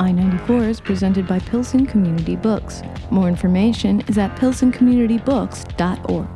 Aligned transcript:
I 0.00 0.12
94 0.12 0.62
is 0.62 0.80
presented 0.80 1.26
by 1.26 1.38
Pilsen 1.40 1.84
Community 1.84 2.34
Books. 2.34 2.80
More 3.10 3.28
information 3.28 4.00
is 4.08 4.16
at 4.16 4.34
pilsencommunitybooks.org. 4.34 6.26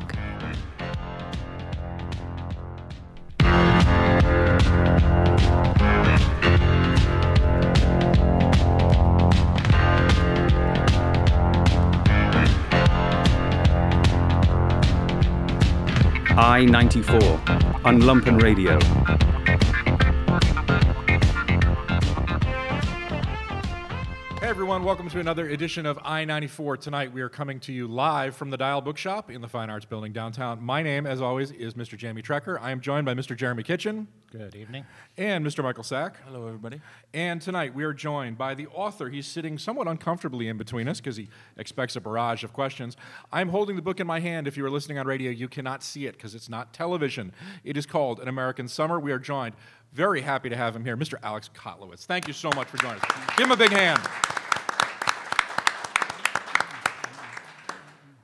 I 16.37 16.65
94 16.65 17.15
on 17.83 17.99
Lumpen 18.01 18.39
Radio. 18.39 18.77
Everyone, 24.55 24.85
welcome 24.85 25.09
to 25.09 25.19
another 25.19 25.49
edition 25.49 25.85
of 25.85 25.99
I 26.01 26.23
94. 26.23 26.77
Tonight 26.77 27.11
we 27.11 27.19
are 27.19 27.27
coming 27.27 27.59
to 27.59 27.73
you 27.73 27.89
live 27.89 28.37
from 28.37 28.51
the 28.51 28.55
Dial 28.55 28.79
Bookshop 28.79 29.29
in 29.29 29.41
the 29.41 29.49
Fine 29.49 29.69
Arts 29.69 29.83
Building 29.83 30.13
downtown. 30.13 30.63
My 30.63 30.81
name, 30.81 31.05
as 31.05 31.21
always, 31.21 31.51
is 31.51 31.73
Mr. 31.73 31.97
Jamie 31.97 32.21
Trecker. 32.21 32.57
I 32.61 32.71
am 32.71 32.79
joined 32.79 33.05
by 33.05 33.13
Mr. 33.15 33.35
Jeremy 33.35 33.63
Kitchen. 33.63 34.07
Good 34.31 34.55
evening. 34.55 34.85
And 35.17 35.45
Mr. 35.45 35.61
Michael 35.61 35.83
Sack. 35.83 36.21
Hello, 36.23 36.47
everybody. 36.47 36.79
And 37.13 37.41
tonight 37.41 37.75
we 37.75 37.83
are 37.83 37.91
joined 37.91 38.37
by 38.37 38.55
the 38.55 38.67
author. 38.67 39.09
He's 39.09 39.27
sitting 39.27 39.57
somewhat 39.57 39.89
uncomfortably 39.89 40.47
in 40.47 40.57
between 40.57 40.87
us 40.87 41.01
because 41.01 41.17
he 41.17 41.27
expects 41.57 41.97
a 41.97 41.99
barrage 41.99 42.45
of 42.45 42.53
questions. 42.53 42.95
I'm 43.33 43.49
holding 43.49 43.75
the 43.75 43.81
book 43.81 43.99
in 43.99 44.07
my 44.07 44.21
hand. 44.21 44.47
If 44.47 44.55
you 44.55 44.65
are 44.65 44.71
listening 44.71 44.97
on 44.97 45.05
radio, 45.05 45.31
you 45.31 45.49
cannot 45.49 45.83
see 45.83 46.05
it 46.05 46.13
because 46.13 46.33
it's 46.33 46.47
not 46.47 46.73
television. 46.73 47.33
It 47.65 47.75
is 47.75 47.85
called 47.85 48.21
An 48.21 48.29
American 48.29 48.69
Summer. 48.69 49.01
We 49.01 49.11
are 49.11 49.19
joined. 49.19 49.55
Very 49.91 50.21
happy 50.21 50.47
to 50.47 50.55
have 50.55 50.73
him 50.73 50.85
here, 50.85 50.95
Mr. 50.95 51.15
Alex 51.23 51.49
Kotlowitz. 51.53 52.05
Thank 52.05 52.27
you 52.27 52.33
so 52.33 52.49
much 52.55 52.69
for 52.69 52.77
joining 52.77 53.01
us. 53.01 53.35
Give 53.35 53.47
him 53.47 53.51
a 53.51 53.57
big 53.57 53.71
hand. 53.71 53.99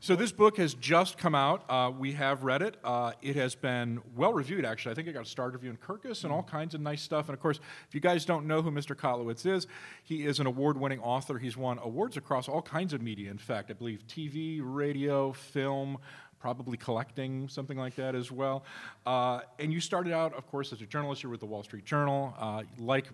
So 0.03 0.15
this 0.15 0.31
book 0.31 0.57
has 0.57 0.73
just 0.73 1.19
come 1.19 1.35
out. 1.35 1.63
Uh, 1.69 1.91
we 1.95 2.13
have 2.13 2.43
read 2.43 2.63
it. 2.63 2.75
Uh, 2.83 3.11
it 3.21 3.35
has 3.35 3.53
been 3.53 4.01
well 4.15 4.33
reviewed, 4.33 4.65
actually. 4.65 4.93
I 4.93 4.95
think 4.95 5.07
it 5.07 5.13
got 5.13 5.27
a 5.27 5.29
star 5.29 5.51
review 5.51 5.69
in 5.69 5.77
Kirkus 5.77 6.23
and 6.23 6.33
all 6.33 6.41
kinds 6.41 6.73
of 6.73 6.81
nice 6.81 7.03
stuff. 7.03 7.29
And 7.29 7.35
of 7.35 7.39
course, 7.39 7.59
if 7.87 7.93
you 7.93 8.01
guys 8.01 8.25
don't 8.25 8.47
know 8.47 8.63
who 8.63 8.71
Mr. 8.71 8.95
Kotlowitz 8.95 9.45
is, 9.45 9.67
he 10.01 10.25
is 10.25 10.39
an 10.39 10.47
award-winning 10.47 10.99
author. 11.01 11.37
He's 11.37 11.55
won 11.55 11.77
awards 11.83 12.17
across 12.17 12.49
all 12.49 12.63
kinds 12.63 12.93
of 12.93 13.01
media. 13.03 13.29
In 13.29 13.37
fact, 13.37 13.69
I 13.69 13.73
believe 13.73 14.01
TV, 14.07 14.59
radio, 14.63 15.33
film, 15.33 15.99
probably 16.39 16.77
collecting, 16.77 17.47
something 17.47 17.77
like 17.77 17.93
that 17.97 18.15
as 18.15 18.31
well. 18.31 18.63
Uh, 19.05 19.41
and 19.59 19.71
you 19.71 19.79
started 19.79 20.13
out, 20.13 20.33
of 20.33 20.47
course, 20.47 20.73
as 20.73 20.81
a 20.81 20.87
journalist. 20.87 21.21
You're 21.21 21.29
with 21.29 21.41
the 21.41 21.45
Wall 21.45 21.61
Street 21.61 21.85
Journal. 21.85 22.33
Uh, 22.39 22.63
like 22.79 23.05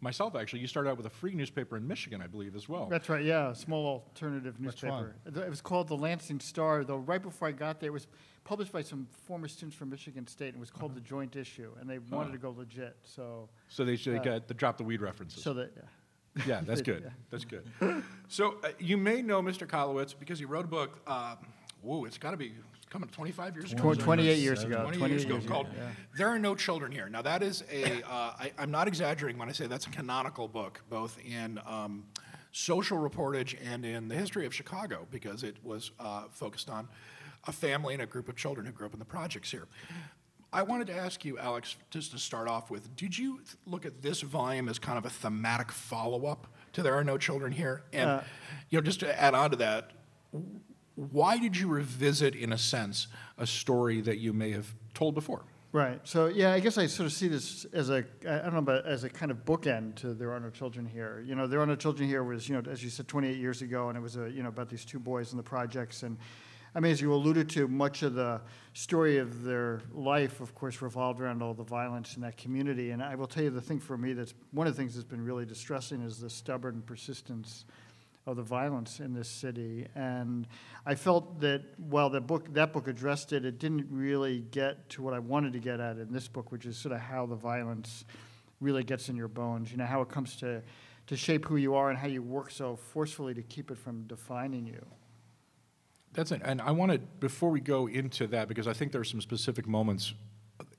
myself, 0.00 0.34
actually, 0.36 0.60
you 0.60 0.66
started 0.66 0.90
out 0.90 0.96
with 0.96 1.06
a 1.06 1.10
free 1.10 1.32
newspaper 1.34 1.76
in 1.76 1.86
Michigan, 1.86 2.20
I 2.22 2.26
believe, 2.26 2.54
as 2.56 2.68
well. 2.68 2.86
That's 2.86 3.08
right, 3.08 3.24
yeah, 3.24 3.50
a 3.50 3.54
small 3.54 3.86
alternative 3.86 4.58
newspaper. 4.60 5.14
It 5.26 5.36
it 5.36 5.48
was 5.50 5.60
called 5.60 5.88
the 5.88 5.96
Lansing 5.96 6.40
Star, 6.40 6.84
though 6.84 6.98
right 6.98 7.22
before 7.22 7.48
I 7.48 7.52
got 7.52 7.80
there, 7.80 7.88
it 7.88 7.92
was 7.92 8.06
published 8.44 8.72
by 8.72 8.82
some 8.82 9.06
former 9.26 9.48
students 9.48 9.76
from 9.76 9.90
Michigan 9.90 10.26
State, 10.26 10.48
and 10.48 10.56
it 10.56 10.60
was 10.60 10.70
called 10.70 10.94
the 10.94 11.00
Joint 11.00 11.36
Issue, 11.36 11.70
and 11.80 11.88
they 11.88 11.98
wanted 11.98 12.32
to 12.32 12.38
go 12.38 12.50
legit, 12.56 12.96
so, 13.02 13.48
So 13.68 13.84
they, 13.84 13.96
they 13.96 14.16
Uh, 14.18 14.22
got 14.22 14.48
the 14.48 14.54
drop 14.54 14.76
the 14.78 14.84
weed 14.84 15.00
references. 15.00 15.42
so 15.42 15.52
that, 15.54 15.72
yeah. 15.76 16.44
Yeah, 16.46 16.60
that's 16.64 16.80
good. 16.90 17.02
Yeah. 17.04 17.10
That's 17.30 17.44
good. 17.44 17.64
So 18.28 18.56
uh, 18.62 18.68
you 18.78 18.96
may 18.96 19.20
know 19.20 19.42
Mr. 19.42 19.66
Kotlowitz 19.66 20.14
because 20.18 20.38
he 20.38 20.44
wrote 20.44 20.64
a 20.64 20.68
book. 20.68 21.00
Uh, 21.06 21.34
whoa, 21.82 22.04
it's 22.04 22.18
got 22.18 22.32
to 22.32 22.36
be 22.36 22.52
coming 22.90 23.08
to 23.08 23.14
25 23.14 23.54
years 23.56 23.72
ago. 23.72 23.94
28 23.94 24.38
years 24.38 24.62
ago, 24.64 24.82
28 24.82 24.98
28 24.98 25.10
years 25.10 25.24
ago, 25.24 25.34
years 25.34 25.44
ago, 25.44 25.54
called 25.54 25.66
yeah. 25.76 25.88
"There 26.16 26.28
Are 26.28 26.38
No 26.38 26.54
Children 26.54 26.92
Here." 26.92 27.08
Now 27.08 27.22
that 27.22 27.42
is 27.42 27.64
a. 27.70 28.02
Uh, 28.02 28.32
I, 28.38 28.52
I'm 28.58 28.70
not 28.70 28.88
exaggerating 28.88 29.38
when 29.38 29.48
I 29.48 29.52
say 29.52 29.66
that's 29.66 29.86
a 29.86 29.90
canonical 29.90 30.48
book, 30.48 30.82
both 30.88 31.18
in 31.24 31.60
um, 31.66 32.04
social 32.52 32.98
reportage 32.98 33.56
and 33.64 33.84
in 33.84 34.08
the 34.08 34.14
history 34.14 34.46
of 34.46 34.54
Chicago, 34.54 35.06
because 35.10 35.42
it 35.42 35.56
was 35.62 35.92
uh, 36.00 36.24
focused 36.30 36.68
on 36.68 36.88
a 37.46 37.52
family 37.52 37.94
and 37.94 38.02
a 38.02 38.06
group 38.06 38.28
of 38.28 38.36
children 38.36 38.66
who 38.66 38.72
grew 38.72 38.86
up 38.86 38.92
in 38.92 38.98
the 38.98 39.04
projects 39.04 39.50
here. 39.50 39.66
I 40.52 40.62
wanted 40.62 40.88
to 40.88 40.96
ask 40.96 41.24
you, 41.24 41.38
Alex, 41.38 41.76
just 41.90 42.10
to 42.10 42.18
start 42.18 42.48
off 42.48 42.70
with, 42.70 42.94
did 42.96 43.16
you 43.16 43.36
th- 43.36 43.56
look 43.66 43.86
at 43.86 44.02
this 44.02 44.20
volume 44.20 44.68
as 44.68 44.80
kind 44.80 44.98
of 44.98 45.06
a 45.06 45.10
thematic 45.10 45.70
follow-up 45.70 46.48
to 46.72 46.82
"There 46.82 46.94
Are 46.96 47.04
No 47.04 47.16
Children 47.18 47.52
Here"? 47.52 47.84
And 47.92 48.10
Uh, 48.10 48.20
you 48.68 48.78
know, 48.78 48.82
just 48.82 48.98
to 49.00 49.20
add 49.20 49.34
on 49.34 49.50
to 49.52 49.56
that, 49.58 49.92
why 51.10 51.38
did 51.38 51.56
you 51.56 51.68
revisit, 51.68 52.34
in 52.34 52.52
a 52.52 52.58
sense, 52.58 53.06
a 53.38 53.46
story 53.46 54.00
that 54.02 54.18
you 54.18 54.32
may 54.32 54.50
have 54.50 54.74
told 54.92 55.14
before? 55.14 55.44
Right. 55.72 56.00
So 56.04 56.26
yeah, 56.26 56.52
I 56.52 56.60
guess 56.60 56.78
I 56.78 56.86
sort 56.86 57.06
of 57.06 57.12
see 57.12 57.28
this 57.28 57.64
as 57.72 57.90
a 57.90 58.04
I 58.28 58.38
don't 58.38 58.54
know, 58.54 58.60
but 58.60 58.84
as 58.86 59.04
a 59.04 59.08
kind 59.08 59.30
of 59.30 59.44
bookend 59.44 59.94
to 59.96 60.14
"There 60.14 60.32
Are 60.32 60.40
No 60.40 60.50
Children 60.50 60.84
Here." 60.84 61.22
You 61.24 61.36
know, 61.36 61.46
"There 61.46 61.60
Are 61.60 61.66
No 61.66 61.76
Children 61.76 62.08
Here" 62.08 62.24
was 62.24 62.48
you 62.48 62.60
know, 62.60 62.70
as 62.70 62.82
you 62.82 62.90
said, 62.90 63.06
28 63.06 63.38
years 63.38 63.62
ago, 63.62 63.88
and 63.88 63.96
it 63.96 64.00
was 64.00 64.16
a 64.16 64.28
you 64.28 64.42
know 64.42 64.48
about 64.48 64.68
these 64.68 64.84
two 64.84 64.98
boys 64.98 65.30
in 65.30 65.36
the 65.36 65.44
projects, 65.44 66.02
and 66.02 66.18
I 66.74 66.80
mean, 66.80 66.92
as 66.92 67.00
you 67.00 67.12
alluded 67.14 67.48
to, 67.50 67.66
much 67.68 68.02
of 68.02 68.14
the 68.14 68.40
story 68.74 69.18
of 69.18 69.42
their 69.42 69.80
life, 69.92 70.40
of 70.40 70.54
course, 70.54 70.82
revolved 70.82 71.20
around 71.20 71.42
all 71.42 71.54
the 71.54 71.64
violence 71.64 72.16
in 72.16 72.22
that 72.22 72.36
community. 72.36 72.90
And 72.90 73.02
I 73.02 73.14
will 73.16 73.26
tell 73.26 73.42
you, 73.42 73.50
the 73.50 73.60
thing 73.60 73.80
for 73.80 73.96
me 73.96 74.12
that's 74.12 74.34
one 74.52 74.66
of 74.66 74.74
the 74.74 74.80
things 74.80 74.94
that's 74.94 75.06
been 75.06 75.24
really 75.24 75.44
distressing 75.44 76.02
is 76.02 76.20
the 76.20 76.30
stubborn 76.30 76.82
persistence 76.82 77.64
of 78.30 78.36
the 78.36 78.42
violence 78.42 79.00
in 79.00 79.12
this 79.12 79.28
city. 79.28 79.86
And 79.94 80.46
I 80.86 80.94
felt 80.94 81.40
that 81.40 81.62
while 81.78 82.10
the 82.10 82.20
book 82.20 82.52
that 82.54 82.72
book 82.72 82.88
addressed 82.88 83.32
it, 83.32 83.44
it 83.44 83.58
didn't 83.58 83.88
really 83.90 84.40
get 84.40 84.88
to 84.90 85.02
what 85.02 85.14
I 85.14 85.18
wanted 85.18 85.52
to 85.54 85.58
get 85.58 85.80
at 85.80 85.98
in 85.98 86.12
this 86.12 86.28
book, 86.28 86.50
which 86.52 86.66
is 86.66 86.76
sort 86.76 86.94
of 86.94 87.00
how 87.00 87.26
the 87.26 87.36
violence 87.36 88.04
really 88.60 88.84
gets 88.84 89.08
in 89.08 89.16
your 89.16 89.28
bones. 89.28 89.70
You 89.70 89.78
know, 89.78 89.86
how 89.86 90.00
it 90.00 90.08
comes 90.08 90.36
to 90.36 90.62
to 91.10 91.16
shape 91.16 91.44
who 91.46 91.56
you 91.56 91.74
are 91.74 91.90
and 91.90 91.98
how 91.98 92.06
you 92.06 92.22
work 92.22 92.52
so 92.52 92.76
forcefully 92.76 93.34
to 93.34 93.42
keep 93.42 93.72
it 93.72 93.76
from 93.76 94.04
defining 94.04 94.64
you. 94.64 94.86
That's 96.12 96.30
it. 96.30 96.40
And 96.44 96.60
I 96.62 96.70
wanted, 96.70 97.18
before 97.18 97.50
we 97.50 97.60
go 97.60 97.88
into 97.88 98.28
that, 98.28 98.46
because 98.46 98.68
I 98.68 98.72
think 98.72 98.92
there 98.92 99.00
are 99.00 99.04
some 99.04 99.20
specific 99.20 99.66
moments 99.66 100.14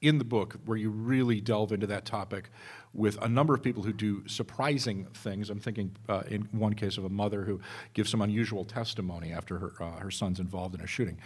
in 0.01 0.17
the 0.17 0.23
book 0.23 0.57
where 0.65 0.77
you 0.77 0.89
really 0.89 1.41
delve 1.41 1.71
into 1.71 1.87
that 1.87 2.05
topic 2.05 2.49
with 2.93 3.21
a 3.21 3.27
number 3.29 3.53
of 3.53 3.61
people 3.61 3.83
who 3.83 3.93
do 3.93 4.27
surprising 4.27 5.07
things. 5.13 5.49
I'm 5.49 5.59
thinking 5.59 5.95
uh, 6.09 6.23
in 6.27 6.41
one 6.51 6.73
case 6.73 6.97
of 6.97 7.05
a 7.05 7.09
mother 7.09 7.43
who 7.43 7.59
gives 7.93 8.09
some 8.09 8.21
unusual 8.21 8.65
testimony 8.65 9.31
after 9.31 9.57
her, 9.57 9.73
uh, 9.79 9.99
her 9.99 10.11
son's 10.11 10.39
involved 10.39 10.75
in 10.75 10.81
a 10.81 10.87
shooting. 10.87 11.17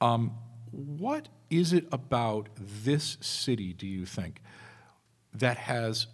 Um, 0.00 0.32
what 0.70 1.28
is 1.50 1.72
it 1.72 1.86
about 1.90 2.48
this 2.56 3.18
city, 3.20 3.72
do 3.72 3.86
you 3.86 4.06
think, 4.06 4.40
that 5.34 5.56
has 5.56 6.06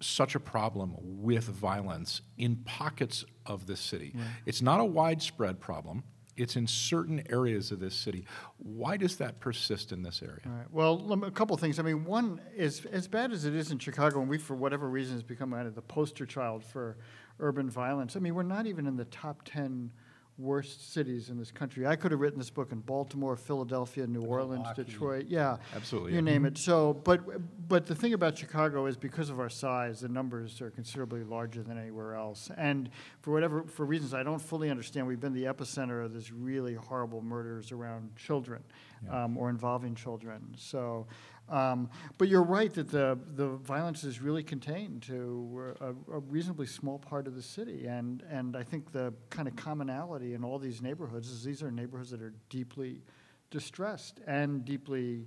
such 0.00 0.34
a 0.34 0.40
problem 0.40 0.96
with 1.00 1.44
violence 1.44 2.22
in 2.38 2.56
pockets 2.56 3.24
of 3.46 3.66
this 3.66 3.80
city? 3.80 4.14
It's 4.46 4.62
not 4.62 4.80
a 4.80 4.84
widespread 4.84 5.60
problem. 5.60 6.02
It's 6.36 6.56
in 6.56 6.66
certain 6.66 7.22
areas 7.30 7.70
of 7.70 7.80
this 7.80 7.94
city. 7.94 8.26
Why 8.58 8.96
does 8.96 9.16
that 9.16 9.40
persist 9.40 9.92
in 9.92 10.02
this 10.02 10.22
area? 10.22 10.66
Well, 10.70 11.22
a 11.24 11.30
couple 11.30 11.56
things. 11.56 11.78
I 11.78 11.82
mean, 11.82 12.04
one 12.04 12.40
is 12.56 12.84
as 12.86 13.06
bad 13.06 13.32
as 13.32 13.44
it 13.44 13.54
is 13.54 13.70
in 13.70 13.78
Chicago, 13.78 14.20
and 14.20 14.28
we, 14.28 14.38
for 14.38 14.54
whatever 14.54 14.88
reason, 14.88 15.14
has 15.14 15.22
become 15.22 15.52
kind 15.52 15.66
of 15.66 15.74
the 15.74 15.82
poster 15.82 16.26
child 16.26 16.64
for 16.64 16.96
urban 17.40 17.70
violence. 17.70 18.16
I 18.16 18.20
mean, 18.20 18.34
we're 18.34 18.42
not 18.42 18.66
even 18.66 18.86
in 18.86 18.96
the 18.96 19.04
top 19.06 19.42
ten 19.44 19.90
worst 20.36 20.92
cities 20.92 21.28
in 21.28 21.38
this 21.38 21.52
country. 21.52 21.86
I 21.86 21.94
could 21.94 22.10
have 22.10 22.20
written 22.20 22.38
this 22.38 22.50
book 22.50 22.72
in 22.72 22.80
Baltimore, 22.80 23.36
Philadelphia, 23.36 24.06
New 24.06 24.22
Orleans, 24.22 24.66
Detroit. 24.74 25.26
Yeah, 25.28 25.58
Absolutely, 25.76 26.12
You 26.12 26.16
yeah. 26.18 26.24
name 26.24 26.44
it. 26.44 26.58
So, 26.58 26.94
but 27.04 27.20
but 27.68 27.86
the 27.86 27.94
thing 27.94 28.14
about 28.14 28.36
Chicago 28.36 28.86
is 28.86 28.96
because 28.96 29.30
of 29.30 29.38
our 29.38 29.48
size, 29.48 30.00
the 30.00 30.08
numbers 30.08 30.60
are 30.60 30.70
considerably 30.70 31.22
larger 31.22 31.62
than 31.62 31.78
anywhere 31.78 32.14
else. 32.14 32.50
And 32.56 32.90
for 33.20 33.32
whatever 33.32 33.62
for 33.62 33.86
reasons 33.86 34.12
I 34.12 34.22
don't 34.22 34.42
fully 34.42 34.70
understand, 34.70 35.06
we've 35.06 35.20
been 35.20 35.34
the 35.34 35.44
epicenter 35.44 36.04
of 36.04 36.12
this 36.12 36.32
really 36.32 36.74
horrible 36.74 37.22
murders 37.22 37.70
around 37.70 38.16
children 38.16 38.62
um, 39.10 39.36
or 39.36 39.50
involving 39.50 39.94
children. 39.94 40.40
So, 40.56 41.06
um, 41.48 41.90
but 42.16 42.28
you're 42.28 42.42
right 42.42 42.72
that 42.74 42.90
the 42.90 43.18
the 43.34 43.48
violence 43.48 44.04
is 44.04 44.20
really 44.20 44.42
contained 44.42 45.02
to 45.02 45.74
a, 45.80 45.90
a 46.12 46.18
reasonably 46.20 46.66
small 46.66 46.98
part 46.98 47.26
of 47.26 47.34
the 47.34 47.42
city, 47.42 47.86
and 47.86 48.22
and 48.30 48.56
I 48.56 48.62
think 48.62 48.92
the 48.92 49.12
kind 49.30 49.46
of 49.46 49.54
commonality 49.56 50.34
in 50.34 50.42
all 50.42 50.58
these 50.58 50.80
neighborhoods 50.80 51.28
is 51.28 51.44
these 51.44 51.62
are 51.62 51.70
neighborhoods 51.70 52.10
that 52.10 52.22
are 52.22 52.34
deeply 52.48 53.02
distressed 53.50 54.20
and 54.26 54.64
deeply 54.64 55.26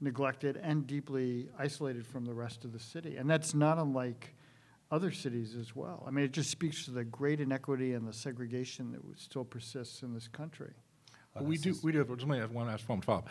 neglected 0.00 0.56
and 0.62 0.86
deeply 0.86 1.48
isolated 1.58 2.06
from 2.06 2.24
the 2.24 2.34
rest 2.34 2.64
of 2.64 2.72
the 2.72 2.80
city, 2.80 3.16
and 3.16 3.28
that's 3.28 3.54
not 3.54 3.78
unlike 3.78 4.34
other 4.90 5.12
cities 5.12 5.54
as 5.54 5.76
well. 5.76 6.04
I 6.06 6.10
mean, 6.10 6.24
it 6.24 6.32
just 6.32 6.50
speaks 6.50 6.84
to 6.86 6.90
the 6.90 7.04
great 7.04 7.40
inequity 7.40 7.92
and 7.92 8.08
the 8.08 8.12
segregation 8.12 8.92
that 8.92 9.20
still 9.20 9.44
persists 9.44 10.02
in 10.02 10.14
this 10.14 10.26
country. 10.26 10.72
we 11.40 11.58
do. 11.58 11.76
We 11.82 11.92
do 11.92 11.98
have. 11.98 12.10
Let 12.10 12.26
me 12.26 12.38
have 12.38 12.50
one 12.50 12.66
last 12.66 12.88
one 12.88 13.00
follow. 13.02 13.24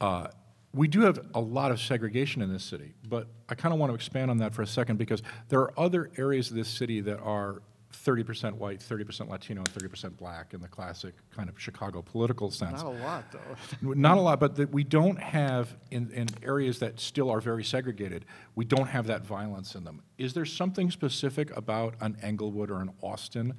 Uh, 0.00 0.28
we 0.74 0.88
do 0.88 1.02
have 1.02 1.20
a 1.34 1.40
lot 1.40 1.70
of 1.70 1.80
segregation 1.80 2.42
in 2.42 2.52
this 2.52 2.64
city, 2.64 2.94
but 3.08 3.28
I 3.48 3.54
kind 3.54 3.72
of 3.72 3.78
want 3.78 3.90
to 3.90 3.94
expand 3.94 4.30
on 4.30 4.38
that 4.38 4.54
for 4.54 4.62
a 4.62 4.66
second 4.66 4.96
because 4.96 5.22
there 5.48 5.60
are 5.60 5.72
other 5.78 6.10
areas 6.16 6.50
of 6.50 6.56
this 6.56 6.68
city 6.68 7.00
that 7.02 7.20
are 7.20 7.62
30% 7.94 8.54
white, 8.54 8.80
30% 8.80 9.28
Latino, 9.28 9.60
and 9.60 9.72
30% 9.72 10.16
black 10.16 10.52
in 10.52 10.60
the 10.60 10.68
classic 10.68 11.14
kind 11.34 11.48
of 11.48 11.58
Chicago 11.60 12.02
political 12.02 12.50
sense. 12.50 12.82
Not 12.82 12.86
a 12.86 13.02
lot, 13.02 13.24
though. 13.32 13.92
Not 13.94 14.18
a 14.18 14.20
lot, 14.20 14.40
but 14.40 14.56
that 14.56 14.70
we 14.72 14.82
don't 14.84 15.18
have 15.18 15.76
in, 15.90 16.10
in 16.10 16.28
areas 16.42 16.80
that 16.80 16.98
still 16.98 17.30
are 17.30 17.40
very 17.40 17.62
segregated. 17.62 18.24
We 18.56 18.64
don't 18.64 18.88
have 18.88 19.06
that 19.06 19.24
violence 19.24 19.74
in 19.74 19.84
them. 19.84 20.02
Is 20.18 20.34
there 20.34 20.44
something 20.44 20.90
specific 20.90 21.56
about 21.56 21.94
an 22.00 22.16
Englewood 22.20 22.70
or 22.70 22.80
an 22.80 22.90
Austin 23.00 23.54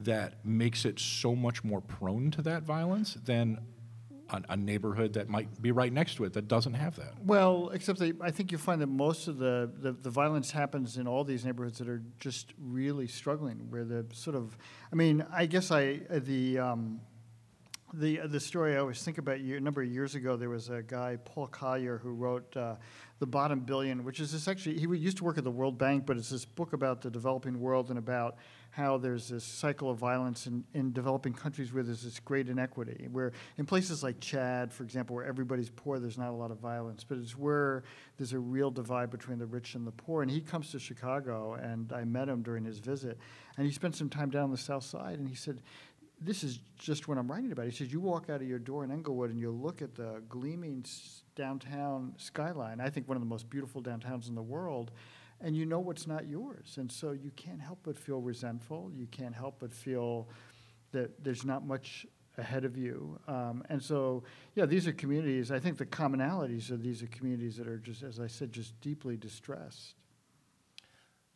that 0.00 0.44
makes 0.44 0.84
it 0.84 0.98
so 0.98 1.34
much 1.34 1.62
more 1.62 1.80
prone 1.80 2.30
to 2.30 2.42
that 2.42 2.62
violence 2.62 3.14
than 3.24 3.58
a, 4.30 4.42
a 4.50 4.56
neighborhood 4.56 5.12
that 5.14 5.28
might 5.28 5.60
be 5.60 5.72
right 5.72 5.92
next 5.92 6.16
to 6.16 6.24
it 6.24 6.32
that 6.34 6.48
doesn't 6.48 6.74
have 6.74 6.96
that? 6.96 7.14
Well, 7.24 7.70
except 7.72 7.98
they, 7.98 8.12
I 8.20 8.30
think 8.30 8.52
you 8.52 8.58
find 8.58 8.80
that 8.80 8.88
most 8.88 9.28
of 9.28 9.38
the, 9.38 9.70
the, 9.80 9.92
the 9.92 10.10
violence 10.10 10.50
happens 10.50 10.96
in 10.96 11.06
all 11.06 11.24
these 11.24 11.44
neighborhoods 11.44 11.78
that 11.78 11.88
are 11.88 12.02
just 12.18 12.52
really 12.58 13.06
struggling, 13.06 13.66
where 13.70 13.84
the 13.84 14.06
sort 14.12 14.36
of, 14.36 14.56
I 14.92 14.96
mean, 14.96 15.24
I 15.32 15.46
guess 15.46 15.70
I, 15.70 16.00
the, 16.10 16.58
um, 16.58 17.00
the, 17.92 18.20
the 18.26 18.40
story 18.40 18.74
I 18.76 18.78
always 18.78 19.02
think 19.02 19.18
about, 19.18 19.38
a 19.38 19.60
number 19.60 19.82
of 19.82 19.88
years 19.88 20.14
ago, 20.14 20.36
there 20.36 20.50
was 20.50 20.68
a 20.68 20.82
guy, 20.82 21.16
Paul 21.24 21.46
Collier, 21.46 21.98
who 21.98 22.10
wrote 22.10 22.56
uh, 22.56 22.74
The 23.18 23.26
Bottom 23.26 23.60
Billion, 23.60 24.04
which 24.04 24.20
is 24.20 24.32
this 24.32 24.46
actually, 24.46 24.78
he 24.78 24.86
used 24.98 25.16
to 25.18 25.24
work 25.24 25.38
at 25.38 25.44
the 25.44 25.50
World 25.50 25.78
Bank, 25.78 26.04
but 26.04 26.16
it's 26.16 26.30
this 26.30 26.44
book 26.44 26.72
about 26.72 27.00
the 27.00 27.10
developing 27.10 27.60
world 27.60 27.88
and 27.90 27.98
about 27.98 28.36
how 28.70 28.98
there's 28.98 29.28
this 29.28 29.44
cycle 29.44 29.90
of 29.90 29.98
violence 29.98 30.46
in, 30.46 30.62
in 30.74 30.92
developing 30.92 31.32
countries 31.32 31.72
where 31.72 31.82
there's 31.82 32.02
this 32.02 32.20
great 32.20 32.48
inequity. 32.48 33.08
Where 33.10 33.32
in 33.56 33.64
places 33.64 34.02
like 34.02 34.20
Chad, 34.20 34.72
for 34.72 34.82
example, 34.82 35.16
where 35.16 35.24
everybody's 35.24 35.70
poor, 35.70 35.98
there's 35.98 36.18
not 36.18 36.28
a 36.28 36.36
lot 36.36 36.50
of 36.50 36.58
violence, 36.58 37.02
but 37.02 37.18
it's 37.18 37.36
where 37.36 37.82
there's 38.18 38.34
a 38.34 38.38
real 38.38 38.70
divide 38.70 39.10
between 39.10 39.38
the 39.38 39.46
rich 39.46 39.74
and 39.74 39.86
the 39.86 39.92
poor. 39.92 40.22
And 40.22 40.30
he 40.30 40.40
comes 40.40 40.70
to 40.72 40.78
Chicago, 40.78 41.54
and 41.54 41.92
I 41.92 42.04
met 42.04 42.28
him 42.28 42.42
during 42.42 42.64
his 42.64 42.78
visit, 42.78 43.18
and 43.56 43.66
he 43.66 43.72
spent 43.72 43.96
some 43.96 44.10
time 44.10 44.30
down 44.30 44.50
the 44.50 44.58
South 44.58 44.84
Side, 44.84 45.18
and 45.18 45.28
he 45.28 45.34
said, 45.34 45.62
this 46.20 46.42
is 46.42 46.60
just 46.76 47.08
what 47.08 47.18
I'm 47.18 47.30
writing 47.30 47.52
about. 47.52 47.66
He 47.66 47.70
says, 47.70 47.92
you 47.92 48.00
walk 48.00 48.28
out 48.28 48.40
of 48.40 48.48
your 48.48 48.58
door 48.58 48.84
in 48.84 48.90
Englewood 48.90 49.30
and 49.30 49.38
you 49.38 49.50
look 49.50 49.82
at 49.82 49.94
the 49.94 50.22
gleaming 50.28 50.82
s- 50.84 51.22
downtown 51.36 52.14
skyline, 52.16 52.80
I 52.80 52.90
think 52.90 53.08
one 53.08 53.16
of 53.16 53.22
the 53.22 53.28
most 53.28 53.48
beautiful 53.48 53.82
downtowns 53.82 54.28
in 54.28 54.34
the 54.34 54.42
world, 54.42 54.90
and 55.40 55.56
you 55.56 55.64
know 55.64 55.78
what's 55.78 56.06
not 56.06 56.26
yours. 56.26 56.76
And 56.78 56.90
so 56.90 57.12
you 57.12 57.30
can't 57.36 57.60
help 57.60 57.78
but 57.84 57.96
feel 57.96 58.20
resentful. 58.20 58.90
You 58.92 59.06
can't 59.06 59.34
help 59.34 59.56
but 59.60 59.72
feel 59.72 60.28
that 60.90 61.22
there's 61.22 61.44
not 61.44 61.64
much 61.64 62.06
ahead 62.36 62.64
of 62.64 62.76
you. 62.76 63.18
Um, 63.28 63.62
and 63.68 63.82
so, 63.82 64.24
yeah, 64.54 64.66
these 64.66 64.86
are 64.86 64.92
communities, 64.92 65.50
I 65.50 65.58
think 65.58 65.76
the 65.76 65.86
commonalities 65.86 66.70
of 66.70 66.82
these 66.82 67.02
are 67.02 67.08
communities 67.08 67.56
that 67.56 67.68
are 67.68 67.78
just, 67.78 68.02
as 68.02 68.18
I 68.20 68.26
said, 68.26 68.52
just 68.52 68.80
deeply 68.80 69.16
distressed. 69.16 69.94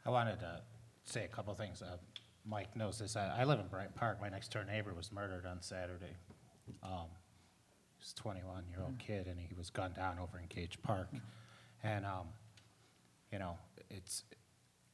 I 0.05 0.11
wanted 0.11 0.40
to 0.40 0.61
say 1.05 1.25
a 1.25 1.28
couple 1.28 1.55
things. 1.55 1.82
Uh, 1.82 1.96
Mike 2.44 2.74
knows 2.76 2.98
this. 2.98 3.16
I, 3.16 3.40
I 3.40 3.44
live 3.44 3.60
in 3.60 3.66
Brighton 3.68 3.92
Park. 3.94 4.20
My 4.20 4.28
next 4.28 4.52
door 4.52 4.64
neighbor 4.64 4.92
was 4.94 5.12
murdered 5.12 5.46
on 5.46 5.60
Saturday. 5.60 6.16
Um, 6.82 7.08
he 7.96 8.00
was 8.00 8.14
a 8.16 8.20
21 8.20 8.64
year 8.70 8.80
old 8.82 8.98
kid, 8.98 9.26
and 9.26 9.38
he 9.38 9.54
was 9.56 9.70
gunned 9.70 9.94
down 9.94 10.18
over 10.18 10.38
in 10.38 10.46
Gage 10.48 10.80
Park. 10.82 11.08
And 11.82 12.04
um, 12.04 12.28
you 13.32 13.38
know, 13.38 13.58
it's 13.90 14.24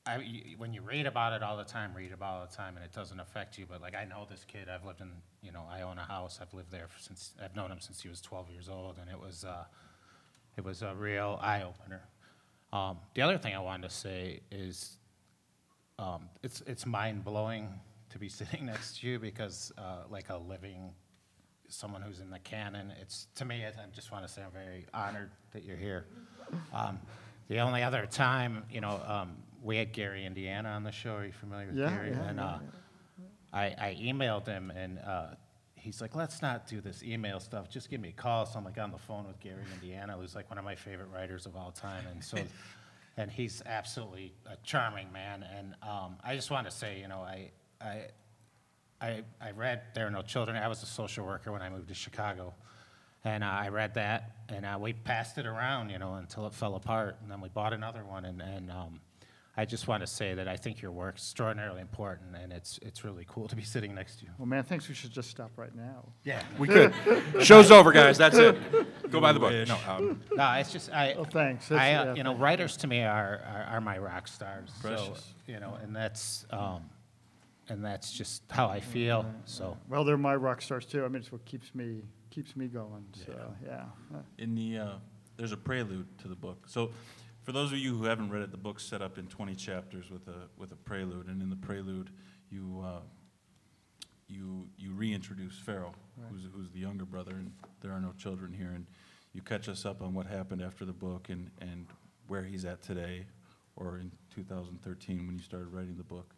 I, 0.07 0.19
you, 0.19 0.57
when 0.57 0.73
you 0.73 0.81
read 0.81 1.07
about 1.07 1.35
it 1.35 1.43
all 1.43 1.57
the 1.57 1.65
time, 1.65 1.93
read 1.95 2.13
about 2.13 2.37
it 2.37 2.41
all 2.41 2.47
the 2.51 2.57
time, 2.57 2.77
and 2.77 2.85
it 2.85 2.93
doesn't 2.93 3.21
affect 3.21 3.59
you. 3.59 3.67
But 3.69 3.83
like 3.83 3.95
I 3.95 4.05
know 4.05 4.27
this 4.29 4.45
kid. 4.45 4.69
I've 4.69 4.85
lived 4.85 5.01
in, 5.01 5.11
you 5.43 5.53
know, 5.53 5.65
I 5.71 5.83
own 5.83 5.99
a 5.99 6.05
house. 6.05 6.39
I've 6.41 6.53
lived 6.55 6.71
there 6.71 6.89
since 6.99 7.33
I've 7.43 7.55
known 7.57 7.71
him 7.71 7.81
since 7.81 8.01
he 8.01 8.09
was 8.09 8.21
12 8.21 8.51
years 8.51 8.69
old, 8.69 8.99
and 9.01 9.11
it 9.11 9.19
was 9.21 9.45
uh, 9.45 9.65
it 10.57 10.65
was 10.65 10.83
a 10.83 10.95
real 10.95 11.39
eye 11.43 11.63
opener. 11.63 12.03
Um, 12.73 12.99
the 13.15 13.23
other 13.23 13.39
thing 13.39 13.55
I 13.55 13.61
wanted 13.61 13.89
to 13.89 13.95
say 13.95 14.41
is 14.51 14.98
um, 15.99 16.29
it's 16.43 16.63
it's 16.67 16.87
mind 16.87 17.25
blowing 17.25 17.69
to 18.11 18.19
be 18.19 18.29
sitting 18.41 18.67
next 18.67 19.01
to 19.01 19.09
you 19.09 19.19
because 19.19 19.73
uh, 19.79 20.03
like 20.11 20.31
a 20.31 20.37
living 20.37 20.93
someone 21.69 22.01
who's 22.01 22.21
in 22.21 22.31
the 22.31 22.39
canon. 22.39 22.93
It's 23.01 23.27
to 23.37 23.45
me. 23.45 23.65
I 23.67 23.71
just 23.95 24.11
want 24.11 24.27
to 24.27 24.33
say 24.33 24.43
I'm 24.43 24.51
very 24.53 24.87
honored 24.95 25.31
that 25.53 25.65
you're 25.65 25.77
here. 25.77 26.07
Um, 26.73 26.99
the 27.49 27.59
only 27.61 27.83
other 27.83 28.07
time, 28.07 28.65
you 28.71 28.81
know, 28.81 29.01
um, 29.07 29.37
we 29.63 29.77
had 29.77 29.93
Gary 29.93 30.25
Indiana 30.25 30.71
on 30.71 30.83
the 30.83 30.93
show. 30.93 31.17
Are 31.17 31.27
you 31.27 31.33
familiar 31.33 31.67
with 31.67 31.77
Yeah, 31.77 31.91
Gary? 31.91 32.11
yeah, 32.11 32.23
and 32.29 32.39
yeah, 32.39 32.45
uh, 32.47 32.59
I, 33.53 33.65
I 33.79 33.99
emailed 34.01 34.47
him, 34.47 34.71
and 34.75 34.99
uh, 35.01 35.27
he's 35.75 36.01
like, 36.01 36.15
"Let's 36.15 36.41
not 36.41 36.67
do 36.67 36.81
this 36.81 37.03
email 37.03 37.41
stuff. 37.41 37.69
Just 37.69 37.91
give 37.91 38.01
me 38.01 38.11
a 38.11 38.13
call." 38.13 38.47
So 38.47 38.59
I'm 38.59 38.65
like 38.65 38.79
on 38.79 38.91
the 38.91 38.99
phone 38.99 39.27
with 39.27 39.39
Gary 39.41 39.65
Indiana, 39.75 40.17
who's 40.19 40.35
like 40.35 40.49
one 40.51 40.59
of 40.59 40.65
my 40.65 40.75
favorite 40.75 41.09
writers 41.13 41.45
of 41.47 41.55
all 41.57 41.71
time, 41.71 42.05
and 42.11 42.23
so. 42.25 42.39
And 43.19 43.31
he's 43.31 43.63
absolutely 43.67 44.33
a 44.47 44.57
charming 44.63 45.11
man, 45.13 45.45
and 45.59 45.75
um, 45.83 46.17
I 46.23 46.37
just 46.37 46.53
want 46.53 46.71
to 46.71 46.71
say, 46.71 47.01
you 47.01 47.09
know, 47.09 47.19
I, 47.19 47.51
I, 47.81 48.05
I, 49.01 49.25
I 49.41 49.51
read 49.51 49.83
There 49.93 50.07
Are 50.07 50.11
No 50.11 50.23
Children. 50.23 50.57
I 50.57 50.69
was 50.69 50.85
a 50.85 50.87
social 50.87 51.27
worker 51.27 51.51
when 51.51 51.61
I 51.61 51.69
moved 51.69 51.89
to 51.89 51.95
Chicago. 51.95 52.55
And 53.25 53.43
uh, 53.43 53.49
I 53.49 53.71
read 53.71 53.95
that, 53.95 54.37
and 54.49 54.65
uh, 54.65 54.79
we 54.81 54.93
passed 54.93 55.37
it 55.37 55.47
around, 55.47 55.91
you 55.91 55.99
know, 55.99 56.15
until 56.15 56.47
it 56.47 56.55
fell 56.55 56.77
apart. 56.77 57.17
And 57.21 57.29
then 57.29 57.41
we 57.41 57.49
bought 57.49 57.73
another 57.73 58.05
one. 58.05 58.25
And, 58.25 58.41
and 58.41 58.71
um, 58.71 59.01
I 59.59 59.65
just 59.65 59.89
want 59.89 60.03
to 60.03 60.07
say 60.07 60.35
that 60.35 60.47
I 60.47 60.57
think 60.57 60.81
your 60.81 60.93
work's 60.93 61.21
extraordinarily 61.21 61.81
important, 61.81 62.37
and 62.37 62.53
it's, 62.53 62.79
it's 62.81 63.03
really 63.03 63.27
cool 63.29 63.49
to 63.49 63.57
be 63.57 63.65
sitting 63.65 63.93
next 63.93 64.21
to 64.21 64.25
you. 64.27 64.31
Well, 64.39 64.47
man, 64.47 64.63
thanks. 64.63 64.89
We 64.89 64.95
should 64.95 65.11
just 65.11 65.31
stop 65.31 65.51
right 65.57 65.75
now. 65.75 66.05
Yeah. 66.23 66.45
We 66.61 66.69
could. 66.69 66.95
Show's 67.41 67.73
over, 67.73 67.91
guys. 67.91 68.17
That's 68.19 68.37
it. 68.37 68.57
Go 69.11 69.21
buy 69.21 69.33
the 69.33 69.41
book. 69.41 69.67
No, 69.67 69.77
um, 69.89 70.23
No, 70.33 70.53
it's 70.53 70.71
just, 70.71 70.93
I, 70.93 71.15
Oh, 71.15 71.25
thanks. 71.25 71.73
I, 71.73 71.75
uh, 71.75 72.05
yeah, 72.05 72.15
you 72.15 72.23
know, 72.23 72.31
thank- 72.31 72.43
writers 72.43 72.77
to 72.77 72.87
me 72.87 73.03
are, 73.03 73.43
are, 73.45 73.67
are 73.73 73.81
my 73.81 73.99
rock 73.99 74.29
stars. 74.29 74.71
So, 74.81 74.89
Precious. 74.91 75.35
you 75.49 75.59
know, 75.59 75.77
and 75.83 75.95
that's, 75.95 76.47
um, 76.51 76.85
and 77.69 77.85
that's 77.85 78.13
just 78.13 78.45
how 78.51 78.69
I 78.69 78.79
feel. 78.79 79.27
So, 79.45 79.77
Well, 79.89 80.05
they're 80.05 80.17
my 80.17 80.37
rock 80.37 80.63
stars 80.63 80.87
too. 80.87 81.05
I 81.05 81.09
mean, 81.09 81.21
it's 81.23 81.33
what 81.33 81.45
keeps 81.45 81.75
me 81.75 82.03
keeps 82.31 82.55
me 82.55 82.69
going. 82.69 83.07
So 83.27 83.35
yeah. 83.67 83.87
in 84.39 84.55
the 84.55 84.79
uh, 84.79 84.93
there's 85.37 85.53
a 85.53 85.57
prelude 85.57 86.07
to 86.19 86.29
the 86.29 86.37
book. 86.37 86.65
So, 86.67 86.91
for 87.49 87.53
those 87.53 87.73
of 87.73 87.79
you 87.79 87.97
who 87.97 88.05
haven't 88.05 88.29
read 88.29 88.43
it, 88.43 88.51
the 88.51 88.59
book's 88.59 88.85
set 88.85 89.01
up 89.01 89.17
in 89.17 89.27
20 89.27 89.55
chapters 89.55 90.11
with 90.11 90.29
a 90.29 90.51
with 90.59 90.71
a 90.71 90.77
prelude, 90.77 91.29
and 91.29 91.41
in 91.41 91.49
the 91.49 91.57
prelude, 91.57 92.11
you 92.51 92.85
uh, 92.85 93.01
you 94.27 94.69
you 94.77 94.93
reintroduce 94.93 95.59
Pharaoh, 95.59 95.95
who's 96.31 96.43
who's 96.53 96.69
the 96.73 96.79
younger 96.79 97.07
brother, 97.07 97.31
and 97.33 97.51
there 97.81 97.91
are 97.91 98.03
no 98.03 98.13
children 98.19 98.53
here, 98.53 98.73
and 98.75 98.85
you 99.33 99.41
catch 99.41 99.67
us 99.67 99.87
up 99.87 100.03
on 100.03 100.13
what 100.13 100.27
happened 100.27 100.61
after 100.61 100.85
the 100.85 100.93
book 100.93 101.31
and 101.31 101.51
and 101.63 101.87
where 102.27 102.45
he's 102.45 102.67
at 102.67 102.83
today, 102.83 103.25
or 103.77 103.97
in 103.97 104.13
2013 104.35 105.27
when 105.27 105.35
you 105.35 105.43
started 105.43 105.69
writing 105.69 105.97
the 105.97 106.05
book. 106.05 106.35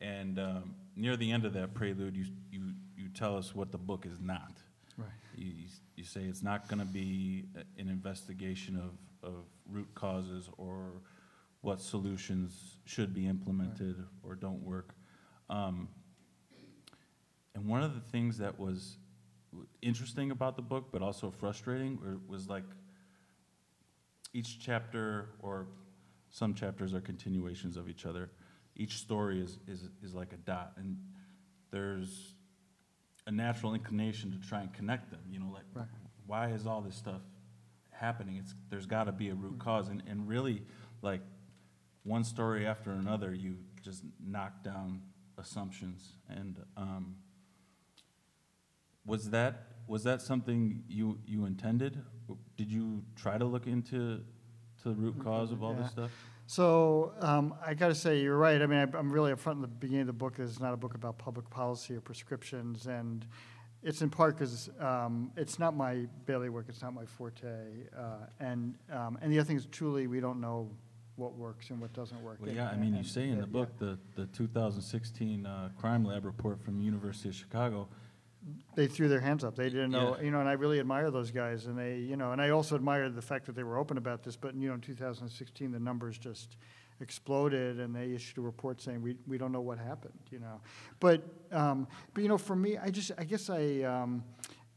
And 0.00 0.40
um, 0.40 0.74
near 0.96 1.16
the 1.16 1.30
end 1.30 1.44
of 1.44 1.52
that 1.52 1.74
prelude, 1.74 2.16
you, 2.16 2.24
you, 2.50 2.72
you 2.96 3.08
tell 3.10 3.36
us 3.36 3.54
what 3.54 3.70
the 3.70 3.78
book 3.78 4.04
is 4.04 4.18
not. 4.18 4.54
Right. 4.98 5.06
You, 5.36 5.52
you 5.94 6.02
say 6.02 6.22
it's 6.22 6.42
not 6.42 6.66
going 6.66 6.80
to 6.80 6.86
be 6.86 7.44
an 7.78 7.88
investigation 7.88 8.74
of, 8.74 9.28
of 9.30 9.44
root 9.70 9.88
causes 9.94 10.48
or 10.56 11.02
what 11.62 11.80
solutions 11.80 12.78
should 12.84 13.12
be 13.14 13.26
implemented 13.26 13.96
or 14.22 14.34
don't 14.34 14.62
work. 14.62 14.94
Um, 15.48 15.88
and 17.54 17.66
one 17.66 17.82
of 17.82 17.94
the 17.94 18.00
things 18.00 18.38
that 18.38 18.58
was 18.58 18.96
w- 19.50 19.66
interesting 19.82 20.30
about 20.30 20.56
the 20.56 20.62
book, 20.62 20.86
but 20.92 21.02
also 21.02 21.30
frustrating, 21.30 21.98
were- 22.00 22.20
was 22.28 22.48
like 22.48 22.64
each 24.32 24.60
chapter 24.60 25.30
or 25.40 25.66
some 26.30 26.54
chapters 26.54 26.94
are 26.94 27.00
continuations 27.00 27.76
of 27.76 27.88
each 27.88 28.06
other. 28.06 28.30
Each 28.76 28.98
story 28.98 29.40
is, 29.42 29.58
is, 29.66 29.88
is 30.02 30.14
like 30.14 30.32
a 30.32 30.36
dot, 30.36 30.72
and 30.76 30.96
there's 31.72 32.34
a 33.26 33.30
natural 33.32 33.74
inclination 33.74 34.30
to 34.30 34.48
try 34.48 34.60
and 34.60 34.72
connect 34.72 35.10
them. 35.10 35.20
You 35.28 35.40
know, 35.40 35.50
like 35.52 35.64
Right. 35.74 35.86
why 36.26 36.50
is 36.52 36.66
all 36.66 36.80
this 36.80 36.94
stuff 36.96 37.20
happening? 38.00 38.36
It's 38.36 38.54
there's 38.70 38.86
got 38.86 39.04
to 39.04 39.12
be 39.12 39.28
a 39.28 39.34
root 39.34 39.58
cause, 39.58 39.88
and, 39.88 40.02
and 40.08 40.26
really, 40.26 40.62
like 41.02 41.20
one 42.02 42.24
story 42.24 42.66
after 42.66 42.90
another, 42.90 43.34
you 43.34 43.56
just 43.82 44.02
knock 44.24 44.64
down 44.64 45.02
assumptions. 45.38 46.14
And 46.28 46.56
um, 46.76 47.16
was 49.06 49.30
that 49.30 49.66
was 49.86 50.04
that 50.04 50.22
something 50.22 50.82
you 50.88 51.18
you 51.26 51.44
intended? 51.44 52.02
Did 52.56 52.70
you 52.70 53.02
try 53.16 53.38
to 53.38 53.44
look 53.44 53.66
into 53.66 54.20
to 54.82 54.88
the 54.88 54.94
root 54.94 55.22
cause 55.22 55.52
of 55.52 55.62
all 55.62 55.74
Yeah. 55.74 55.82
this 55.82 55.90
stuff? 55.90 56.10
So 56.46 57.12
um, 57.20 57.54
I 57.64 57.74
got 57.74 57.88
to 57.88 57.94
say, 57.94 58.20
you're 58.20 58.36
right. 58.36 58.60
I 58.60 58.66
mean, 58.66 58.78
I, 58.80 58.98
I'm 58.98 59.12
really 59.12 59.32
upfront 59.32 59.52
in 59.52 59.60
the 59.60 59.68
beginning 59.68 60.02
of 60.02 60.06
the 60.08 60.12
book. 60.12 60.40
It's 60.40 60.58
not 60.58 60.74
a 60.74 60.76
book 60.76 60.94
about 60.94 61.16
public 61.16 61.48
policy 61.48 61.94
or 61.94 62.00
prescriptions, 62.00 62.86
and 62.86 63.24
it's 63.82 64.02
in 64.02 64.10
part 64.10 64.36
because 64.36 64.68
um, 64.78 65.30
it's 65.36 65.58
not 65.58 65.74
my 65.76 66.06
bailiwick. 66.26 66.66
It's 66.68 66.82
not 66.82 66.94
my 66.94 67.06
forte. 67.06 67.46
Uh, 67.96 68.02
and 68.38 68.74
um, 68.92 69.18
and 69.22 69.32
the 69.32 69.38
other 69.38 69.46
thing 69.46 69.56
is, 69.56 69.66
truly, 69.70 70.06
we 70.06 70.20
don't 70.20 70.40
know 70.40 70.70
what 71.16 71.34
works 71.34 71.70
and 71.70 71.80
what 71.80 71.92
doesn't 71.92 72.22
work. 72.22 72.38
Well, 72.40 72.50
yeah, 72.50 72.68
I 72.70 72.76
mean, 72.76 72.92
you 72.92 72.98
and- 72.98 73.06
say 73.06 73.28
in 73.28 73.40
the 73.40 73.46
book, 73.46 73.78
the, 73.78 73.98
the 74.16 74.26
2016 74.26 75.44
uh, 75.46 75.68
crime 75.78 76.04
lab 76.04 76.24
report 76.24 76.62
from 76.62 76.78
the 76.78 76.84
University 76.84 77.28
of 77.28 77.34
Chicago, 77.34 77.88
they 78.74 78.86
threw 78.86 79.08
their 79.08 79.20
hands 79.20 79.44
up. 79.44 79.54
They 79.54 79.68
didn't 79.68 79.90
know, 79.90 80.16
Yeah. 80.16 80.24
you 80.24 80.30
know, 80.30 80.40
and 80.40 80.48
I 80.48 80.52
really 80.52 80.80
admire 80.80 81.10
those 81.10 81.30
guys. 81.30 81.66
And 81.66 81.78
they, 81.78 81.98
you 81.98 82.16
know, 82.16 82.32
and 82.32 82.40
I 82.40 82.50
also 82.50 82.74
admire 82.74 83.10
the 83.10 83.20
fact 83.20 83.44
that 83.46 83.54
they 83.54 83.62
were 83.64 83.76
open 83.76 83.98
about 83.98 84.22
this. 84.22 84.36
But 84.36 84.54
you 84.54 84.68
know, 84.68 84.74
in 84.74 84.80
2016, 84.80 85.72
the 85.72 85.78
numbers 85.78 86.16
just 86.16 86.56
exploded, 87.00 87.80
and 87.80 87.94
they 87.94 88.12
issued 88.12 88.38
a 88.38 88.40
report 88.40 88.80
saying 88.80 89.02
we, 89.02 89.16
we 89.26 89.38
don't 89.38 89.52
know 89.52 89.60
what 89.60 89.78
happened, 89.78 90.18
you 90.30 90.38
know. 90.38 90.60
But 90.98 91.22
um, 91.52 91.86
but 92.14 92.22
you 92.22 92.28
know, 92.28 92.38
for 92.38 92.56
me, 92.56 92.78
I 92.78 92.90
just 92.90 93.12
I 93.18 93.24
guess 93.24 93.50
I. 93.50 93.82
Um, 93.82 94.24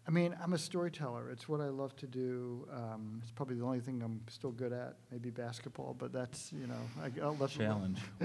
I 0.06 0.12
mean, 0.12 0.36
I'm 0.44 0.52
a 0.52 0.58
storyteller. 0.58 1.30
It's 1.32 1.48
what 1.48 1.62
I 1.62 1.70
love 1.70 1.96
to 1.98 2.08
do. 2.08 2.68
Um, 2.74 3.22
it's 3.22 3.32
probably 3.32 3.56
the 3.56 3.64
only 3.64 3.80
thing 3.80 4.02
I'm 4.04 4.20
still 4.28 4.52
good 4.52 4.74
at. 4.74 4.96
Maybe 5.12 5.30
basketball, 5.30 5.96
but 5.98 6.12
that's 6.12 6.52
you 6.52 6.68
know, 6.68 6.76
I, 7.02 7.26
I'll 7.26 7.38
let 7.40 7.52
Challenge. 7.52 8.00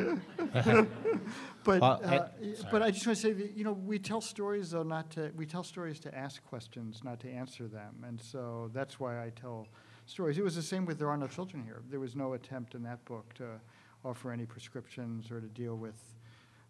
but 1.65 1.81
Well, 1.81 2.01
uh, 2.03 2.29
but 2.73 2.83
I 2.83 2.91
just 2.91 3.07
want 3.07 3.17
to 3.17 3.23
say 3.23 3.33
that 3.33 3.57
you 3.57 3.63
know 3.63 3.75
we 3.75 4.01
tell 4.01 4.21
stories 4.21 4.73
though 4.73 4.83
not 4.83 5.11
to 5.13 5.31
we 5.37 5.47
tell 5.47 5.63
stories 5.63 6.01
to 6.01 6.13
ask 6.13 6.45
questions, 6.45 7.03
not 7.05 7.21
to 7.21 7.31
answer 7.31 7.69
them, 7.69 8.05
and 8.05 8.21
so 8.21 8.71
that's 8.75 8.99
why 8.99 9.25
I 9.25 9.31
tell 9.31 9.69
stories. 10.07 10.37
It 10.37 10.43
was 10.43 10.57
the 10.57 10.63
same 10.63 10.85
with 10.85 10.99
There 10.99 11.09
Are 11.09 11.17
No 11.17 11.29
Children 11.29 11.63
Here. 11.63 11.83
There 11.89 12.01
was 12.01 12.17
no 12.17 12.33
attempt 12.33 12.75
in 12.75 12.83
that 12.85 13.05
book 13.05 13.35
to 13.35 13.61
offer 14.05 14.33
any 14.33 14.47
prescriptions 14.47 15.31
or 15.31 15.41
to 15.41 15.49
deal 15.49 15.77
with 15.77 15.97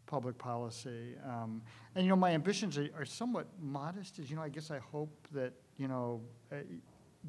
public 0.06 0.38
policy. 0.38 1.14
Um, 1.24 1.62
and 1.94 2.04
you 2.04 2.10
know 2.10 2.16
my 2.16 2.30
ambitions 2.30 2.78
are, 2.78 2.88
are 2.96 3.04
somewhat 3.04 3.46
modest. 3.60 4.18
As 4.18 4.30
you 4.30 4.36
know, 4.36 4.42
I 4.42 4.48
guess 4.48 4.70
I 4.70 4.78
hope 4.78 5.28
that 5.32 5.52
you 5.76 5.88
know 5.88 6.20
uh, 6.52 6.56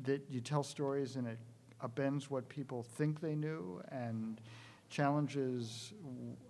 that 0.04 0.24
you 0.30 0.42
tell 0.42 0.64
stories 0.64 1.16
and 1.16 1.28
it 1.28 1.38
upends 1.84 2.24
what 2.26 2.48
people 2.50 2.84
think 2.84 3.22
they 3.22 3.36
knew 3.36 3.82
and 3.92 4.40
challenges 4.90 5.94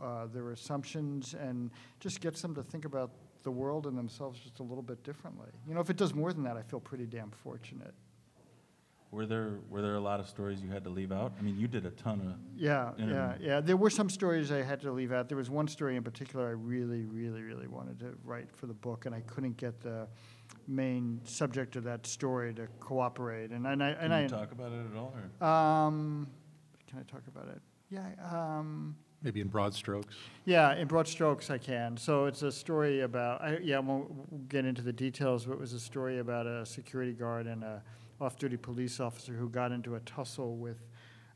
uh, 0.01 0.27
their 0.27 0.51
assumptions 0.51 1.33
and 1.33 1.71
just 1.99 2.21
gets 2.21 2.41
them 2.41 2.55
to 2.55 2.63
think 2.63 2.85
about 2.85 3.11
the 3.43 3.51
world 3.51 3.85
and 3.85 3.97
themselves 3.97 4.39
just 4.39 4.59
a 4.59 4.63
little 4.63 4.81
bit 4.81 5.03
differently. 5.03 5.49
You 5.67 5.73
know, 5.73 5.81
if 5.81 5.89
it 5.89 5.97
does 5.97 6.13
more 6.13 6.33
than 6.33 6.43
that, 6.43 6.57
I 6.57 6.61
feel 6.61 6.79
pretty 6.79 7.05
damn 7.05 7.31
fortunate. 7.31 7.93
Were 9.11 9.25
there, 9.25 9.59
were 9.69 9.81
there 9.81 9.95
a 9.95 9.99
lot 9.99 10.19
of 10.19 10.27
stories 10.27 10.61
you 10.61 10.69
had 10.69 10.83
to 10.83 10.91
leave 10.91 11.11
out? 11.11 11.33
I 11.39 11.41
mean, 11.41 11.57
you 11.57 11.67
did 11.67 11.83
a 11.87 11.89
ton 11.91 12.21
of, 12.21 12.35
Yeah, 12.55 12.91
yeah, 12.95 13.03
Interview. 13.03 13.47
yeah. 13.47 13.59
There 13.59 13.75
were 13.77 13.89
some 13.89 14.07
stories 14.07 14.51
I 14.51 14.61
had 14.61 14.79
to 14.81 14.91
leave 14.91 15.11
out. 15.11 15.27
There 15.29 15.37
was 15.37 15.49
one 15.49 15.67
story 15.67 15.95
in 15.95 16.03
particular 16.03 16.47
I 16.47 16.51
really, 16.51 17.05
really, 17.05 17.41
really 17.41 17.65
wanted 17.67 17.99
to 18.01 18.13
write 18.23 18.51
for 18.55 18.67
the 18.67 18.73
book, 18.75 19.07
and 19.07 19.15
I 19.15 19.21
couldn't 19.21 19.57
get 19.57 19.81
the 19.81 20.07
main 20.67 21.21
subject 21.23 21.75
of 21.75 21.83
that 21.85 22.05
story 22.05 22.53
to 22.53 22.67
cooperate. 22.79 23.49
And, 23.49 23.65
and 23.65 23.83
I 23.83 23.89
and 23.89 23.99
can 23.99 24.11
I 24.11 24.27
talk 24.27 24.51
about 24.51 24.71
it 24.73 24.85
at 24.91 24.95
all, 24.97 25.15
or? 25.41 25.47
um, 25.47 26.27
can 26.87 26.99
I 26.99 27.03
talk 27.11 27.23
about 27.27 27.47
it? 27.47 27.61
Yeah. 27.89 28.05
Um, 28.31 28.95
Maybe 29.23 29.41
in 29.41 29.47
broad 29.47 29.73
strokes. 29.73 30.15
Yeah, 30.45 30.75
in 30.75 30.87
broad 30.87 31.07
strokes, 31.07 31.49
I 31.49 31.57
can. 31.57 31.97
So 31.97 32.25
it's 32.25 32.43
a 32.43 32.51
story 32.51 33.01
about, 33.01 33.41
I, 33.41 33.57
yeah, 33.61 33.77
I 33.77 33.79
won't 33.79 34.47
get 34.47 34.65
into 34.65 34.83
the 34.83 34.93
details, 34.93 35.45
but 35.45 35.53
it 35.53 35.59
was 35.59 35.73
a 35.73 35.79
story 35.79 36.19
about 36.19 36.45
a 36.45 36.63
security 36.65 37.11
guard 37.13 37.47
and 37.47 37.63
a 37.63 37.81
off-duty 38.21 38.57
police 38.57 38.99
officer 38.99 39.33
who 39.33 39.49
got 39.49 39.71
into 39.71 39.95
a 39.95 39.99
tussle 40.01 40.57
with 40.57 40.77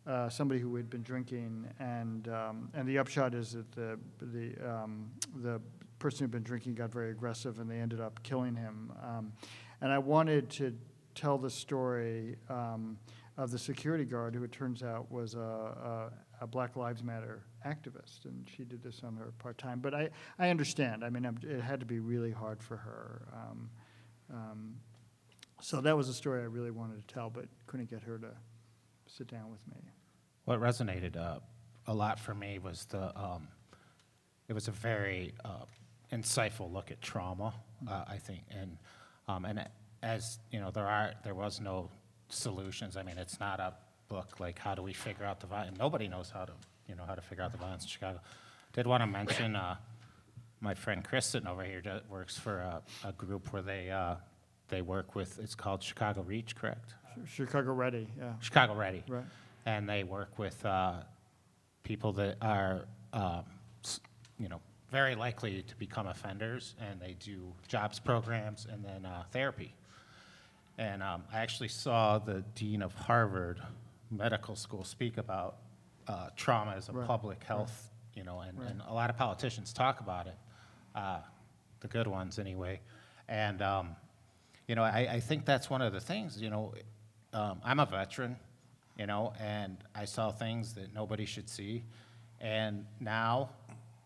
uh, 0.05 0.27
somebody 0.29 0.59
who 0.59 0.75
had 0.75 0.89
been 0.89 1.03
drinking, 1.03 1.67
and 1.79 2.27
um, 2.27 2.69
and 2.73 2.87
the 2.87 2.97
upshot 2.97 3.33
is 3.33 3.53
that 3.53 3.71
the 3.71 3.97
the 4.21 4.53
um, 4.69 5.09
the 5.41 5.61
person 5.99 6.19
who'd 6.19 6.31
been 6.31 6.43
drinking 6.43 6.75
got 6.75 6.91
very 6.91 7.11
aggressive, 7.11 7.59
and 7.59 7.69
they 7.69 7.79
ended 7.79 8.01
up 8.01 8.21
killing 8.23 8.55
him. 8.55 8.91
Um, 9.01 9.31
and 9.79 9.91
I 9.91 9.97
wanted 9.97 10.49
to 10.51 10.75
tell 11.15 11.37
the 11.37 11.49
story 11.49 12.35
um, 12.49 12.97
of 13.37 13.51
the 13.51 13.57
security 13.57 14.03
guard, 14.03 14.35
who 14.35 14.43
it 14.43 14.51
turns 14.51 14.83
out 14.83 15.09
was 15.09 15.35
a, 15.35 15.39
a, 15.39 16.11
a 16.41 16.47
Black 16.47 16.75
Lives 16.75 17.03
Matter 17.03 17.43
activist, 17.65 18.25
and 18.25 18.45
she 18.53 18.63
did 18.63 18.83
this 18.83 19.01
on 19.03 19.15
her 19.15 19.31
part 19.39 19.57
time. 19.57 19.79
But 19.79 19.93
I, 19.93 20.09
I 20.37 20.49
understand. 20.49 21.03
I 21.03 21.09
mean, 21.09 21.25
it 21.43 21.61
had 21.61 21.79
to 21.79 21.85
be 21.85 21.99
really 21.99 22.31
hard 22.31 22.61
for 22.61 22.75
her. 22.77 23.21
So 25.63 25.79
that 25.79 25.95
was 25.95 26.09
a 26.09 26.13
story 26.13 26.41
I 26.41 26.45
really 26.45 26.71
wanted 26.71 27.07
to 27.07 27.13
tell, 27.13 27.29
but 27.29 27.45
couldn't 27.67 27.89
get 27.89 28.03
her 28.03 28.17
to 28.17 28.31
sit 29.07 29.27
down 29.27 29.49
with 29.49 29.65
me. 29.73 29.81
What 30.43 30.59
resonated 30.59 31.15
uh, 31.15 31.39
a 31.87 31.93
lot 31.93 32.19
for 32.19 32.35
me 32.35 32.59
was 32.59 32.83
the, 32.87 33.17
um, 33.17 33.47
it 34.49 34.53
was 34.53 34.67
a 34.67 34.71
very 34.71 35.33
uh, 35.45 35.63
insightful 36.11 36.69
look 36.69 36.91
at 36.91 37.01
trauma, 37.01 37.53
uh, 37.87 38.03
I 38.05 38.17
think, 38.17 38.41
and 38.51 38.77
um, 39.29 39.45
and 39.45 39.65
as 40.01 40.37
you 40.51 40.59
know, 40.59 40.69
there 40.69 40.85
are 40.85 41.13
there 41.23 41.33
was 41.33 41.61
no 41.61 41.89
solutions. 42.27 42.97
I 42.97 43.03
mean, 43.03 43.17
it's 43.17 43.39
not 43.39 43.61
a 43.61 43.73
book 44.09 44.41
like 44.41 44.59
how 44.59 44.75
do 44.75 44.81
we 44.81 44.91
figure 44.91 45.23
out 45.23 45.39
the 45.39 45.47
violence. 45.47 45.77
Nobody 45.79 46.09
knows 46.09 46.29
how 46.29 46.43
to 46.43 46.51
you 46.89 46.95
know 46.95 47.05
how 47.07 47.15
to 47.15 47.21
figure 47.21 47.41
out 47.41 47.53
the 47.53 47.57
violence 47.57 47.83
in 47.83 47.89
Chicago. 47.89 48.19
Did 48.73 48.85
want 48.85 49.01
to 49.01 49.07
mention 49.07 49.55
uh, 49.55 49.77
my 50.59 50.73
friend 50.73 51.05
Kristen 51.05 51.47
over 51.47 51.63
here 51.63 51.81
that 51.85 52.09
works 52.09 52.37
for 52.37 52.57
a, 52.57 52.81
a 53.05 53.13
group 53.13 53.53
where 53.53 53.61
they 53.61 53.89
uh, 53.89 54.15
they 54.69 54.81
work 54.81 55.15
with. 55.15 55.39
It's 55.39 55.55
called 55.55 55.83
Chicago 55.83 56.21
Reach, 56.21 56.55
correct? 56.55 56.95
Chicago 57.27 57.73
Ready, 57.73 58.07
yeah. 58.17 58.33
Chicago 58.39 58.73
Ready. 58.73 59.03
Right. 59.07 59.23
And 59.65 59.87
they 59.87 60.03
work 60.03 60.37
with 60.39 60.65
uh, 60.65 61.01
people 61.83 62.11
that 62.13 62.37
are, 62.41 62.85
um, 63.13 63.43
s- 63.83 63.99
you 64.39 64.49
know, 64.49 64.59
very 64.89 65.15
likely 65.15 65.61
to 65.63 65.75
become 65.77 66.07
offenders, 66.07 66.75
and 66.79 66.99
they 66.99 67.15
do 67.19 67.53
jobs 67.67 67.99
programs 67.99 68.67
and 68.71 68.83
then 68.83 69.05
uh, 69.05 69.23
therapy. 69.31 69.73
And 70.77 71.01
um, 71.03 71.23
I 71.31 71.39
actually 71.39 71.67
saw 71.69 72.17
the 72.19 72.43
dean 72.55 72.81
of 72.81 72.93
Harvard 72.93 73.61
Medical 74.11 74.55
School 74.55 74.83
speak 74.83 75.17
about 75.17 75.57
uh, 76.07 76.29
trauma 76.35 76.73
as 76.75 76.89
a 76.89 76.93
Right, 76.93 77.07
public 77.07 77.43
health, 77.43 77.89
you 78.15 78.23
know, 78.23 78.39
and, 78.41 78.57
and 78.59 78.81
a 78.87 78.93
lot 78.93 79.09
of 79.09 79.17
politicians 79.17 79.71
talk 79.71 79.99
about 79.99 80.27
it, 80.27 80.35
uh, 80.95 81.19
the 81.79 81.87
good 81.87 82.07
ones 82.07 82.37
anyway. 82.39 82.79
And 83.27 83.61
um, 83.61 83.95
you 84.67 84.75
know, 84.75 84.83
I, 84.83 85.07
I 85.11 85.19
think 85.19 85.45
that's 85.45 85.69
one 85.69 85.81
of 85.81 85.93
the 85.93 85.99
things, 85.99 86.41
you 86.41 86.49
know, 86.49 86.73
um, 87.33 87.59
I'm 87.63 87.79
a 87.79 87.85
veteran, 87.85 88.37
you 88.97 89.07
know, 89.07 89.33
and 89.39 89.77
I 89.95 90.05
saw 90.05 90.31
things 90.31 90.73
that 90.75 90.93
nobody 90.93 91.25
should 91.25 91.49
see. 91.49 91.83
And 92.39 92.85
now, 92.99 93.49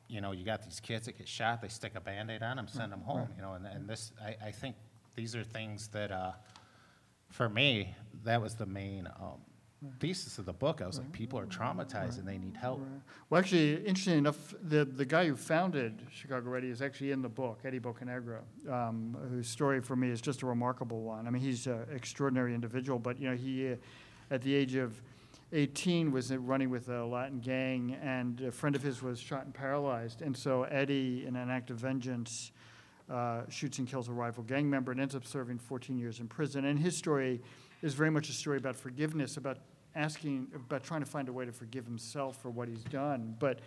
you 0.08 0.22
know, 0.22 0.32
you 0.32 0.46
got 0.46 0.64
these 0.64 0.80
kids 0.80 1.06
that 1.06 1.18
get 1.18 1.28
shot, 1.28 1.62
they 1.62 1.68
stick 1.68 1.94
a 1.96 2.02
Band-Aid 2.02 2.42
on 2.42 2.56
them, 2.56 2.68
send 2.68 2.92
them 2.92 3.02
home, 3.02 3.28
you 3.36 3.42
know, 3.42 3.54
and, 3.54 3.66
and 3.66 3.88
this, 3.88 4.12
I, 4.24 4.48
I 4.48 4.52
think 4.52 4.76
these 5.16 5.36
are 5.36 5.44
things 5.44 5.90
that, 5.90 6.12
uh, 6.12 6.32
for 7.30 7.50
me, 7.50 7.96
that 8.24 8.42
was 8.42 8.56
the 8.56 8.66
main, 8.66 9.08
um, 9.20 9.42
thesis 10.00 10.38
of 10.38 10.46
the 10.46 10.54
book. 10.54 10.82
I 10.82 10.88
was 10.88 10.98
like, 10.98 11.12
people 11.12 11.38
are 11.40 11.46
traumatized 11.46 12.18
and 12.18 12.28
they 12.28 12.38
need 12.38 12.58
help. 12.58 12.82
Well, 13.30 13.40
actually, 13.40 13.76
interesting 13.86 14.18
enough, 14.18 14.56
the, 14.62 14.86
the 14.86 15.06
guy 15.06 15.28
who 15.28 15.36
founded 15.36 16.02
Chicago 16.12 16.50
Ready 16.50 16.70
is 16.70 16.82
actually 16.82 17.12
in 17.12 17.22
the 17.22 17.30
book, 17.30 17.60
Eddie 17.64 17.80
Bocanegra, 17.80 18.40
um, 18.70 19.16
whose 19.30 19.48
story 19.48 19.82
for 19.82 19.96
me 19.96 20.10
is 20.10 20.20
just 20.20 20.42
a 20.42 20.46
remarkable 20.46 21.02
one. 21.02 21.28
I 21.28 21.30
mean, 21.30 21.42
he's 21.42 21.68
an 21.68 21.86
extraordinary 21.94 22.56
individual, 22.56 22.98
but 22.98 23.20
you 23.20 23.30
know, 23.30 23.36
he, 23.36 23.72
uh, 23.72 23.76
at 24.32 24.42
the 24.42 24.54
age 24.54 24.76
of 24.76 25.00
18, 25.54 26.12
was 26.12 26.34
running 26.36 26.70
with 26.70 26.90
a 26.90 27.06
Latin 27.06 27.40
gang, 27.40 27.98
and 28.02 28.42
a 28.42 28.52
friend 28.52 28.76
of 28.76 28.82
his 28.82 29.02
was 29.02 29.20
shot 29.20 29.46
and 29.46 29.54
paralyzed. 29.54 30.22
And 30.22 30.36
so 30.36 30.64
Eddie, 30.64 31.26
in 31.26 31.36
an 31.36 31.50
act 31.50 31.70
of 31.70 31.78
vengeance, 31.78 32.52
uh, 33.10 33.44
shoots 33.48 33.80
and 33.80 33.88
kills 33.88 34.10
a 34.10 34.12
rival 34.12 34.44
gang 34.44 34.70
member 34.70 34.92
and 34.92 35.00
ends 35.00 35.16
up 35.16 35.26
serving 35.26 35.58
14 35.60 35.98
years 35.98 36.20
in 36.20 36.28
prison. 36.28 36.66
And 36.66 36.78
his 36.78 36.98
story 36.98 37.42
is 37.82 37.94
very 37.94 38.10
much 38.10 38.30
a 38.30 38.34
story 38.34 38.58
about 38.58 38.76
forgiveness, 38.76 39.38
about 39.38 39.58
asking, 39.96 40.48
about 40.56 40.84
trying 40.84 41.02
to 41.02 41.06
find 41.06 41.30
a 41.30 41.34
way 41.34 41.46
to 41.46 41.52
forgive 41.52 41.86
himself 41.86 42.42
for 42.42 42.50
what 42.50 42.68
he's 42.68 42.84
done. 42.84 43.36
But 43.40 43.60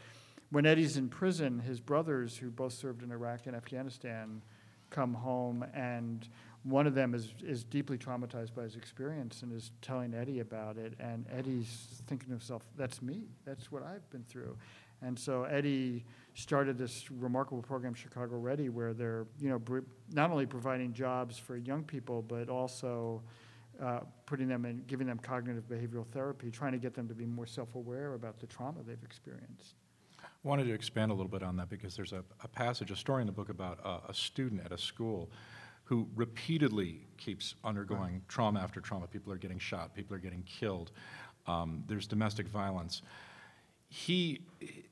when 0.50 0.66
Eddie's 0.66 0.96
in 0.96 1.08
prison, 1.08 1.60
his 1.60 1.80
brothers, 1.80 2.36
who 2.36 2.50
both 2.50 2.72
served 2.72 3.02
in 3.02 3.12
Iraq 3.12 3.46
and 3.46 3.54
Afghanistan, 3.54 4.42
come 4.90 5.14
home, 5.14 5.64
and 5.74 6.28
one 6.64 6.86
of 6.86 6.94
them 6.94 7.14
is, 7.14 7.32
is 7.42 7.64
deeply 7.64 7.96
traumatized 7.96 8.54
by 8.54 8.62
his 8.62 8.76
experience 8.76 9.42
and 9.42 9.52
is 9.52 9.70
telling 9.80 10.12
Eddie 10.12 10.40
about 10.40 10.76
it. 10.76 10.94
And 11.00 11.24
Eddie's 11.32 12.02
thinking 12.06 12.26
to 12.26 12.32
himself, 12.32 12.62
that's 12.76 13.00
me. 13.00 13.22
That's 13.46 13.72
what 13.72 13.82
I've 13.82 14.08
been 14.10 14.24
through. 14.24 14.56
And 15.02 15.18
so 15.18 15.44
Eddie 15.44 16.04
started 16.34 16.76
this 16.76 17.10
remarkable 17.10 17.62
program, 17.62 17.94
Chicago 17.94 18.36
Ready, 18.36 18.68
where 18.68 18.92
they're, 18.92 19.26
you 19.40 19.48
know, 19.48 19.58
br- 19.58 19.80
not 20.12 20.30
only 20.30 20.44
providing 20.44 20.92
jobs 20.92 21.38
for 21.38 21.56
young 21.56 21.82
people, 21.82 22.20
but 22.20 22.50
also 22.50 23.22
uh, 23.82 24.00
putting 24.26 24.48
them 24.48 24.64
in, 24.64 24.82
giving 24.86 25.06
them 25.06 25.18
cognitive 25.18 25.64
behavioral 25.68 26.06
therapy, 26.08 26.50
trying 26.50 26.72
to 26.72 26.78
get 26.78 26.94
them 26.94 27.08
to 27.08 27.14
be 27.14 27.24
more 27.24 27.46
self-aware 27.46 28.14
about 28.14 28.38
the 28.38 28.46
trauma 28.46 28.82
they've 28.86 29.02
experienced. 29.04 29.74
I 30.22 30.26
wanted 30.42 30.64
to 30.64 30.72
expand 30.74 31.10
a 31.10 31.14
little 31.14 31.30
bit 31.30 31.42
on 31.42 31.56
that 31.56 31.68
because 31.70 31.96
there's 31.96 32.12
a, 32.12 32.22
a 32.42 32.48
passage, 32.48 32.90
a 32.90 32.96
story 32.96 33.22
in 33.22 33.26
the 33.26 33.32
book 33.32 33.48
about 33.48 33.78
a, 33.84 34.10
a 34.10 34.14
student 34.14 34.62
at 34.64 34.72
a 34.72 34.78
school 34.78 35.30
who 35.84 36.08
repeatedly 36.14 37.00
keeps 37.16 37.54
undergoing 37.64 38.22
trauma 38.28 38.60
after 38.60 38.80
trauma. 38.80 39.06
People 39.06 39.32
are 39.32 39.36
getting 39.38 39.58
shot, 39.58 39.94
people 39.94 40.14
are 40.14 40.20
getting 40.20 40.42
killed, 40.44 40.92
um, 41.46 41.82
there's 41.88 42.06
domestic 42.06 42.46
violence. 42.48 43.02
He, 43.88 44.42
it- 44.60 44.86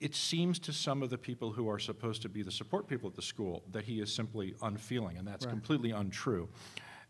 it 0.00 0.16
seems 0.16 0.58
to 0.58 0.72
some 0.72 1.00
of 1.00 1.10
the 1.10 1.16
people 1.18 1.52
who 1.52 1.68
are 1.68 1.78
supposed 1.78 2.20
to 2.22 2.28
be 2.28 2.42
the 2.42 2.50
support 2.50 2.88
people 2.88 3.08
at 3.08 3.14
the 3.14 3.22
school 3.22 3.62
that 3.70 3.84
he 3.84 4.00
is 4.00 4.12
simply 4.12 4.52
unfeeling, 4.62 5.16
and 5.16 5.24
that's 5.28 5.46
Right. 5.46 5.52
completely 5.52 5.92
untrue. 5.92 6.48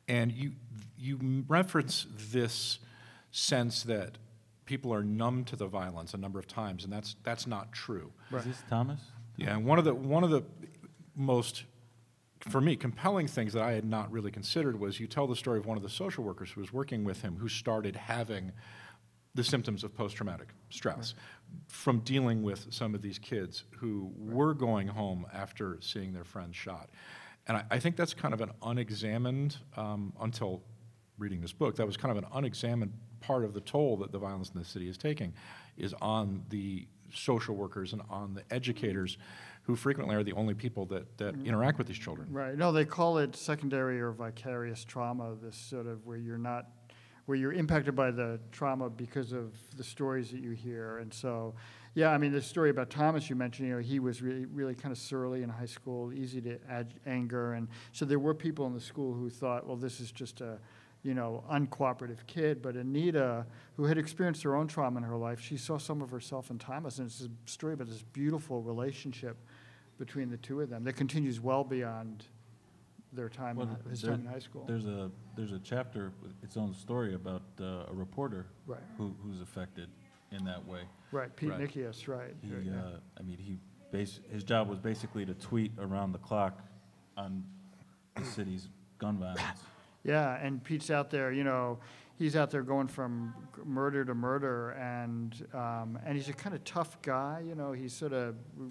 And 0.08 0.32
you, 0.32 0.52
you 0.98 1.44
reference 1.48 2.06
this 2.32 2.78
sense 3.30 3.82
that 3.84 4.18
people 4.64 4.92
are 4.92 5.02
numb 5.02 5.44
to 5.44 5.56
the 5.56 5.66
violence 5.66 6.14
a 6.14 6.16
number 6.16 6.38
of 6.38 6.46
times, 6.46 6.84
and 6.84 6.92
that's, 6.92 7.16
that's 7.22 7.46
not 7.46 7.72
true. 7.72 8.12
Is 8.32 8.44
this 8.44 8.62
Thomas? 8.68 9.00
Yeah, 9.36 9.54
and 9.54 9.64
one 9.64 9.78
of 9.78 9.84
the, 9.84 9.94
one 9.94 10.24
of 10.24 10.30
the 10.30 10.42
most, 11.14 11.64
for 12.48 12.60
me, 12.60 12.76
compelling 12.76 13.26
things 13.26 13.52
that 13.52 13.62
I 13.62 13.72
had 13.72 13.84
not 13.84 14.10
really 14.10 14.30
considered 14.30 14.78
was 14.78 14.98
you 14.98 15.06
tell 15.06 15.26
the 15.26 15.36
story 15.36 15.58
of 15.58 15.66
one 15.66 15.76
of 15.76 15.82
the 15.82 15.90
social 15.90 16.24
workers 16.24 16.50
who 16.50 16.60
was 16.60 16.72
working 16.72 17.04
with 17.04 17.22
him 17.22 17.36
who 17.36 17.48
started 17.48 17.96
having 17.96 18.52
the 19.34 19.44
symptoms 19.44 19.84
of 19.84 19.94
post-traumatic 19.94 20.48
stress 20.70 21.14
from 21.68 22.00
dealing 22.00 22.42
with 22.42 22.66
some 22.70 22.94
of 22.94 23.02
these 23.02 23.18
kids 23.18 23.64
who 23.78 24.10
were 24.18 24.54
going 24.54 24.88
home 24.88 25.26
after 25.32 25.78
seeing 25.80 26.12
their 26.14 26.24
friends 26.24 26.56
shot. 26.56 26.88
And 27.48 27.56
I, 27.58 27.64
I 27.70 27.78
think 27.78 27.96
that's 27.96 28.14
kind 28.14 28.34
of 28.34 28.40
an 28.40 28.50
unexamined, 28.62 29.56
um, 29.76 30.12
until 30.20 30.62
reading 31.18 31.40
this 31.40 31.52
book, 31.52 31.76
that 31.76 31.86
was 31.86 31.96
kind 31.96 32.16
of 32.16 32.22
an 32.22 32.28
unexamined 32.34 32.92
part 33.20 33.44
of 33.44 33.54
the 33.54 33.60
toll 33.60 33.96
that 33.98 34.12
the 34.12 34.18
violence 34.18 34.50
in 34.54 34.58
the 34.58 34.66
city 34.66 34.88
is 34.88 34.98
taking, 34.98 35.32
is 35.76 35.94
on 36.00 36.44
the 36.50 36.86
social 37.12 37.54
workers 37.54 37.92
and 37.92 38.02
on 38.10 38.34
the 38.34 38.42
educators, 38.54 39.16
who 39.62 39.74
frequently 39.74 40.14
are 40.14 40.22
the 40.22 40.32
only 40.32 40.54
people 40.54 40.86
that, 40.86 41.18
that 41.18 41.34
interact 41.44 41.78
with 41.78 41.86
these 41.86 41.98
children. 41.98 42.28
Right, 42.30 42.56
no, 42.56 42.70
they 42.70 42.84
call 42.84 43.18
it 43.18 43.34
secondary 43.34 44.00
or 44.00 44.12
vicarious 44.12 44.84
trauma, 44.84 45.34
this 45.42 45.56
sort 45.56 45.86
of 45.86 46.06
where 46.06 46.16
you're 46.16 46.38
not, 46.38 46.66
where 47.26 47.36
you're 47.36 47.52
impacted 47.52 47.96
by 47.96 48.12
the 48.12 48.38
trauma 48.52 48.88
because 48.90 49.32
of 49.32 49.54
the 49.76 49.82
stories 49.82 50.30
that 50.30 50.40
you 50.40 50.52
hear. 50.52 50.98
And 50.98 51.12
so, 51.12 51.54
yeah, 51.96 52.10
I 52.10 52.18
mean, 52.18 52.30
the 52.30 52.42
story 52.42 52.68
about 52.68 52.90
Thomas 52.90 53.30
you 53.30 53.36
mentioned, 53.36 53.68
you 53.68 53.74
know, 53.74 53.80
he 53.80 54.00
was 54.00 54.20
really, 54.20 54.44
really 54.44 54.74
kind 54.74 54.92
of 54.92 54.98
surly 54.98 55.42
in 55.42 55.48
high 55.48 55.64
school, 55.64 56.12
easy 56.12 56.42
to 56.42 56.58
ag- 56.70 56.92
anger. 57.06 57.54
And 57.54 57.68
so 57.92 58.04
there 58.04 58.18
were 58.18 58.34
people 58.34 58.66
in 58.66 58.74
the 58.74 58.80
school 58.80 59.14
who 59.14 59.30
thought, 59.30 59.66
well, 59.66 59.76
this 59.78 59.98
is 59.98 60.12
just 60.12 60.42
a, 60.42 60.58
you 61.02 61.14
know, 61.14 61.42
uncooperative 61.50 62.18
kid. 62.26 62.60
But 62.60 62.74
Anita, 62.76 63.46
who 63.78 63.84
had 63.86 63.96
experienced 63.96 64.42
her 64.42 64.54
own 64.54 64.66
trauma 64.68 64.98
in 64.98 65.04
her 65.04 65.16
life, 65.16 65.40
she 65.40 65.56
saw 65.56 65.78
some 65.78 66.02
of 66.02 66.10
herself 66.10 66.50
in 66.50 66.58
Thomas. 66.58 66.98
And 66.98 67.06
it's 67.06 67.22
a 67.22 67.30
story 67.50 67.72
about 67.72 67.88
this 67.88 68.02
beautiful 68.02 68.60
relationship 68.60 69.38
between 69.98 70.28
the 70.28 70.36
two 70.36 70.60
of 70.60 70.68
them 70.68 70.84
that 70.84 70.96
continues 70.96 71.40
well 71.40 71.64
beyond 71.64 72.26
their 73.14 73.30
time, 73.30 73.52
in 73.58 73.66
Well, 73.68 73.78
hi- 73.82 73.88
his 73.90 74.02
there- 74.02 74.10
time 74.10 74.20
in 74.20 74.26
high 74.26 74.38
school. 74.40 74.66
There's 74.68 74.84
a, 74.84 75.10
there's 75.34 75.52
a 75.52 75.60
chapter 75.60 76.12
with 76.22 76.32
its 76.42 76.58
own 76.58 76.74
story 76.74 77.14
about 77.14 77.40
uh, 77.58 77.86
a 77.88 77.94
reporter 77.94 78.44
Right. 78.66 78.80
who, 78.98 79.14
who's 79.22 79.40
affected 79.40 79.88
in 80.32 80.44
that 80.44 80.66
way. 80.66 80.80
Right, 81.12 81.34
Pete 81.36 81.50
Right. 81.50 81.60
Nickeas, 81.60 82.08
right. 82.08 82.34
He, 82.42 82.52
right, 82.52 82.64
yeah. 82.64 82.72
uh, 82.72 82.90
I 83.18 83.22
mean, 83.22 83.38
he 83.38 83.58
bas, 83.92 84.20
his 84.30 84.44
job 84.44 84.68
was 84.68 84.78
basically 84.78 85.24
to 85.26 85.34
tweet 85.34 85.72
around 85.78 86.12
the 86.12 86.18
clock 86.18 86.60
on 87.16 87.44
the 88.16 88.24
city's 88.24 88.68
gun 88.98 89.18
violence. 89.18 89.40
Yeah, 90.04 90.36
and 90.40 90.62
Pete's 90.62 90.88
out 90.92 91.10
there, 91.10 91.32
you 91.32 91.42
know, 91.42 91.80
he's 92.16 92.36
out 92.36 92.52
there 92.52 92.62
going 92.62 92.86
from 92.86 93.34
g- 93.56 93.62
murder 93.64 94.04
to 94.04 94.14
murder, 94.14 94.70
and 94.70 95.34
um, 95.52 95.98
and 96.06 96.16
he's 96.16 96.28
a 96.28 96.32
kind 96.32 96.54
of 96.54 96.62
tough 96.62 97.02
guy, 97.02 97.42
you 97.44 97.56
know. 97.56 97.72
He 97.72 97.88
sort 97.88 98.12
of 98.12 98.36
r- 98.60 98.68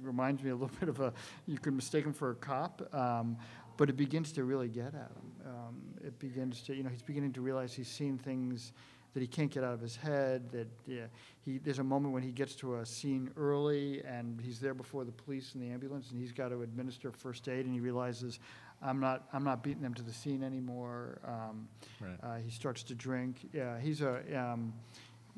reminds 0.00 0.42
me 0.42 0.50
a 0.50 0.54
little 0.56 0.76
bit 0.80 0.88
of 0.88 0.98
a 0.98 1.12
you 1.46 1.56
could 1.58 1.74
mistake 1.74 2.04
him 2.04 2.12
for 2.12 2.30
a 2.30 2.34
cop, 2.34 2.92
um, 2.92 3.36
but 3.76 3.90
it 3.90 3.96
begins 3.96 4.32
to 4.32 4.42
really 4.42 4.66
get 4.66 4.86
at 4.88 5.12
him. 5.12 5.32
Um, 5.46 5.82
it 6.04 6.18
begins 6.18 6.62
to, 6.62 6.74
you 6.74 6.82
know, 6.82 6.90
he's 6.90 7.02
beginning 7.02 7.32
to 7.34 7.42
realize 7.42 7.72
he's 7.72 7.86
seen 7.86 8.18
things 8.18 8.72
that 9.14 9.20
he 9.20 9.26
can't 9.26 9.50
get 9.50 9.62
out 9.64 9.74
of 9.74 9.80
his 9.80 9.96
head. 9.96 10.50
That 10.52 10.68
yeah, 10.86 11.06
he 11.44 11.58
there's 11.58 11.78
a 11.78 11.84
moment 11.84 12.14
when 12.14 12.22
he 12.22 12.32
gets 12.32 12.54
to 12.56 12.76
a 12.76 12.86
scene 12.86 13.30
early, 13.36 14.02
and 14.04 14.40
he's 14.40 14.58
there 14.60 14.74
before 14.74 15.04
the 15.04 15.12
police 15.12 15.54
and 15.54 15.62
the 15.62 15.70
ambulance, 15.70 16.10
and 16.10 16.18
he's 16.20 16.32
got 16.32 16.48
to 16.48 16.62
administer 16.62 17.10
first 17.12 17.48
aid, 17.48 17.64
and 17.66 17.74
he 17.74 17.80
realizes. 17.80 18.38
I'm 18.84 18.98
not. 18.98 19.28
I'm 19.32 19.44
not 19.44 19.62
beating 19.62 19.80
them 19.82 19.94
to 19.94 20.02
the 20.02 20.12
scene 20.12 20.42
anymore. 20.42 21.20
Um, 21.24 21.68
Right. 22.00 22.18
uh, 22.20 22.36
he 22.38 22.50
starts 22.50 22.82
to 22.84 22.96
drink. 22.96 23.48
Yeah, 23.52 23.78
he's 23.78 24.00
a. 24.02 24.24
Um, 24.36 24.72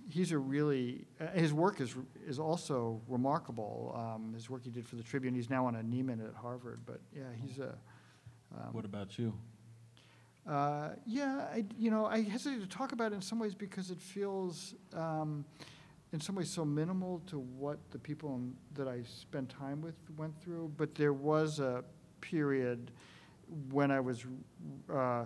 he's 0.09 0.33
a 0.33 0.38
really. 0.38 1.04
Uh, 1.21 1.26
his 1.33 1.52
work 1.52 1.78
is 1.83 1.95
is 2.26 2.38
also 2.38 3.02
remarkable. 3.07 3.93
Um, 3.95 4.33
his 4.33 4.49
work 4.49 4.64
he 4.64 4.71
did 4.71 4.87
for 4.88 4.97
the 4.97 5.02
Tribune. 5.02 5.35
He's 5.35 5.50
now 5.50 5.66
on 5.66 5.75
a 5.76 5.83
Nieman 5.83 6.26
at 6.26 6.35
Harvard. 6.35 6.81
But 6.87 7.02
yeah, 7.14 7.25
he's 7.38 7.59
a. 7.59 7.76
Um, 8.57 8.73
What 8.73 8.87
about 8.87 9.19
you? 9.19 9.35
Uh, 10.49 10.91
yeah, 11.07 11.47
I, 11.53 11.65
you 11.79 11.91
know, 11.91 12.07
I 12.07 12.23
hesitate 12.23 12.61
to 12.61 12.67
talk 12.67 12.93
about 12.93 13.13
it 13.13 13.15
in 13.15 13.23
some 13.23 13.39
ways 13.39 13.55
because 13.55 13.91
it 13.91 14.01
feels, 14.01 14.75
um, 14.95 15.45
in 16.13 16.21
some 16.21 16.35
ways, 16.35 16.51
so 16.51 16.65
minimal 16.65 17.23
to 17.27 17.39
what 17.39 17.79
the 17.91 17.99
people 17.99 18.35
in, 18.37 18.55
that 18.75 18.87
I 18.87 19.03
spent 19.05 19.49
time 19.49 19.81
with 19.81 19.95
went 20.17 20.39
through. 20.43 20.73
But 20.77 20.95
there 20.95 21.15
was 21.15 21.61
a 21.61 21.83
period 22.21 22.91
when 23.71 23.91
I 23.91 24.01
was, 24.01 24.25
uh, 24.93 25.25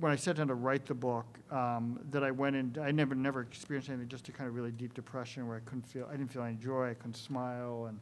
when 0.00 0.12
I 0.12 0.16
sat 0.16 0.36
down 0.36 0.48
to 0.48 0.54
write 0.54 0.84
the 0.84 0.94
book, 0.94 1.38
um, 1.50 1.98
that 2.10 2.22
I 2.22 2.30
went 2.30 2.56
and 2.56 2.76
I 2.76 2.90
never, 2.90 3.14
never 3.14 3.40
experienced 3.40 3.88
anything, 3.88 4.08
just 4.08 4.28
a 4.28 4.32
kind 4.32 4.48
of 4.48 4.54
really 4.54 4.70
deep 4.70 4.92
depression 4.92 5.48
where 5.48 5.56
I 5.56 5.60
couldn't 5.60 5.86
feel, 5.86 6.06
I 6.10 6.16
didn't 6.16 6.30
feel 6.30 6.42
any 6.42 6.56
joy, 6.56 6.90
I 6.90 6.94
couldn't 6.94 7.16
smile, 7.16 7.86
and 7.88 7.98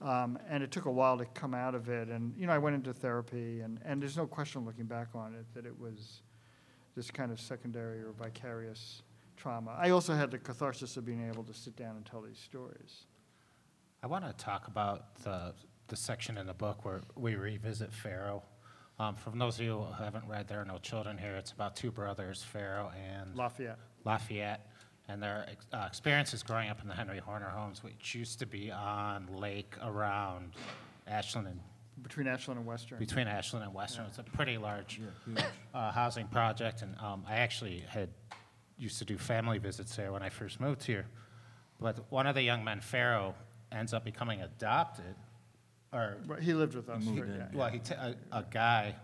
um, 0.00 0.38
and 0.48 0.62
it 0.62 0.70
took 0.70 0.84
a 0.84 0.90
while 0.90 1.18
to 1.18 1.24
come 1.26 1.54
out 1.54 1.74
of 1.74 1.88
it. 1.88 2.08
And, 2.08 2.34
you 2.36 2.46
know, 2.46 2.52
I 2.52 2.58
went 2.58 2.76
into 2.76 2.92
therapy, 2.92 3.60
and, 3.60 3.80
and 3.84 4.00
there's 4.00 4.16
no 4.16 4.26
question 4.26 4.64
looking 4.64 4.86
back 4.86 5.08
on 5.14 5.34
it 5.34 5.46
that 5.54 5.66
it 5.66 5.78
was 5.78 6.22
this 6.94 7.10
kind 7.10 7.30
of 7.30 7.40
secondary 7.40 8.00
or 8.00 8.12
vicarious 8.12 9.02
trauma. 9.36 9.76
I 9.78 9.90
also 9.90 10.14
had 10.14 10.30
the 10.30 10.38
catharsis 10.38 10.96
of 10.96 11.04
being 11.04 11.28
able 11.28 11.44
to 11.44 11.54
sit 11.54 11.76
down 11.76 11.96
and 11.96 12.06
tell 12.06 12.22
these 12.22 12.38
stories. 12.38 13.06
I 14.02 14.06
want 14.06 14.24
to 14.24 14.32
talk 14.32 14.68
about 14.68 15.16
the, 15.22 15.54
the 15.88 15.96
section 15.96 16.38
in 16.38 16.46
the 16.46 16.54
book 16.54 16.84
where 16.84 17.00
we 17.14 17.34
revisit 17.34 17.92
Pharaoh. 17.92 18.42
Um, 18.98 19.14
for 19.14 19.30
those 19.30 19.58
of 19.58 19.64
you 19.64 19.78
who 19.78 20.02
haven't 20.04 20.26
read 20.26 20.48
There 20.48 20.60
Are 20.62 20.64
No 20.64 20.78
Children 20.78 21.18
Here, 21.18 21.36
it's 21.36 21.52
about 21.52 21.76
two 21.76 21.90
brothers, 21.90 22.42
Pharaoh 22.42 22.90
and 22.96 23.36
Lafayette. 23.36 23.78
Lafayette, 24.04 24.66
and 25.08 25.22
their 25.22 25.46
ex- 25.50 25.66
uh, 25.72 25.84
experiences 25.86 26.42
growing 26.42 26.68
up 26.68 26.82
in 26.82 26.88
the 26.88 26.94
Henry 26.94 27.18
Horner 27.18 27.48
homes, 27.48 27.82
which 27.82 28.14
used 28.14 28.38
to 28.40 28.46
be 28.46 28.70
on 28.70 29.28
lake 29.32 29.74
around 29.82 30.54
Ashland 31.06 31.46
and 31.48 31.60
Between 32.02 32.26
Ashland 32.26 32.58
and 32.58 32.66
Western. 32.66 32.98
between 32.98 33.26
Ashland 33.28 33.64
and 33.64 33.72
Western. 33.74 34.04
It's 34.06 34.18
a 34.18 34.22
pretty 34.22 34.58
large 34.58 35.00
uh, 35.74 35.92
housing 35.92 36.26
project, 36.26 36.82
and 36.82 36.94
um, 37.00 37.24
I 37.28 37.36
actually 37.36 37.84
had 37.88 38.08
used 38.78 38.98
to 38.98 39.04
do 39.04 39.16
family 39.16 39.58
visits 39.58 39.94
there 39.96 40.12
when 40.12 40.22
I 40.22 40.28
first 40.28 40.60
moved 40.60 40.82
here. 40.84 41.06
But 41.80 42.10
one 42.10 42.26
of 42.26 42.34
the 42.34 42.42
young 42.42 42.64
men, 42.64 42.80
Pharaoh, 42.80 43.34
ends 43.72 43.94
up 43.94 44.04
becoming 44.04 44.40
adopted, 44.42 45.14
or 45.92 46.16
Right, 46.26 46.42
He 46.42 46.52
lived 46.52 46.74
with 46.74 46.88
us. 46.88 47.02
moved 47.04 47.20
right, 47.20 47.28
in. 47.30 47.36
yeah. 47.36 47.46
well, 47.54 47.68
he 47.68 47.78
ta- 47.78 48.12
a, 48.32 48.38
a 48.38 48.44
guy 48.50 48.94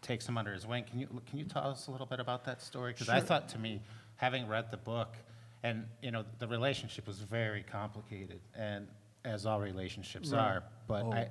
takes 0.00 0.28
him 0.28 0.36
under 0.38 0.52
his 0.52 0.66
wing. 0.66 0.84
Can 0.90 0.98
you 0.98 1.06
can 1.28 1.38
you 1.38 1.44
tell 1.44 1.68
us 1.68 1.86
a 1.86 1.90
little 1.90 2.06
bit 2.06 2.18
about 2.20 2.44
that 2.46 2.60
story? 2.62 2.92
Because 2.92 3.08
I 3.08 3.20
thought 3.20 3.48
to 3.50 3.58
me, 3.58 3.80
having 4.22 4.46
read 4.46 4.70
the 4.70 4.76
book, 4.76 5.16
and 5.64 5.84
you 6.00 6.12
know, 6.12 6.24
the 6.38 6.46
relationship 6.46 7.06
was 7.08 7.18
very 7.18 7.64
complicated, 7.64 8.40
and 8.54 8.86
as 9.24 9.44
all 9.46 9.60
relationships 9.60 10.30
Right. 10.30 10.40
are. 10.40 10.62
But 10.86 11.02
Oh, 11.04 11.12
I, 11.12 11.28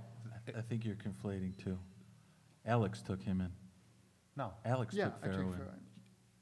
I 0.58 0.62
think 0.62 0.84
you're 0.86 0.95
conflating 0.97 1.56
two. 1.58 1.80
Alex 2.65 3.01
took 3.01 3.21
him 3.23 3.39
in. 3.41 3.51
no, 4.36 4.54
Alex 4.65 4.93
Yeah, 4.93 5.06
took 5.06 5.13
I 5.23 5.27
took 5.27 5.36
Pharaoh 5.38 5.51
in. 5.54 5.60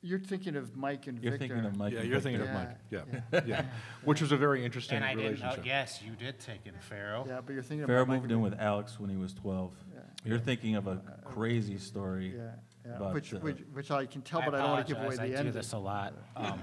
You're 0.02 0.20
thinking 0.20 0.56
of 0.56 0.76
Mike 0.78 1.08
and 1.08 1.22
You're 1.22 1.34
Victor. 1.34 1.48
thinking 1.56 1.66
of 1.66 1.76
Mike 1.78 1.94
Yeah, 1.94 2.00
and 2.00 2.10
you're 2.10 2.22
thinking 2.22 2.42
of 2.42 2.52
Mike, 2.54 2.78
Yeah, 2.90 3.02
yeah, 3.34 3.42
yeah. 3.46 3.66
Which 4.06 4.22
was 4.22 4.32
a 4.32 4.38
very 4.38 4.64
interesting 4.66 4.96
and 4.96 5.06
I 5.06 5.10
didn't 5.14 5.24
know. 5.40 5.48
relationship. 5.48 5.66
Yes, 5.66 6.02
you 6.02 6.14
did 6.16 6.40
take 6.40 6.66
in 6.66 6.74
Pharaoh. 6.80 7.26
Yeah, 7.28 7.42
but 7.46 7.54
you're 7.54 7.62
thinking 7.62 7.86
Pharaoh 7.86 8.04
about 8.04 8.14
Mike 8.14 8.22
moved 8.22 8.32
in 8.32 8.42
with 8.42 8.58
Alex 8.60 9.00
when 9.00 9.10
he 9.10 9.18
was 9.18 9.34
12. 9.34 9.74
Yeah. 9.94 10.00
You're 10.24 10.40
thinking 10.40 10.76
of 10.78 10.88
a 10.88 11.02
crazy 11.26 11.78
story. 11.78 12.34
Yeah, 12.36 12.52
yeah, 12.90 12.96
about, 12.98 13.14
which, 13.14 13.34
uh, 13.34 13.38
which, 13.40 13.58
which 13.74 13.92
I 13.92 14.06
can 14.06 14.22
tell, 14.22 14.42
I 14.42 14.46
but 14.46 14.56
I 14.56 14.58
don't 14.60 14.70
want 14.72 14.88
to 14.88 14.94
give 14.94 15.02
away 15.04 15.14
apologize, 15.16 15.30
the 15.32 15.36
I 15.36 15.40
ending. 15.40 15.54
do 15.54 15.60
this 15.60 15.74
a 15.74 15.78
lot. 15.78 16.14
Um, 16.36 16.60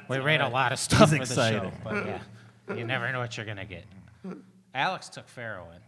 we 0.08 0.18
read 0.18 0.40
a 0.40 0.48
lot 0.48 0.72
of 0.72 0.78
stuff 0.78 1.10
for 1.10 1.18
the 1.18 1.26
show, 1.26 1.32
excited. 1.66 1.72
but 1.84 2.06
yeah, 2.06 2.74
you 2.76 2.84
never 2.84 3.10
know 3.12 3.20
what 3.20 3.36
you're 3.36 3.46
gonna 3.46 3.64
get. 3.64 3.84
Alex 4.74 5.08
took 5.08 5.28
Pharaoh 5.28 5.68
in 5.74 5.80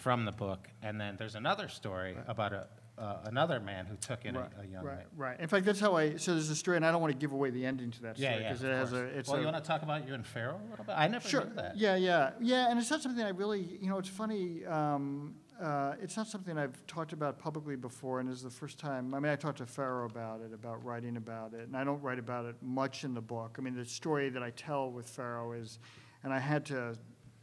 from 0.00 0.24
the 0.24 0.32
book, 0.32 0.68
and 0.82 1.00
then 1.00 1.16
there's 1.18 1.34
another 1.34 1.68
story 1.68 2.16
about 2.26 2.52
a 2.52 2.66
uh, 2.98 3.16
another 3.24 3.60
man 3.60 3.86
who 3.86 3.96
took 3.96 4.26
in 4.26 4.36
a, 4.36 4.40
Right, 4.40 4.50
a 4.62 4.66
young 4.66 4.84
right, 4.84 4.96
man. 4.96 5.06
right. 5.16 5.40
In 5.40 5.48
fact, 5.48 5.64
that's 5.64 5.80
how 5.80 5.96
I, 5.96 6.16
so 6.16 6.32
there's 6.34 6.50
a 6.50 6.54
story, 6.54 6.76
and 6.76 6.84
I 6.84 6.92
don't 6.92 7.00
want 7.00 7.14
to 7.14 7.18
give 7.18 7.32
away 7.32 7.48
the 7.48 7.64
ending 7.64 7.90
to 7.92 8.02
that 8.02 8.18
Yeah, 8.18 8.32
story, 8.32 8.42
yeah, 8.42 8.48
because 8.50 8.62
of 8.64 8.68
it 8.68 8.74
has 8.74 8.90
course. 8.90 9.00
a, 9.00 9.18
it's 9.18 9.28
well, 9.30 9.36
a. 9.38 9.40
you 9.40 9.46
want 9.46 9.56
to 9.64 9.66
talk 9.66 9.82
about 9.82 10.06
you 10.06 10.12
and 10.12 10.26
Pharaoh 10.26 10.60
a 10.66 10.70
little 10.70 10.84
bit? 10.84 10.94
I 10.98 11.08
never 11.08 11.26
Sure. 11.26 11.46
knew 11.46 11.54
that. 11.54 11.78
Yeah, 11.78 11.96
yeah, 11.96 12.32
yeah, 12.40 12.68
and 12.70 12.78
it's 12.78 12.90
not 12.90 13.00
something 13.00 13.24
I 13.24 13.30
really, 13.30 13.78
you 13.80 13.88
know, 13.88 13.96
it's 13.96 14.08
funny. 14.10 14.66
Um, 14.66 15.34
uh, 15.60 15.94
it's 16.00 16.16
not 16.16 16.26
something 16.26 16.56
I've 16.56 16.86
talked 16.86 17.12
about 17.12 17.38
publicly 17.38 17.76
before, 17.76 18.20
and 18.20 18.28
this 18.28 18.36
is 18.38 18.42
the 18.42 18.50
first 18.50 18.78
time. 18.78 19.14
I 19.14 19.20
mean, 19.20 19.30
I 19.30 19.36
talked 19.36 19.58
to 19.58 19.66
Pharaoh 19.66 20.06
about 20.06 20.40
it, 20.40 20.54
about 20.54 20.82
writing 20.84 21.16
about 21.16 21.52
it, 21.52 21.66
and 21.66 21.76
I 21.76 21.84
don't 21.84 22.00
write 22.00 22.18
about 22.18 22.46
it 22.46 22.56
much 22.62 23.04
in 23.04 23.12
the 23.12 23.20
book. 23.20 23.56
I 23.58 23.62
mean, 23.62 23.74
the 23.74 23.84
story 23.84 24.30
that 24.30 24.42
I 24.42 24.50
tell 24.50 24.90
with 24.90 25.06
Pharaoh 25.06 25.52
is, 25.52 25.78
and 26.24 26.32
I 26.32 26.38
had 26.38 26.64
to 26.66 26.96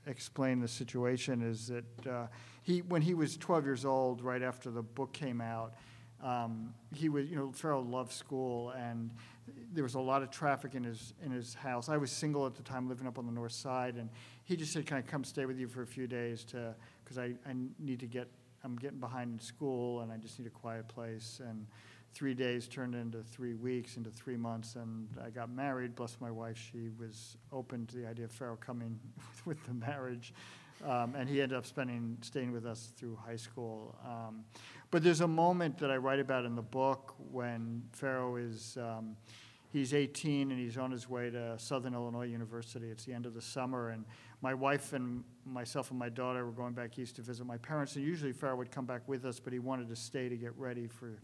explain 0.08 0.60
the 0.60 0.68
situation 0.68 1.44
is 1.44 1.68
that 1.68 2.08
uh, 2.08 2.28
he, 2.64 2.82
when 2.82 3.02
he 3.02 3.14
was 3.14 3.38
12 3.38 3.66
years 3.66 3.86
old, 3.86 4.22
right 4.22 4.42
after 4.42 4.72
the 4.72 4.82
book 4.82 5.14
came 5.14 5.40
out, 5.40 5.76
um, 6.24 6.74
he 6.96 7.10
was, 7.10 7.30
you 7.30 7.36
know, 7.36 7.52
Pharaoh 7.52 7.82
loved 7.82 8.12
school, 8.12 8.72
and 8.72 9.12
there 9.72 9.84
was 9.84 9.94
a 9.94 10.00
lot 10.00 10.24
of 10.24 10.32
traffic 10.32 10.74
in 10.74 10.84
his 10.84 11.14
in 11.24 11.32
his 11.32 11.54
house. 11.54 11.90
I 11.90 11.98
was 11.98 12.12
single 12.12 12.48
at 12.48 12.56
the 12.56 12.64
time, 12.64 12.90
living 12.90 13.06
up 13.06 13.20
on 13.20 13.28
the 13.28 13.32
north 13.32 13.52
side, 13.52 13.96
and 13.96 14.10
he 14.44 14.56
just 14.56 14.74
said, 14.74 14.88
"Can 14.88 14.98
I 14.98 15.02
come 15.02 15.24
stay 15.24 15.46
with 15.46 15.60
you 15.60 15.68
for 15.68 15.84
a 15.84 15.88
few 15.88 16.08
days 16.08 16.44
to, 16.46 16.74
because 17.08 17.18
I, 17.18 17.36
I 17.50 17.54
need 17.80 18.02
to 18.02 18.08
get, 18.08 18.28
I'm 18.64 18.76
getting 18.76 19.00
behind 19.00 19.32
in 19.32 19.40
school, 19.40 20.02
and 20.02 20.12
I 20.12 20.18
just 20.18 20.40
need 20.40 20.48
a 20.48 20.52
quiet 20.52 20.88
place." 20.88 21.40
And 21.48 21.66
three 22.14 22.34
days 22.34 22.68
turned 22.68 22.96
into 22.96 23.22
three 23.22 23.54
weeks, 23.54 23.96
into 23.96 24.10
three 24.10 24.38
months, 24.38 24.76
and 24.76 25.08
I 25.24 25.30
got 25.30 25.50
married. 25.50 25.96
Bless 25.96 26.18
my 26.20 26.32
wife, 26.32 26.58
she 26.72 26.90
was 27.00 27.38
open 27.54 27.86
to 27.88 27.96
the 27.96 28.08
idea 28.08 28.26
of 28.26 28.32
Pharaoh 28.32 28.58
coming 28.58 29.00
with 29.46 29.64
the 29.66 29.74
marriage. 29.74 30.34
Um, 30.86 31.16
and 31.16 31.28
he 31.28 31.42
ended 31.42 31.58
up 31.58 31.66
spending, 31.66 32.18
staying 32.22 32.52
with 32.52 32.66
us 32.66 32.92
through 32.98 33.18
high 33.24 33.36
school. 33.36 33.96
Um, 34.06 34.44
but 34.92 35.04
there's 35.04 35.22
a 35.22 35.28
moment 35.28 35.78
that 35.80 35.90
I 35.90 35.98
write 35.98 36.20
about 36.20 36.46
in 36.46 36.56
the 36.56 36.62
book 36.62 37.16
when 37.32 37.84
Pharaoh 37.92 38.36
is, 38.36 38.78
um, 38.80 39.16
he's 39.72 39.94
18 39.94 40.52
and 40.52 40.60
he's 40.60 40.78
on 40.78 40.92
his 40.92 41.10
way 41.10 41.30
to 41.30 41.58
Southern 41.60 41.94
Illinois 41.94 42.26
University. 42.26 42.88
It's 42.88 43.06
the 43.06 43.14
end 43.14 43.26
of 43.26 43.34
the 43.34 43.42
summer, 43.42 43.90
and 43.90 44.06
my 44.42 44.54
wife 44.54 44.94
and 44.94 45.24
myself 45.46 45.90
and 45.90 46.00
my 46.00 46.10
daughter 46.10 46.46
were 46.46 46.52
going 46.52 46.74
back 46.74 46.98
east 47.00 47.16
to 47.18 47.22
visit 47.22 47.46
my 47.46 47.58
parents. 47.58 47.96
And 47.96 48.06
usually 48.06 48.32
Pharaoh 48.32 48.56
would 48.58 48.72
come 48.72 48.86
back 48.86 49.08
with 49.08 49.26
us, 49.26 49.40
but 49.40 49.54
he 49.54 49.60
wanted 49.60 49.90
to 49.90 49.96
stay 49.96 50.30
to 50.30 50.38
get 50.38 50.58
ready 50.58 50.88
for 50.88 51.20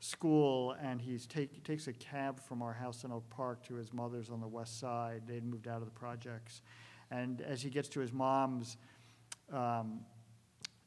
school. 0.00 0.76
And 0.82 1.00
he's 1.00 1.26
take, 1.26 1.52
he 1.52 1.60
takes 1.60 1.86
a 1.86 1.92
cab 1.92 2.40
from 2.40 2.62
our 2.62 2.72
house 2.72 3.04
in 3.04 3.12
Oak 3.12 3.28
Park 3.30 3.64
to 3.66 3.74
his 3.74 3.92
mother's 3.92 4.30
on 4.30 4.40
the 4.40 4.48
west 4.48 4.80
side. 4.80 5.22
They'd 5.26 5.44
moved 5.44 5.68
out 5.68 5.78
of 5.78 5.84
the 5.84 5.98
projects, 5.98 6.62
and 7.10 7.40
as 7.42 7.62
he 7.62 7.70
gets 7.70 7.88
to 7.90 8.00
his 8.00 8.12
mom's. 8.12 8.76
Um, 9.52 10.00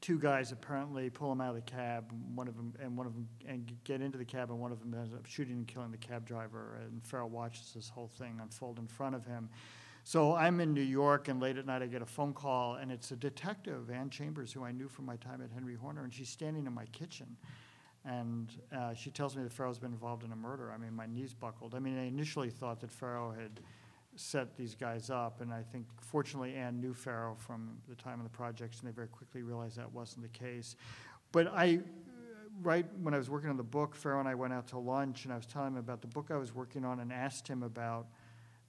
two 0.07 0.17
guys 0.17 0.53
apparently 0.53 1.09
pull 1.09 1.29
him 1.29 1.41
out 1.41 1.49
of 1.49 1.55
the 1.55 1.69
cab, 1.69 2.09
one 2.33 2.47
of 2.47 2.55
them, 2.55 2.73
and 2.81 2.95
one 2.95 3.05
of 3.05 3.13
them, 3.13 3.27
and 3.45 3.73
get 3.83 3.99
into 3.99 4.17
the 4.17 4.23
cab, 4.23 4.49
and 4.49 4.57
one 4.57 4.71
of 4.71 4.79
them 4.79 4.93
ends 4.93 5.13
up 5.13 5.25
shooting 5.25 5.55
and 5.55 5.67
killing 5.67 5.91
the 5.91 5.97
cab 5.97 6.25
driver. 6.25 6.79
And 6.81 7.05
Pharaoh 7.05 7.27
watches 7.27 7.73
this 7.75 7.89
whole 7.89 8.07
thing 8.07 8.39
unfold 8.41 8.79
in 8.79 8.87
front 8.87 9.15
of 9.15 9.25
him. 9.25 9.49
So 10.05 10.33
I'm 10.33 10.61
in 10.61 10.73
New 10.73 10.79
York, 10.79 11.27
and 11.27 11.41
late 11.41 11.57
at 11.57 11.65
night 11.65 11.81
I 11.81 11.87
get 11.87 12.01
a 12.01 12.05
phone 12.05 12.31
call, 12.31 12.75
and 12.75 12.89
it's 12.89 13.11
a 13.11 13.17
detective, 13.17 13.91
Ann 13.91 14.09
Chambers, 14.09 14.53
who 14.53 14.63
I 14.63 14.71
knew 14.71 14.87
from 14.87 15.05
my 15.05 15.17
time 15.17 15.41
at 15.41 15.51
Henry 15.51 15.75
Horner, 15.75 16.05
and 16.05 16.13
she's 16.13 16.29
standing 16.29 16.67
in 16.67 16.73
my 16.73 16.85
kitchen. 16.93 17.35
And 18.05 18.49
uh, 18.73 18.93
she 18.93 19.11
tells 19.11 19.35
me 19.35 19.43
that 19.43 19.51
Pharaoh's 19.51 19.77
been 19.77 19.91
involved 19.91 20.23
in 20.23 20.31
a 20.31 20.37
murder. 20.37 20.71
I 20.71 20.77
mean, 20.77 20.95
my 20.95 21.07
knees 21.07 21.33
buckled. 21.33 21.75
I 21.75 21.79
mean, 21.79 21.99
I 21.99 22.05
initially 22.05 22.49
thought 22.49 22.79
that 22.79 22.91
Pharaoh 22.91 23.35
had 23.37 23.59
set 24.19 24.57
these 24.57 24.75
guys 24.75 25.09
up, 25.09 25.41
and 25.41 25.53
I 25.53 25.61
think 25.61 25.85
fortunately 26.01 26.55
Ann 26.55 26.79
knew 26.79 26.93
Pharaoh 26.93 27.35
from 27.37 27.77
the 27.87 27.95
time 27.95 28.19
of 28.19 28.23
the 28.23 28.29
projects, 28.29 28.79
and 28.79 28.87
they 28.87 28.93
very 28.93 29.07
quickly 29.07 29.43
realized 29.43 29.77
that 29.77 29.91
wasn't 29.91 30.23
the 30.23 30.39
case. 30.39 30.75
But 31.31 31.47
I, 31.47 31.79
right 32.61 32.85
when 33.01 33.13
I 33.13 33.17
was 33.17 33.29
working 33.29 33.49
on 33.49 33.57
the 33.57 33.63
book, 33.63 33.95
Pharaoh 33.95 34.19
and 34.19 34.27
I 34.27 34.35
went 34.35 34.53
out 34.53 34.67
to 34.69 34.79
lunch, 34.79 35.25
and 35.25 35.33
I 35.33 35.37
was 35.37 35.45
telling 35.45 35.69
him 35.69 35.77
about 35.77 36.01
the 36.01 36.07
book 36.07 36.31
I 36.31 36.37
was 36.37 36.53
working 36.53 36.85
on 36.85 36.99
and 36.99 37.11
asked 37.11 37.47
him 37.47 37.63
about 37.63 38.07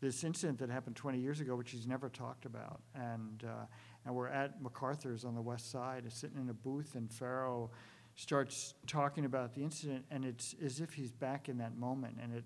this 0.01 0.23
incident 0.23 0.59
that 0.61 0.71
happened 0.71 0.97
20 0.97 1.19
years 1.19 1.41
ago, 1.41 1.57
which 1.57 1.73
he's 1.73 1.87
never 1.87 2.09
talked 2.09 2.45
about. 2.45 2.81
And, 2.95 3.43
uh, 3.45 3.67
and 4.05 4.15
we're 4.15 4.29
at 4.29 4.63
MacArthur's 4.63 5.25
on 5.25 5.35
the 5.35 5.43
west 5.43 5.71
side, 5.71 6.05
sitting 6.13 6.39
in 6.39 6.49
a 6.51 6.55
booth, 6.55 6.95
and 6.95 7.11
Pharaoh 7.11 7.71
starts 8.15 8.75
talking 8.87 9.25
about 9.25 9.55
the 9.55 9.63
incident, 9.63 10.05
and 10.11 10.25
it's 10.25 10.55
as 10.65 10.81
if 10.81 10.93
he's 10.93 11.13
back 11.13 11.49
in 11.49 11.59
that 11.59 11.77
moment. 11.77 12.17
And 12.21 12.37
at 12.37 12.43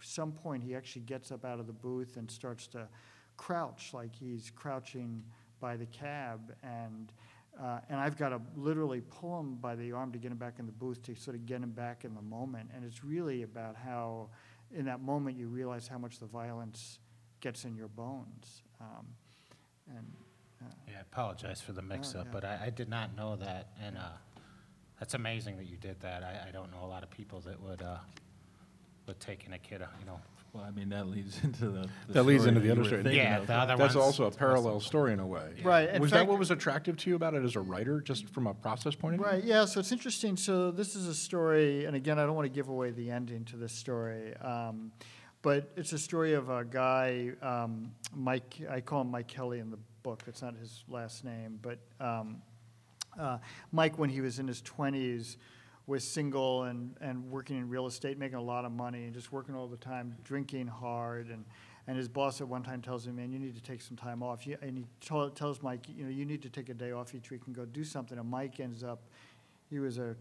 some 0.00 0.32
point, 0.32 0.62
he 0.62 0.74
actually 0.74 1.02
gets 1.02 1.30
up 1.32 1.44
out 1.44 1.60
of 1.60 1.66
the 1.66 1.72
booth 1.72 2.16
and 2.16 2.30
starts 2.30 2.66
to 2.68 2.88
crouch, 3.36 3.90
like 3.92 4.14
he's 4.14 4.50
crouching 4.54 5.24
by 5.60 5.76
the 5.76 5.86
cab. 5.86 6.54
And, 6.62 7.12
uh, 7.60 7.80
and 7.88 7.98
I've 7.98 8.16
got 8.16 8.30
to 8.30 8.40
literally 8.56 9.00
pull 9.00 9.40
him 9.40 9.56
by 9.56 9.74
the 9.74 9.92
arm 9.92 10.12
to 10.12 10.18
get 10.18 10.30
him 10.30 10.38
back 10.38 10.58
in 10.58 10.66
the 10.66 10.72
booth 10.72 11.02
to 11.02 11.14
sort 11.14 11.36
of 11.36 11.46
get 11.46 11.60
him 11.60 11.72
back 11.72 12.04
in 12.04 12.14
the 12.14 12.22
moment. 12.22 12.70
And 12.74 12.84
it's 12.84 13.04
really 13.04 13.42
about 13.42 13.76
how, 13.76 14.28
in 14.72 14.84
that 14.86 15.00
moment, 15.00 15.36
you 15.36 15.48
realize 15.48 15.88
how 15.88 15.98
much 15.98 16.18
the 16.18 16.26
violence 16.26 16.98
gets 17.40 17.64
in 17.64 17.74
your 17.76 17.88
bones. 17.88 18.62
Um, 18.80 19.06
and 19.96 20.06
Yeah, 20.88 20.98
I 20.98 21.00
apologize 21.00 21.60
for 21.60 21.72
the 21.72 21.82
mix-up, 21.82 22.26
yeah. 22.26 22.30
but 22.32 22.44
I, 22.44 22.66
I 22.66 22.70
did 22.70 22.88
not 22.88 23.16
know 23.16 23.36
that, 23.36 23.70
and, 23.82 23.96
uh, 23.98 24.16
that's 24.98 25.14
amazing 25.14 25.56
that 25.56 25.66
you 25.66 25.76
did 25.76 26.00
that. 26.00 26.22
I, 26.22 26.48
I 26.48 26.50
don't 26.52 26.70
know 26.70 26.84
a 26.84 26.86
lot 26.86 27.02
of 27.02 27.10
people 27.10 27.40
that 27.40 27.60
would, 27.60 27.82
uh, 29.08 29.12
taking 29.20 29.52
a 29.52 29.58
kid, 29.58 29.82
uh, 29.82 29.86
you 30.00 30.06
know. 30.06 30.20
Well, 30.52 30.62
I 30.64 30.70
mean, 30.70 30.88
that 30.90 31.08
leads 31.08 31.40
into 31.44 31.66
the. 31.68 31.88
the 32.06 32.12
That 32.12 32.22
leads 32.24 32.46
into 32.46 32.60
the 32.60 32.70
other 32.70 32.82
were 32.82 32.86
story. 32.86 33.16
Yeah, 33.16 33.40
the 33.40 33.52
other 33.54 33.76
That's 33.76 33.94
ones- 33.94 33.96
also 33.96 34.24
a 34.26 34.30
parallel 34.30 34.78
story 34.80 35.12
in 35.12 35.18
a 35.20 35.26
way. 35.26 35.54
Right, 35.64 35.88
in 35.90 36.00
Was 36.00 36.10
that 36.12 36.18
fact- 36.18 36.30
what 36.30 36.38
was 36.38 36.50
attractive 36.52 36.96
to 36.98 37.10
you 37.10 37.16
about 37.16 37.34
it 37.34 37.42
as 37.44 37.56
a 37.56 37.60
writer, 37.60 38.00
just 38.00 38.28
from 38.30 38.46
a 38.46 38.54
process 38.54 38.94
point 38.94 39.14
of 39.16 39.20
view? 39.20 39.30
Right, 39.30 39.44
yeah, 39.44 39.64
so 39.64 39.80
it's 39.80 39.90
interesting. 39.92 40.36
So 40.36 40.70
this 40.70 40.94
is 40.94 41.08
a 41.08 41.14
story, 41.14 41.86
and 41.86 41.96
again, 41.96 42.18
I 42.18 42.24
don't 42.24 42.36
want 42.36 42.46
to 42.46 42.54
give 42.54 42.68
away 42.68 42.90
the 42.92 43.10
ending 43.10 43.44
to 43.46 43.56
this 43.56 43.72
story, 43.72 44.36
um, 44.36 44.92
but 45.42 45.72
it's 45.76 45.92
a 45.92 45.98
story 45.98 46.34
of 46.34 46.48
a 46.50 46.64
guy, 46.64 47.32
um, 47.42 47.90
Mike, 48.14 48.58
I 48.70 48.80
call 48.80 49.00
him 49.02 49.10
Mike 49.10 49.26
Kelly 49.28 49.58
in 49.58 49.70
the 49.70 49.78
book, 50.04 50.22
that's 50.24 50.40
not 50.40 50.54
his 50.56 50.84
last 50.88 51.24
name, 51.24 51.58
but 51.60 51.78
um, 52.00 52.40
uh, 53.18 53.38
Mike, 53.72 53.98
when 53.98 54.08
he 54.08 54.20
was 54.20 54.38
in 54.38 54.46
his 54.46 54.62
20s, 54.62 55.36
was 55.86 56.02
single 56.02 56.64
and, 56.64 56.94
and 57.00 57.30
working 57.30 57.58
in 57.58 57.68
real 57.68 57.86
estate, 57.86 58.18
making 58.18 58.38
a 58.38 58.42
lot 58.42 58.64
of 58.64 58.72
money, 58.72 59.04
and 59.04 59.14
just 59.14 59.32
working 59.32 59.54
all 59.54 59.66
the 59.66 59.76
time, 59.76 60.14
drinking 60.24 60.66
hard, 60.66 61.28
and, 61.28 61.44
and 61.86 61.96
his 61.96 62.08
boss 62.08 62.40
at 62.40 62.48
one 62.48 62.62
time 62.62 62.80
tells 62.80 63.06
him, 63.06 63.16
man, 63.16 63.30
you 63.30 63.38
need 63.38 63.54
to 63.54 63.62
take 63.62 63.82
some 63.82 63.96
time 63.96 64.22
off. 64.22 64.46
And 64.62 64.78
he 64.78 64.86
tell- 65.00 65.28
tells 65.30 65.62
Mike, 65.62 65.86
you 65.94 66.04
know, 66.04 66.10
you 66.10 66.24
need 66.24 66.42
to 66.42 66.48
take 66.48 66.70
a 66.70 66.74
day 66.74 66.92
off 66.92 67.14
each 67.14 67.30
week 67.30 67.42
and 67.46 67.54
go 67.54 67.66
do 67.66 67.84
something. 67.84 68.18
And 68.18 68.28
Mike 68.28 68.60
ends 68.60 68.82
up, 68.82 69.02
he 69.68 69.78
was 69.78 69.98
a, 69.98 70.16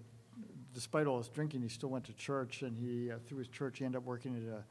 despite 0.73 1.07
all 1.07 1.17
his 1.19 1.29
drinking, 1.29 1.61
he 1.61 1.69
still 1.69 1.89
went 1.89 2.03
to 2.05 2.13
church, 2.13 2.61
and 2.61 2.77
he, 2.77 3.11
uh, 3.11 3.19
through 3.25 3.37
his 3.37 3.47
church, 3.47 3.79
he 3.79 3.85
ended 3.85 3.99
up 3.99 4.05
working 4.05 4.35
at 4.35 4.53
a 4.53 4.63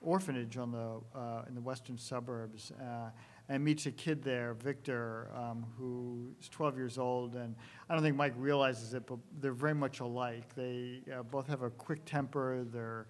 orphanage 0.00 0.56
on 0.56 0.70
the, 0.70 1.00
uh, 1.18 1.42
in 1.48 1.54
the 1.54 1.60
western 1.60 1.98
suburbs, 1.98 2.72
uh, 2.80 3.10
and 3.48 3.64
meets 3.64 3.86
a 3.86 3.90
kid 3.90 4.22
there, 4.22 4.54
Victor, 4.54 5.30
um, 5.34 5.64
who 5.78 6.30
is 6.40 6.48
12 6.48 6.76
years 6.76 6.98
old, 6.98 7.34
and 7.34 7.54
I 7.88 7.94
don't 7.94 8.02
think 8.02 8.16
Mike 8.16 8.34
realizes 8.36 8.92
it, 8.92 9.06
but 9.06 9.18
they're 9.40 9.52
very 9.52 9.74
much 9.74 10.00
alike. 10.00 10.54
They 10.54 11.00
uh, 11.12 11.22
both 11.22 11.46
have 11.46 11.62
a 11.62 11.70
quick 11.70 12.04
temper. 12.04 12.64
They're 12.70 13.06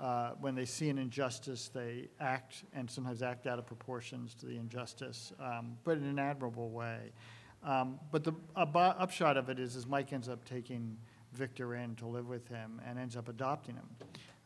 uh, 0.00 0.30
when 0.40 0.54
they 0.54 0.64
see 0.64 0.88
an 0.88 0.98
injustice, 0.98 1.68
they 1.68 2.08
act 2.18 2.64
and 2.74 2.90
sometimes 2.90 3.22
act 3.22 3.46
out 3.46 3.58
of 3.58 3.66
proportions 3.66 4.34
to 4.34 4.46
the 4.46 4.56
injustice, 4.56 5.32
um, 5.38 5.76
but 5.84 5.96
in 5.96 6.04
an 6.04 6.18
admirable 6.18 6.70
way. 6.70 7.12
Um, 7.62 8.00
but 8.10 8.24
the 8.24 8.32
abo- 8.56 8.96
upshot 8.98 9.36
of 9.36 9.48
it 9.48 9.60
is, 9.60 9.76
is 9.76 9.86
Mike 9.86 10.12
ends 10.12 10.28
up 10.28 10.44
taking 10.44 10.96
Victor 11.32 11.74
in 11.76 11.94
to 11.96 12.06
live 12.06 12.26
with 12.26 12.48
him 12.48 12.80
and 12.86 12.98
ends 12.98 13.16
up 13.16 13.28
adopting 13.28 13.76
him 13.76 13.86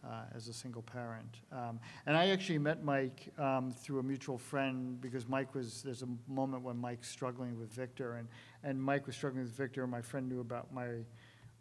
uh, 0.07 0.23
as 0.35 0.49
a 0.49 0.53
single 0.53 0.83
parent. 0.83 1.41
Um, 1.53 1.81
and 2.07 2.17
I 2.17 2.29
actually 2.29 2.59
met 2.59 2.85
Mike 2.85 3.33
um, 3.39 3.73
through 3.73 3.99
a 3.99 4.03
mutual 4.03 4.39
friend 4.39 5.01
because 5.01 5.29
Mike 5.29 5.55
was, 5.55 5.83
there's 5.83 6.03
a 6.03 6.09
moment 6.29 6.63
when 6.63 6.77
Mike's 6.77 7.09
struggling 7.09 7.59
with 7.59 7.73
Victor, 7.73 8.15
and, 8.15 8.29
and 8.63 8.83
Mike 8.83 9.07
was 9.07 9.17
struggling 9.17 9.43
with 9.45 9.53
Victor, 9.53 9.83
and 9.83 9.91
my 9.91 10.03
friend 10.03 10.29
knew 10.29 10.41
about 10.41 10.73
my 10.73 10.89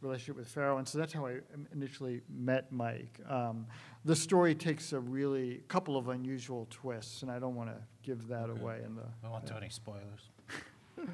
relationship 0.01 0.35
with 0.37 0.47
Pharaoh, 0.47 0.77
and 0.77 0.87
so 0.87 0.97
that's 0.97 1.13
how 1.13 1.25
I 1.25 1.39
initially 1.73 2.21
met 2.29 2.71
Mike. 2.71 3.19
Um, 3.27 3.65
the 4.03 4.15
story 4.15 4.53
takes 4.53 4.93
a 4.93 4.99
really, 4.99 5.63
couple 5.67 5.97
of 5.97 6.09
unusual 6.09 6.67
twists, 6.69 7.21
and 7.23 7.31
I 7.31 7.39
don't 7.39 7.55
want 7.55 7.69
to 7.69 7.77
give 8.03 8.27
that 8.27 8.49
Okay. 8.49 8.61
away 8.61 8.81
in 8.85 8.95
the. 8.95 9.05
I 9.23 9.29
won't 9.29 9.45
do 9.45 9.55
any 9.55 9.69
spoilers. 9.69 10.29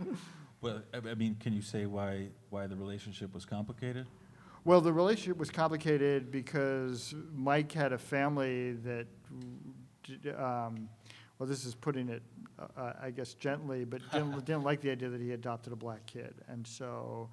Well, 0.61 0.83
I, 0.93 0.97
I 1.09 1.15
mean, 1.15 1.37
can 1.39 1.53
you 1.53 1.63
say 1.63 1.87
why, 1.87 2.27
why 2.51 2.67
the 2.67 2.75
relationship 2.75 3.33
was 3.33 3.45
complicated? 3.45 4.05
Well, 4.63 4.79
the 4.79 4.93
relationship 4.93 5.37
was 5.37 5.49
complicated 5.49 6.29
because 6.29 7.15
Mike 7.33 7.71
had 7.71 7.93
a 7.93 7.97
family 7.97 8.73
that, 8.73 9.07
um, 10.37 10.87
well, 11.39 11.49
this 11.49 11.65
is 11.65 11.73
putting 11.73 12.09
it, 12.09 12.21
uh, 12.77 12.93
I 13.01 13.09
guess, 13.09 13.33
gently, 13.33 13.85
but 13.85 14.01
didn't, 14.11 14.45
didn't 14.45 14.63
like 14.63 14.81
the 14.81 14.91
idea 14.91 15.09
that 15.09 15.19
he 15.19 15.31
adopted 15.31 15.73
a 15.73 15.75
black 15.75 16.05
kid. 16.05 16.35
And 16.47 16.67
so, 16.67 17.27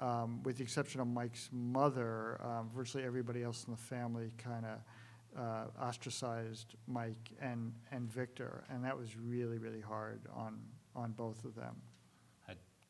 um, 0.00 0.42
with 0.42 0.56
the 0.56 0.64
exception 0.64 1.00
of 1.00 1.06
Mike's 1.06 1.48
mother, 1.52 2.40
um, 2.42 2.68
virtually 2.74 3.04
everybody 3.04 3.44
else 3.44 3.64
in 3.64 3.70
the 3.70 3.80
family 3.80 4.32
kind 4.36 4.66
of 4.66 5.40
uh, 5.40 5.66
ostracized 5.80 6.74
Mike 6.88 7.30
and, 7.40 7.72
and 7.92 8.10
Victor. 8.10 8.64
And 8.70 8.84
that 8.84 8.98
was 8.98 9.16
really, 9.16 9.58
really 9.58 9.80
hard 9.80 10.18
on, 10.34 10.58
on 10.96 11.12
both 11.12 11.44
of 11.44 11.54
them. 11.54 11.76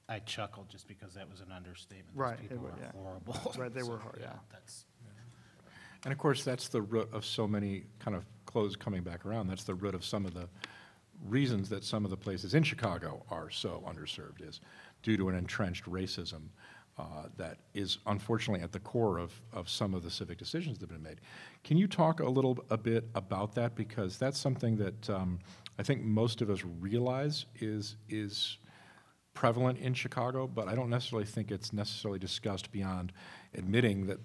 I, 0.08 0.16
I 0.16 0.18
chuckled 0.20 0.68
just 0.68 0.88
because 0.88 1.14
that 1.14 1.30
was 1.30 1.40
an 1.40 1.52
understatement. 1.52 2.10
Right, 2.14 2.36
Those 2.36 2.44
it 2.44 2.48
people 2.50 2.64
wa- 2.64 2.70
were 2.70 2.80
yeah. 2.80 2.92
horrible. 2.92 3.52
Right, 3.58 3.74
they 3.74 3.80
So, 3.84 3.90
were 3.90 3.98
hard, 3.98 4.18
yeah. 4.20 4.32
That's, 4.52 4.86
And 6.04 6.12
of 6.12 6.18
course, 6.18 6.44
that's 6.44 6.68
the 6.68 6.82
root 6.82 7.08
of 7.12 7.24
so 7.24 7.46
many 7.46 7.84
kind 7.98 8.16
of 8.16 8.24
clothes 8.46 8.76
coming 8.76 9.02
back 9.02 9.26
around. 9.26 9.48
That's 9.48 9.64
the 9.64 9.74
root 9.74 9.94
of 9.94 10.04
some 10.04 10.24
of 10.24 10.34
the 10.34 10.48
reasons 11.26 11.68
that 11.70 11.82
some 11.82 12.04
of 12.04 12.10
the 12.10 12.16
places 12.16 12.54
in 12.54 12.62
Chicago 12.62 13.24
are 13.30 13.50
so 13.50 13.82
underserved 13.86 14.46
is 14.46 14.60
due 15.02 15.16
to 15.16 15.28
an 15.28 15.34
entrenched 15.34 15.84
racism 15.86 16.48
uh, 16.98 17.24
that 17.36 17.58
is 17.74 17.98
unfortunately 18.06 18.62
at 18.62 18.72
the 18.72 18.80
core 18.80 19.18
of, 19.18 19.32
of 19.52 19.68
some 19.68 19.94
of 19.94 20.02
the 20.02 20.10
civic 20.10 20.38
decisions 20.38 20.78
that 20.78 20.90
have 20.90 21.02
been 21.02 21.10
made. 21.10 21.20
Can 21.64 21.76
you 21.76 21.86
talk 21.86 22.20
a 22.20 22.28
little 22.28 22.58
a 22.70 22.76
bit 22.78 23.04
about 23.14 23.54
that? 23.54 23.74
Because 23.74 24.16
that's 24.18 24.38
something 24.38 24.76
that 24.76 25.10
um, 25.10 25.38
I 25.78 25.82
think 25.82 26.02
most 26.02 26.40
of 26.40 26.48
us 26.48 26.62
realize 26.80 27.46
is, 27.60 27.96
is 28.08 28.56
prevalent 29.36 29.78
in 29.78 29.94
Chicago, 29.94 30.48
but 30.48 30.66
I 30.66 30.74
don't 30.74 30.90
necessarily 30.90 31.26
think 31.26 31.52
it's 31.52 31.72
necessarily 31.72 32.18
discussed 32.18 32.72
beyond 32.72 33.12
admitting 33.54 34.06
that 34.06 34.18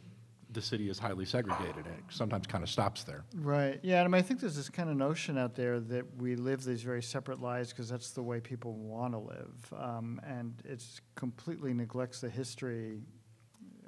the 0.54 0.62
city 0.62 0.90
is 0.90 0.98
highly 0.98 1.26
segregated, 1.26 1.86
and 1.86 1.96
it 1.96 2.04
sometimes 2.10 2.48
kind 2.48 2.64
of 2.64 2.70
stops 2.70 3.04
there. 3.04 3.24
Right. 3.36 3.80
Yeah, 3.84 4.00
and 4.00 4.06
I, 4.06 4.08
mean, 4.08 4.20
I 4.20 4.22
think 4.22 4.40
there's 4.40 4.56
this 4.56 4.70
kind 4.70 4.90
of 4.90 4.98
notion 4.98 5.38
out 5.38 5.56
there 5.56 5.80
that 5.80 6.06
we 6.18 6.36
live 6.36 6.64
these 6.64 6.82
very 6.82 7.04
separate 7.04 7.42
lives 7.42 7.70
because 7.70 7.88
that's 7.88 8.12
the 8.12 8.24
way 8.24 8.40
people 8.40 8.74
want 8.74 9.14
to 9.14 9.20
live, 9.20 9.74
um, 9.78 10.20
and 10.26 10.62
it's 10.66 11.00
completely 11.16 11.74
neglects 11.74 12.22
the 12.22 12.30
history, 12.30 13.02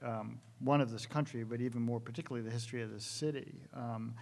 um, 0.02 0.40
one 0.60 0.80
of 0.80 0.92
this 0.92 1.06
country, 1.06 1.44
but 1.44 1.60
even 1.60 1.82
more 1.82 2.00
particularly 2.00 2.48
the 2.48 2.54
history 2.54 2.82
of 2.82 2.92
this 2.92 3.06
city. 3.06 3.56
Um, 3.74 4.14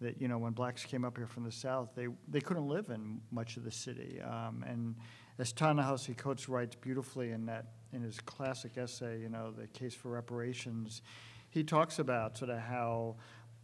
that 0.00 0.18
you 0.18 0.28
know, 0.28 0.38
when 0.38 0.52
blacks 0.52 0.84
came 0.84 1.04
up 1.04 1.18
here 1.18 1.26
from 1.26 1.44
the 1.44 1.52
south, 1.52 1.90
they 1.94 2.06
they 2.28 2.40
couldn't 2.40 2.66
live 2.66 2.88
in 2.88 3.20
much 3.30 3.58
of 3.58 3.64
the 3.64 3.70
city, 3.70 4.20
um, 4.22 4.64
and 4.66 4.94
as 5.40 5.52
Ta-Nehisi 5.52 6.16
Coates 6.16 6.48
writes 6.48 6.76
beautifully 6.76 7.30
in 7.30 7.46
that 7.46 7.66
in 7.92 8.02
his 8.02 8.20
classic 8.20 8.76
essay, 8.76 9.20
you 9.20 9.28
know, 9.28 9.50
the 9.50 9.66
case 9.66 9.94
for 9.94 10.10
reparations, 10.10 11.02
he 11.48 11.64
talks 11.64 11.98
about 11.98 12.38
sort 12.38 12.50
of 12.50 12.60
how 12.60 13.16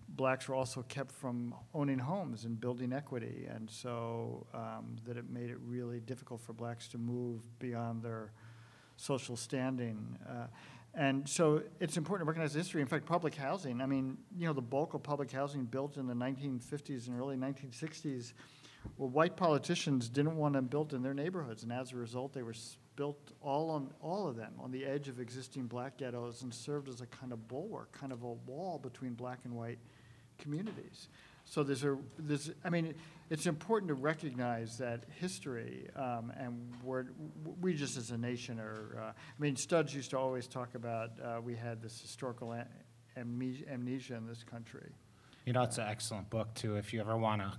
blacks 0.08 0.48
were 0.48 0.54
also 0.54 0.82
kept 0.82 1.12
from 1.12 1.54
owning 1.74 1.98
homes 1.98 2.44
and 2.44 2.60
building 2.60 2.92
equity, 2.92 3.46
and 3.48 3.70
so 3.70 4.46
um, 4.54 4.96
that 5.04 5.16
it 5.16 5.30
made 5.30 5.50
it 5.50 5.58
really 5.64 6.00
difficult 6.00 6.40
for 6.40 6.52
blacks 6.52 6.88
to 6.88 6.98
move 6.98 7.40
beyond 7.58 8.02
their 8.02 8.32
social 8.96 9.36
standing. 9.36 10.18
Uh, 10.28 10.46
and 10.94 11.28
so 11.28 11.62
it's 11.78 11.98
important 11.98 12.26
to 12.26 12.30
recognize 12.30 12.54
the 12.54 12.58
history. 12.58 12.80
In 12.80 12.86
fact, 12.86 13.04
public 13.04 13.34
housing, 13.34 13.82
I 13.82 13.86
mean, 13.86 14.16
you 14.36 14.46
know, 14.46 14.54
the 14.54 14.62
bulk 14.62 14.94
of 14.94 15.02
public 15.02 15.30
housing 15.30 15.64
built 15.64 15.98
in 15.98 16.06
the 16.06 16.14
1950s 16.14 17.08
and 17.08 17.20
early 17.20 17.36
1960s, 17.36 18.32
well, 18.96 19.09
white 19.09 19.37
politicians 19.37 20.09
didn't 20.09 20.37
want 20.37 20.55
them 20.55 20.66
built 20.66 20.92
in 20.92 21.03
their 21.03 21.14
neighborhoods, 21.14 21.62
and 21.62 21.72
as 21.72 21.92
a 21.92 21.96
result, 21.96 22.33
they 22.33 22.42
were 22.42 22.55
built 22.96 23.33
all 23.42 23.70
on 23.70 23.92
all 24.01 24.27
of 24.27 24.37
them 24.37 24.53
on 24.59 24.70
the 24.70 24.85
edge 24.85 25.09
of 25.09 25.20
existing 25.20 25.66
black 25.66 25.99
ghettos 25.99 26.42
and 26.42 26.53
served 26.53 26.88
as 26.88 27.01
a 27.01 27.07
kind 27.07 27.33
of 27.33 27.46
bulwark, 27.46 27.92
kind 27.92 28.12
of 28.12 28.22
a 28.22 28.33
wall 28.33 28.79
between 28.79 29.12
black 29.12 29.40
and 29.44 29.55
white 29.55 29.79
communities. 30.38 31.09
So 31.44 31.62
there's 31.62 31.85
a, 31.85 31.96
there's, 32.18 32.51
I 32.64 32.70
mean, 32.70 32.94
it's 33.31 33.46
important 33.46 33.88
to 33.88 33.94
recognize 33.94 34.79
that 34.79 35.05
history, 35.20 35.88
um, 35.94 36.33
and 36.37 36.72
we're, 36.83 37.05
we 37.61 37.75
just 37.75 37.96
as 37.96 38.11
a 38.11 38.18
nation 38.18 38.59
are, 38.59 38.99
uh, 38.99 39.07
I 39.09 39.12
mean, 39.38 39.55
Studs 39.55 39.94
used 39.94 40.11
to 40.11 40.18
always 40.18 40.49
talk 40.49 40.75
about, 40.75 41.11
uh, 41.22 41.40
we 41.40 41.55
had 41.55 41.83
this 41.83 42.01
historical 42.01 42.57
amnesia 43.16 44.16
in 44.16 44.27
this 44.27 44.42
country. 44.42 44.90
You 45.44 45.53
know, 45.53 45.62
it's 45.62 45.79
an 45.79 45.87
excellent 45.87 46.31
book 46.31 46.53
too. 46.55 46.77
If 46.77 46.92
you 46.92 47.01
ever 47.01 47.16
want 47.16 47.42
to 47.42 47.53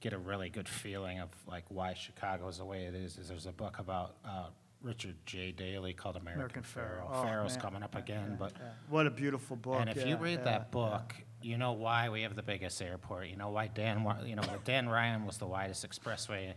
get 0.00 0.12
a 0.12 0.18
really 0.18 0.48
good 0.48 0.68
feeling 0.68 1.20
of 1.20 1.28
like 1.46 1.64
why 1.68 1.94
Chicago 1.94 2.48
is 2.48 2.58
the 2.58 2.64
way 2.64 2.84
it 2.84 2.94
is, 2.94 3.18
is 3.18 3.28
there's 3.28 3.46
a 3.46 3.52
book 3.52 3.78
about 3.78 4.16
uh, 4.24 4.46
Richard 4.82 5.16
J. 5.26 5.52
Daley 5.52 5.92
called 5.92 6.16
American, 6.16 6.40
American 6.40 6.62
Pharaoh. 6.62 7.06
Pharaoh. 7.06 7.10
Oh, 7.12 7.22
Pharaoh's 7.22 7.52
man. 7.52 7.60
coming 7.60 7.82
up 7.82 7.94
again, 7.94 8.36
but 8.38 8.52
Yeah. 8.58 8.68
What 8.88 9.06
a 9.06 9.10
beautiful 9.10 9.56
book. 9.56 9.80
and 9.80 9.90
if 9.90 10.06
you 10.06 10.16
read 10.16 10.38
yeah, 10.38 10.44
that 10.44 10.70
book, 10.70 11.14
you 11.42 11.58
know 11.58 11.72
why 11.72 12.08
we 12.08 12.22
have 12.22 12.34
the 12.34 12.42
biggest 12.42 12.80
airport. 12.80 13.28
You 13.28 13.36
know 13.36 13.50
why 13.50 13.68
Dan, 13.68 14.06
you 14.24 14.36
know, 14.36 14.42
Dan 14.64 14.88
Ryan 14.88 15.26
was 15.26 15.38
the 15.38 15.46
widest 15.46 15.88
expressway 15.88 16.54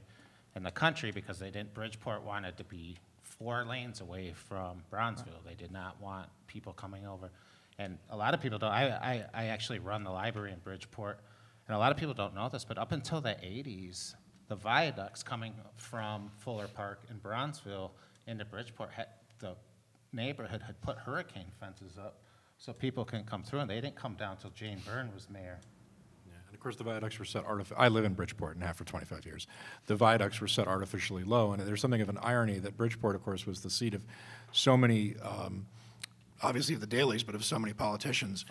in 0.56 0.64
the 0.64 0.72
country 0.72 1.12
because 1.12 1.40
they 1.40 1.52
didn't. 1.52 1.74
Bridgeport 1.74 2.24
wanted 2.24 2.58
to 2.58 2.64
be 2.64 2.98
four 3.22 3.66
lanes 3.66 4.00
away 4.02 4.34
from 4.36 4.84
Bronzeville. 4.92 5.44
They 5.46 5.56
did 5.56 5.72
not 5.72 6.02
want 6.02 6.30
people 6.48 6.74
coming 6.74 7.06
over, 7.06 7.30
and 7.78 7.98
a 8.10 8.16
lot 8.16 8.34
of 8.34 8.42
people 8.42 8.60
don't. 8.60 8.72
I, 8.72 8.88
I, 8.88 9.26
I 9.34 9.46
actually 9.48 9.80
run 9.80 10.04
the 10.04 10.12
library 10.12 10.52
in 10.52 10.60
Bridgeport, 10.60 11.20
and 11.68 11.76
a 11.76 11.80
lot 11.80 11.92
of 11.92 11.98
people 11.98 12.14
don't 12.14 12.36
know 12.36 12.50
this, 12.50 12.66
but 12.66 12.78
up 12.78 12.92
until 12.92 13.22
the 13.22 13.30
'80s, 13.30 14.16
the 14.48 14.56
viaducts 14.56 15.24
coming 15.24 15.54
from 15.76 16.32
Fuller 16.40 16.68
Park 16.68 17.04
and 17.10 17.22
Bronzeville 17.22 17.92
into 18.28 18.46
Bridgeport 18.46 18.92
had 18.92 19.08
the 19.40 19.56
neighborhood 20.12 20.62
had 20.62 20.80
put 20.82 20.98
hurricane 20.98 21.52
fences 21.60 21.98
up 21.98 22.20
so 22.58 22.72
people 22.72 23.04
can 23.04 23.24
come 23.24 23.44
through, 23.44 23.60
and 23.60 23.70
they 23.70 23.82
didn't 23.82 23.96
come 23.96 24.14
down 24.14 24.34
until 24.34 24.52
Jane 24.52 24.80
Byrne 24.86 25.12
was 25.14 25.30
mayor. 25.30 25.60
Yeah, 26.26 26.34
And 26.48 26.56
of 26.56 26.62
course, 26.62 26.76
the 26.76 26.84
viaducts 26.84 27.20
were 27.20 27.26
set 27.26 27.46
artificially, 27.46 27.78
I 27.84 27.90
live 27.90 28.06
in 28.06 28.14
Bridgeport 28.14 28.56
and 28.56 28.64
have 28.64 28.78
for 28.78 28.86
25 28.86 29.26
years. 29.26 29.48
The 29.88 29.96
viaducts 29.96 30.40
were 30.40 30.48
set 30.48 30.68
artificially 30.68 31.24
low, 31.24 31.52
and 31.52 31.62
there's 31.62 31.82
something 31.82 32.02
of 32.02 32.10
an 32.10 32.20
irony 32.22 32.60
that 32.60 32.78
Bridgeport, 32.78 33.16
of 33.16 33.24
course, 33.24 33.46
was 33.46 33.62
the 33.62 33.70
seat 33.70 33.94
of 33.94 34.06
so 34.52 34.78
many, 34.78 35.16
um, 35.22 35.66
obviously 36.42 36.76
of 36.76 36.82
the 36.82 36.88
Daleys, 36.88 37.26
but 37.26 37.36
of 37.36 37.44
so 37.44 37.60
many 37.60 37.74
politicians. 37.74 38.46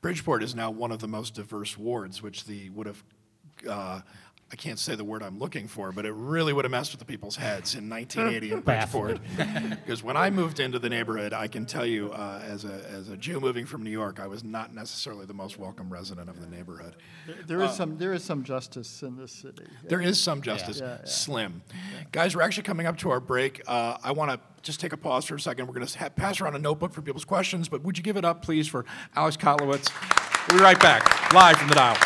Bridgeport 0.00 0.42
is 0.42 0.54
now 0.54 0.70
one 0.70 0.92
of 0.92 1.00
the 1.00 1.08
most 1.08 1.34
diverse 1.34 1.76
wards, 1.76 2.22
which 2.22 2.44
the 2.44 2.70
would 2.70 2.86
have. 2.86 3.02
Uh, 3.68 4.00
I 4.50 4.56
can't 4.56 4.78
say 4.78 4.94
the 4.94 5.04
word 5.04 5.22
I'm 5.22 5.38
looking 5.38 5.68
for, 5.68 5.92
but 5.92 6.06
it 6.06 6.12
really 6.14 6.54
would 6.54 6.64
have 6.64 6.72
messed 6.72 6.92
with 6.92 7.00
the 7.00 7.04
people's 7.04 7.36
heads 7.36 7.74
in 7.74 7.90
1980 7.90 8.52
in 8.52 8.60
Bridgeport. 8.62 9.18
Because 9.88 10.02
when 10.02 10.16
I 10.16 10.30
moved 10.30 10.58
into 10.60 10.78
the 10.78 10.88
neighborhood, 10.88 11.32
I 11.32 11.48
can 11.48 11.64
tell 11.66 11.84
you, 11.86 12.10
uh, 12.12 12.42
as 12.44 12.64
a 12.64 12.82
as 12.90 13.08
a 13.08 13.16
Jew 13.16 13.40
moving 13.40 13.64
from 13.66 13.82
New 13.82 13.90
York, 13.90 14.20
I 14.20 14.26
was 14.26 14.44
not 14.44 14.74
necessarily 14.74 15.24
the 15.26 15.34
most 15.34 15.58
welcome 15.58 15.90
resident 15.90 16.28
of 16.28 16.40
the 16.40 16.46
neighborhood. 16.46 16.96
There 17.46 17.60
is 17.62 17.72
some, 17.72 17.96
there 17.98 18.12
is 18.12 18.22
some 18.24 18.42
justice 18.44 19.02
in 19.02 19.16
this 19.16 19.32
city. 19.32 19.64
There 19.84 20.00
is 20.00 20.20
some 20.20 20.40
justice, 20.42 20.80
Yeah, 20.80 20.96
yeah. 21.00 21.04
slim. 21.04 21.62
Guys, 22.12 22.34
we're 22.36 22.42
actually 22.42 22.62
coming 22.64 22.86
up 22.86 22.96
to 22.98 23.10
our 23.10 23.20
break. 23.20 23.62
Uh, 23.66 23.96
I 24.02 24.12
want 24.12 24.30
to 24.30 24.40
just 24.62 24.80
take 24.80 24.92
a 24.92 24.96
pause 24.96 25.24
for 25.26 25.34
a 25.36 25.40
second. 25.40 25.66
We're 25.66 25.74
going 25.74 25.86
to 25.86 25.98
ha- 25.98 26.08
pass 26.10 26.40
around 26.40 26.54
a 26.56 26.58
notebook 26.58 26.92
for 26.92 27.00
people's 27.02 27.24
questions, 27.24 27.68
but 27.68 27.82
would 27.82 27.96
you 27.98 28.04
give 28.04 28.16
it 28.16 28.24
up, 28.24 28.42
please, 28.42 28.66
for 28.68 28.84
Alex 29.14 29.36
Kotlowitz? 29.36 29.90
We'll 30.48 30.58
be 30.58 30.62
right 30.64 30.80
back, 30.80 31.32
live 31.32 31.56
from 31.56 31.68
the 31.68 31.74
dial. 31.74 31.96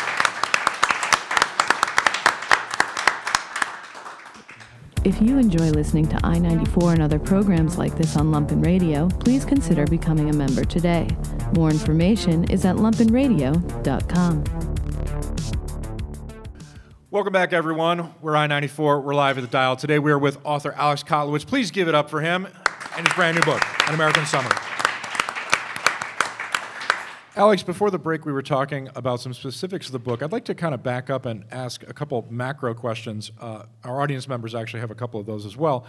If 5.05 5.21
you 5.21 5.37
enjoy 5.37 5.69
listening 5.71 6.07
to 6.07 6.19
I 6.25 6.39
94 6.39 6.93
and 6.93 7.01
other 7.01 7.19
programs 7.19 7.77
like 7.77 7.97
this 7.97 8.15
on 8.15 8.27
Lumpen 8.27 8.63
Radio, 8.65 9.09
please 9.19 9.43
consider 9.43 9.85
becoming 9.85 10.29
a 10.29 10.33
member 10.33 10.63
today. 10.63 11.09
More 11.55 11.69
information 11.69 12.45
is 12.45 12.63
at 12.63 12.77
lumpenradio.com. 12.77 14.43
Welcome 17.11 17.33
back, 17.33 17.51
everyone. 17.51 18.13
We're 18.21 18.37
I 18.37 18.47
94. 18.47 19.01
We're 19.01 19.13
live 19.13 19.37
at 19.37 19.41
the 19.41 19.47
dial. 19.47 19.75
Today 19.75 19.99
we 19.99 20.09
are 20.09 20.17
with 20.17 20.37
author 20.45 20.71
Alex 20.71 21.03
Kotlowitz. 21.03 21.45
Please 21.45 21.69
give 21.69 21.89
it 21.89 21.95
up 21.95 22.09
for 22.09 22.21
him 22.21 22.47
and 22.95 23.05
his 23.05 23.13
brand 23.13 23.37
new 23.37 23.43
book, 23.43 23.61
An 23.89 23.95
American 23.95 24.25
Summer. 24.25 24.49
Alex, 27.35 27.63
before 27.63 27.89
the 27.89 27.97
break, 27.97 28.27
we 28.27 28.31
were 28.31 28.43
talking 28.43 28.89
about 28.95 29.19
some 29.19 29.33
specifics 29.33 29.87
of 29.87 29.91
the 29.91 29.97
book. 29.97 30.21
I'd 30.21 30.31
like 30.31 30.45
to 30.45 30.53
kind 30.53 30.75
of 30.75 30.83
back 30.83 31.09
up 31.09 31.25
and 31.25 31.45
ask 31.49 31.81
a 31.81 31.93
couple 31.93 32.23
macro 32.29 32.75
questions. 32.75 33.31
Uh, 33.39 33.63
our 33.83 34.01
audience 34.01 34.27
members 34.27 34.53
actually 34.53 34.81
have 34.81 34.91
a 34.91 34.95
couple 34.95 35.19
of 35.19 35.25
those 35.25 35.43
as 35.43 35.57
well. 35.57 35.87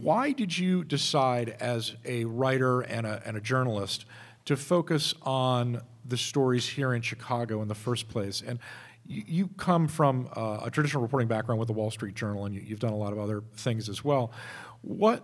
Why 0.00 0.32
did 0.32 0.56
you 0.56 0.82
decide, 0.82 1.56
as 1.60 1.94
a 2.06 2.24
writer 2.24 2.80
and 2.80 3.06
a, 3.06 3.22
and 3.26 3.36
a 3.36 3.40
journalist, 3.42 4.06
to 4.46 4.56
focus 4.56 5.12
on 5.24 5.82
the 6.06 6.16
stories 6.16 6.66
here 6.66 6.94
in 6.94 7.02
Chicago 7.02 7.60
in 7.60 7.68
the 7.68 7.74
first 7.74 8.08
place? 8.08 8.42
And 8.46 8.60
you, 9.06 9.24
you 9.26 9.48
come 9.58 9.88
from 9.88 10.30
uh, 10.34 10.60
a 10.64 10.70
traditional 10.70 11.02
reporting 11.02 11.28
background 11.28 11.58
with 11.58 11.66
the 11.66 11.74
Wall 11.74 11.90
Street 11.90 12.14
Journal, 12.14 12.46
and 12.46 12.54
you, 12.54 12.62
you've 12.62 12.80
done 12.80 12.94
a 12.94 12.98
lot 12.98 13.12
of 13.12 13.18
other 13.18 13.42
things 13.56 13.90
as 13.90 14.02
well. 14.02 14.32
What 14.80 15.22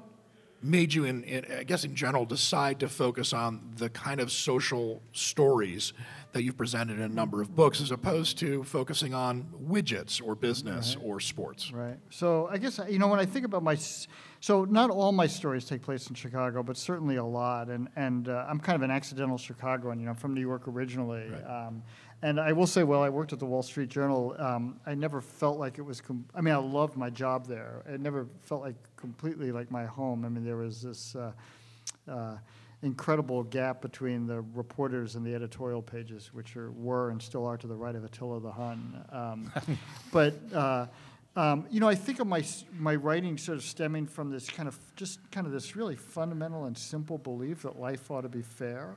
made 0.64 0.94
you, 0.94 1.04
in, 1.04 1.22
in, 1.24 1.44
I 1.52 1.62
guess 1.62 1.84
in 1.84 1.94
general, 1.94 2.24
decide 2.24 2.80
to 2.80 2.88
focus 2.88 3.32
on 3.32 3.60
the 3.76 3.90
kind 3.90 4.18
of 4.18 4.32
social 4.32 5.02
stories 5.12 5.92
that 6.32 6.42
you've 6.42 6.56
presented 6.56 6.96
in 6.96 7.02
a 7.02 7.08
number 7.08 7.42
of 7.42 7.54
books, 7.54 7.80
as 7.80 7.90
opposed 7.90 8.38
to 8.38 8.64
focusing 8.64 9.12
on 9.12 9.46
widgets 9.68 10.20
or 10.24 10.34
business 10.34 10.96
or 11.02 11.20
sports? 11.20 11.70
Right. 11.70 11.98
So 12.10 12.48
I 12.50 12.58
guess 12.58 12.80
you 12.88 12.98
know 12.98 13.08
when 13.08 13.20
I 13.20 13.26
think 13.26 13.44
about 13.44 13.62
my, 13.62 13.76
so 14.40 14.64
not 14.64 14.90
all 14.90 15.12
my 15.12 15.26
stories 15.26 15.66
take 15.66 15.82
place 15.82 16.08
in 16.08 16.14
Chicago, 16.14 16.62
but 16.62 16.76
certainly 16.76 17.16
a 17.16 17.24
lot. 17.24 17.68
And 17.68 17.88
and 17.94 18.28
uh, 18.28 18.46
I'm 18.48 18.58
kind 18.58 18.74
of 18.74 18.82
an 18.82 18.90
accidental 18.90 19.36
Chicagoan. 19.36 20.00
You 20.00 20.06
know, 20.06 20.12
I'm 20.12 20.16
from 20.16 20.34
New 20.34 20.40
York 20.40 20.66
originally. 20.66 21.28
Um, 21.44 21.82
and 22.24 22.40
I 22.40 22.52
will 22.52 22.66
say, 22.66 22.84
while 22.84 23.02
I 23.02 23.10
worked 23.10 23.34
at 23.34 23.38
the 23.38 23.44
Wall 23.44 23.62
Street 23.62 23.90
Journal, 23.90 24.34
um, 24.38 24.80
I 24.86 24.94
never 24.94 25.20
felt 25.20 25.58
like 25.58 25.76
it 25.76 25.82
was. 25.82 26.00
Com- 26.00 26.24
I 26.34 26.40
mean, 26.40 26.54
I 26.54 26.56
loved 26.56 26.96
my 26.96 27.10
job 27.10 27.46
there. 27.46 27.82
It 27.86 28.00
never 28.00 28.26
felt 28.40 28.62
like 28.62 28.76
completely 28.96 29.52
like 29.52 29.70
my 29.70 29.84
home. 29.84 30.24
I 30.24 30.30
mean, 30.30 30.42
there 30.42 30.56
was 30.56 30.80
this. 30.80 31.14
Uh, 31.14 31.32
uh, 32.08 32.36
incredible 32.82 33.42
gap 33.42 33.80
between 33.80 34.26
the 34.26 34.42
reporters 34.54 35.14
and 35.14 35.24
the 35.24 35.34
editorial 35.34 35.80
pages, 35.80 36.34
which 36.34 36.56
are, 36.56 36.70
were 36.72 37.10
and 37.10 37.20
still 37.20 37.46
are 37.46 37.56
to 37.56 37.66
the 37.66 37.74
right 37.74 37.94
of 37.94 38.04
Attila 38.04 38.40
the 38.40 38.52
Hun. 38.52 39.04
Um, 39.10 39.52
but 40.12 40.34
uh, 40.52 40.86
um, 41.36 41.66
you 41.70 41.80
know, 41.80 41.88
I 41.88 41.94
think 41.94 42.20
of 42.20 42.26
my 42.26 42.44
my 42.78 42.94
writing 42.94 43.36
sort 43.38 43.58
of 43.58 43.64
stemming 43.64 44.06
from 44.06 44.30
this 44.30 44.48
kind 44.48 44.68
of 44.68 44.78
just 44.96 45.18
kind 45.30 45.46
of 45.46 45.52
this 45.52 45.76
really 45.76 45.96
fundamental 45.96 46.66
and 46.66 46.76
simple 46.76 47.18
belief 47.18 47.62
that 47.62 47.78
life 47.78 48.10
ought 48.10 48.22
to 48.22 48.28
be 48.28 48.42
fair, 48.42 48.96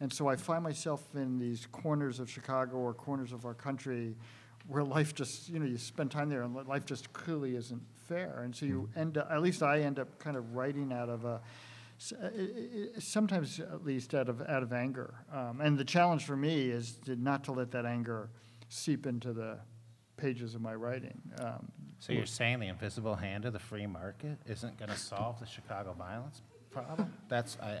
and 0.00 0.12
so 0.12 0.28
I 0.28 0.36
find 0.36 0.62
myself 0.62 1.02
in 1.14 1.38
these 1.38 1.66
corners 1.72 2.20
of 2.20 2.30
Chicago 2.30 2.76
or 2.76 2.94
corners 2.94 3.32
of 3.32 3.44
our 3.44 3.54
country 3.54 4.14
where 4.66 4.84
life 4.84 5.14
just 5.14 5.48
you 5.48 5.58
know 5.58 5.66
you 5.66 5.78
spend 5.78 6.10
time 6.10 6.28
there 6.28 6.42
and 6.42 6.54
life 6.68 6.84
just 6.84 7.12
clearly 7.12 7.56
isn't 7.56 7.82
fair, 8.06 8.42
and 8.44 8.54
so 8.54 8.66
you 8.66 8.88
end 8.96 9.18
up 9.18 9.28
at 9.30 9.42
least 9.42 9.62
I 9.62 9.80
end 9.80 9.98
up 9.98 10.18
kind 10.18 10.36
of 10.36 10.54
writing 10.54 10.92
out 10.92 11.08
of 11.08 11.24
a 11.24 11.40
uh, 12.12 12.28
sometimes 13.00 13.58
at 13.58 13.84
least 13.84 14.14
out 14.14 14.28
of 14.28 14.40
out 14.42 14.62
of 14.62 14.72
anger. 14.72 15.14
Um, 15.32 15.60
and 15.60 15.76
the 15.76 15.84
challenge 15.84 16.24
for 16.24 16.36
me 16.36 16.70
is 16.70 16.92
to 17.06 17.16
not 17.16 17.44
to 17.44 17.52
let 17.52 17.70
that 17.72 17.86
anger 17.86 18.30
seep 18.68 19.06
into 19.06 19.32
the 19.32 19.58
pages 20.16 20.54
of 20.54 20.60
my 20.60 20.74
writing. 20.74 21.20
Um, 21.40 21.72
So 21.98 22.12
you're 22.12 22.26
saying 22.26 22.60
the 22.60 22.68
invisible 22.68 23.16
hand 23.16 23.44
of 23.44 23.52
the 23.52 23.58
free 23.58 23.86
market 23.86 24.38
isn't 24.46 24.78
going 24.78 24.90
to 24.90 24.96
solve 24.96 25.40
the 25.40 25.46
Chicago 25.46 25.92
violence 25.92 26.42
problem? 26.70 27.12
That's 27.28 27.56
I, 27.60 27.80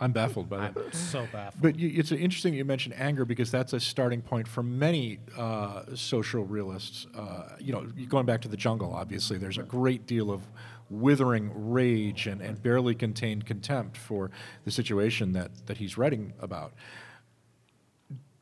I'm 0.00 0.12
baffled 0.12 0.48
by 0.48 0.58
that. 0.58 0.76
I'm 0.76 0.92
so 0.92 1.26
baffled. 1.32 1.62
But 1.62 1.78
you, 1.78 1.92
it's 1.94 2.12
interesting 2.12 2.52
that 2.52 2.58
you 2.58 2.64
mentioned 2.64 2.94
anger 2.98 3.24
because 3.24 3.50
that's 3.50 3.72
a 3.72 3.80
starting 3.80 4.22
point 4.22 4.48
for 4.48 4.62
many 4.62 5.18
uh, 5.36 5.82
social 5.94 6.44
realists. 6.44 7.06
Uh, 7.14 7.56
you 7.58 7.72
know, 7.72 7.86
going 8.08 8.26
back 8.26 8.42
to 8.42 8.48
the 8.48 8.56
jungle, 8.56 8.92
obviously, 8.92 9.38
there's 9.38 9.58
a 9.58 9.62
great 9.62 10.06
deal 10.06 10.30
of 10.30 10.42
withering 10.88 11.50
rage 11.72 12.26
and, 12.26 12.40
and 12.40 12.62
barely 12.62 12.94
contained 12.94 13.44
contempt 13.46 13.96
for 13.96 14.30
the 14.64 14.70
situation 14.70 15.32
that, 15.32 15.66
that 15.66 15.78
he's 15.78 15.98
writing 15.98 16.32
about. 16.40 16.72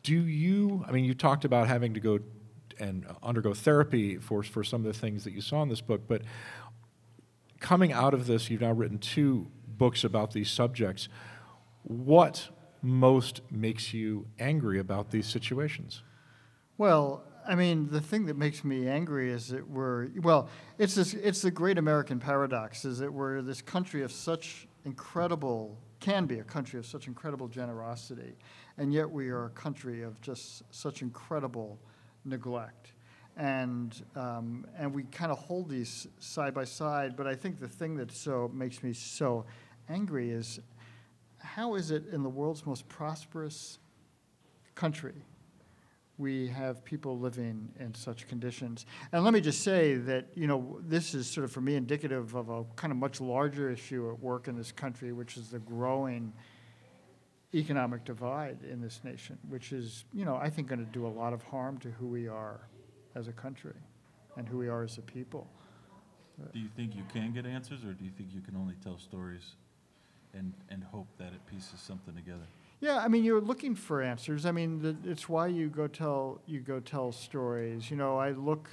Do 0.03 0.15
you, 0.15 0.85
I 0.87 0.93
mean, 0.93 1.05
you 1.05 1.15
talked 1.15 1.45
about 1.45 1.67
having 1.67 1.95
to 1.95 2.01
go 2.01 2.19
and 2.79 3.07
undergo 3.23 3.55
therapy 3.55 4.19
for, 4.19 4.43
for 4.43 4.63
some 4.65 4.85
of 4.85 4.93
the 4.93 4.99
things 4.99 5.25
that 5.25 5.33
you 5.33 5.41
saw 5.41 5.63
in 5.63 5.69
this 5.69 5.81
book, 5.81 6.03
but 6.07 6.23
coming 7.61 7.93
out 7.93 8.13
of 8.13 8.27
this, 8.27 8.51
you've 8.51 8.61
now 8.61 8.73
written 8.73 8.99
two 8.99 9.47
books 9.67 10.05
about 10.05 10.33
these 10.33 10.51
subjects. 10.51 11.09
What 11.85 12.49
most 12.83 13.43
makes 13.51 13.95
you 13.95 14.27
angry 14.39 14.79
about 14.79 15.11
these 15.11 15.27
situations? 15.27 16.03
Well, 16.77 17.23
I 17.47 17.55
mean, 17.55 17.89
the 17.91 18.01
thing 18.01 18.27
that 18.27 18.37
makes 18.37 18.65
me 18.65 18.89
angry 18.89 19.31
is 19.31 19.49
that 19.49 19.69
we're, 19.69 20.09
well, 20.23 20.49
it's 20.79 20.95
this, 20.95 21.13
it's 21.15 21.43
the 21.43 21.51
great 21.51 21.77
American 21.77 22.19
paradox, 22.19 22.85
is 22.85 22.99
that 22.99 23.13
we're 23.13 23.43
this 23.43 23.61
country 23.61 24.03
of 24.03 24.11
such 24.11 24.67
incredible, 24.85 25.79
can 26.01 26.25
be 26.27 26.39
a 26.39 26.45
country 26.45 26.79
of 26.79 26.87
such 26.87 27.07
incredible 27.07 27.49
generosity, 27.49 28.35
and 28.79 28.93
yet 28.93 29.11
we 29.11 29.29
are 29.29 29.45
a 29.45 29.51
country 29.51 30.03
of 30.03 30.21
just 30.23 30.63
such 30.71 31.03
incredible 31.03 31.79
neglect. 32.25 32.93
And, 33.37 34.03
um, 34.17 34.67
and 34.79 34.95
we 34.95 35.03
kind 35.05 35.31
of 35.31 35.39
hold 35.39 35.69
these 35.69 36.07
side 36.21 36.55
by 36.55 36.65
side, 36.65 37.15
but 37.15 37.27
I 37.27 37.35
think 37.35 37.61
the 37.61 37.69
thing 37.69 37.97
that 37.97 38.11
so 38.11 38.51
makes 38.55 38.83
me 38.83 38.95
so 38.95 39.45
angry 39.89 40.31
is 40.31 40.61
how 41.45 41.75
is 41.75 41.91
it 41.91 42.05
in 42.13 42.23
the 42.23 42.29
world's 42.29 42.67
most 42.67 42.89
prosperous 42.89 43.79
country 44.75 45.15
we 46.17 46.47
have 46.49 46.85
people 46.85 47.19
living 47.19 47.69
in 47.81 47.93
such 47.95 48.29
conditions. 48.29 48.87
And 49.13 49.25
let 49.25 49.35
me 49.35 49.41
just 49.41 49.63
say 49.63 49.95
that, 49.95 50.27
you 50.35 50.47
know, 50.47 50.79
this 50.87 51.15
is 51.15 51.29
sort 51.29 51.45
of 51.45 51.51
for 51.51 51.61
me 51.61 51.75
indicative 51.75 52.35
of 52.35 52.51
a 52.51 52.65
kind 52.77 52.93
of 52.93 52.97
much 52.97 53.21
larger 53.21 53.71
issue 53.71 54.09
at 54.11 54.21
work 54.21 54.47
in 54.47 54.57
this 54.57 54.71
country, 54.71 55.13
which 55.13 55.37
is 55.37 55.49
the 55.49 55.59
growing 55.59 56.33
economic 57.53 58.05
divide 58.05 58.59
in 58.71 58.81
this 58.81 59.01
nation, 59.03 59.39
which 59.49 59.73
is, 59.73 60.05
you 60.13 60.25
know, 60.25 60.37
I 60.37 60.51
think 60.51 60.69
going 60.69 60.85
to 60.85 60.93
do 60.93 61.07
a 61.07 61.09
lot 61.09 61.33
of 61.33 61.43
harm 61.43 61.79
to 61.79 61.91
who 61.91 62.07
we 62.07 62.29
are 62.29 62.69
as 63.15 63.29
a 63.29 63.33
country 63.33 63.75
and 64.37 64.49
who 64.49 64.59
we 64.59 64.69
are 64.69 64.85
as 64.85 64.99
a 64.99 65.03
people. 65.03 65.49
Do 66.53 66.59
you 66.59 66.69
think 66.77 66.97
you 66.97 67.05
can 67.13 67.33
get 67.33 67.47
answers, 67.47 67.85
or 67.85 67.93
do 67.93 68.05
you 68.05 68.11
think 68.11 68.31
you 68.33 68.41
can 68.41 68.57
only 68.57 68.75
tell 68.83 68.99
stories 68.99 69.55
and, 70.37 70.53
and 70.71 70.83
hope 70.85 71.09
that 71.19 71.29
it 71.29 71.47
pieces 71.47 71.81
something 71.81 72.15
together? 72.15 72.45
Yeah, 72.81 72.99
I 72.99 73.09
mean, 73.09 73.25
you're 73.25 73.41
looking 73.41 73.75
for 73.75 74.03
answers. 74.03 74.45
I 74.45 74.53
mean, 74.53 74.81
the, 74.81 74.97
it's 75.11 75.29
why 75.29 75.47
you 75.47 75.69
go 75.69 75.87
tell 75.87 76.41
you 76.47 76.61
go 76.61 76.81
tell 76.81 77.13
stories. 77.13 77.91
You 77.91 77.97
know, 77.97 78.19
I 78.19 78.33
look 78.33 78.69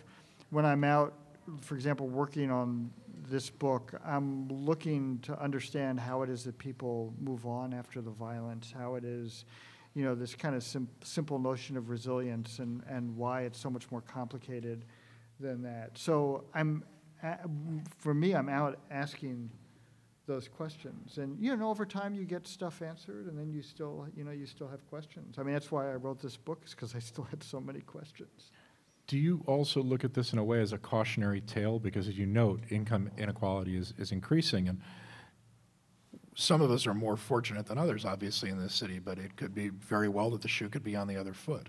when 0.49 0.65
I'm 0.65 0.83
out, 0.83 1.13
for 1.61 1.75
example, 1.75 2.07
working 2.07 2.51
on 2.51 2.91
this 3.29 3.49
book. 3.49 3.93
I'm 4.05 4.49
looking 4.49 5.19
to 5.19 5.41
understand 5.41 5.99
how 5.99 6.23
it 6.23 6.29
is 6.29 6.43
that 6.43 6.57
people 6.57 7.13
move 7.19 7.45
on 7.45 7.73
after 7.73 8.01
the 8.01 8.09
violence. 8.09 8.73
How 8.77 8.95
it 8.95 9.05
is, 9.05 9.45
you 9.93 10.03
know, 10.03 10.15
this 10.15 10.35
kind 10.35 10.55
of 10.55 10.63
sim- 10.63 10.89
simple 11.03 11.39
notion 11.39 11.77
of 11.77 11.89
resilience 11.89 12.59
and 12.59 12.83
and 12.89 13.15
why 13.15 13.43
it's 13.43 13.59
so 13.59 13.69
much 13.69 13.89
more 13.91 14.01
complicated 14.01 14.83
than 15.41 15.61
that. 15.63 15.97
So 15.97 16.43
I'm, 16.53 16.83
for 17.97 18.13
me, 18.13 18.33
I'm 18.33 18.49
out 18.49 18.79
asking 18.89 19.49
those 20.27 20.47
questions. 20.47 21.17
And, 21.17 21.37
you 21.39 21.55
know, 21.55 21.69
over 21.69 21.85
time 21.85 22.13
you 22.15 22.25
get 22.25 22.47
stuff 22.47 22.81
answered 22.81 23.25
and 23.27 23.37
then 23.37 23.51
you 23.51 23.61
still, 23.61 24.07
you 24.15 24.23
know, 24.23 24.31
you 24.31 24.45
still 24.45 24.67
have 24.67 24.87
questions. 24.89 25.37
I 25.37 25.43
mean, 25.43 25.53
that's 25.53 25.71
why 25.71 25.91
I 25.91 25.95
wrote 25.95 26.21
this 26.21 26.37
book, 26.37 26.63
is 26.65 26.71
because 26.71 26.95
I 26.95 26.99
still 26.99 27.25
had 27.25 27.43
so 27.43 27.59
many 27.59 27.81
questions. 27.81 28.51
Do 29.07 29.17
you 29.17 29.43
also 29.45 29.81
look 29.81 30.03
at 30.03 30.13
this 30.13 30.31
in 30.31 30.39
a 30.39 30.43
way 30.43 30.61
as 30.61 30.73
a 30.73 30.77
cautionary 30.77 31.41
tale? 31.41 31.79
Because 31.79 32.07
as 32.07 32.17
you 32.17 32.25
note, 32.25 32.61
income 32.69 33.09
inequality 33.17 33.75
is, 33.75 33.93
is 33.97 34.11
increasing, 34.11 34.69
and 34.69 34.79
some 36.35 36.61
of 36.61 36.71
us 36.71 36.87
are 36.87 36.93
more 36.93 37.17
fortunate 37.17 37.65
than 37.65 37.77
others, 37.77 38.05
obviously, 38.05 38.49
in 38.49 38.59
this 38.59 38.73
city, 38.73 38.99
but 38.99 39.17
it 39.17 39.35
could 39.35 39.53
be 39.53 39.69
very 39.69 40.07
well 40.07 40.29
that 40.29 40.41
the 40.41 40.47
shoe 40.47 40.69
could 40.69 40.83
be 40.83 40.95
on 40.95 41.07
the 41.07 41.17
other 41.17 41.33
foot. 41.33 41.67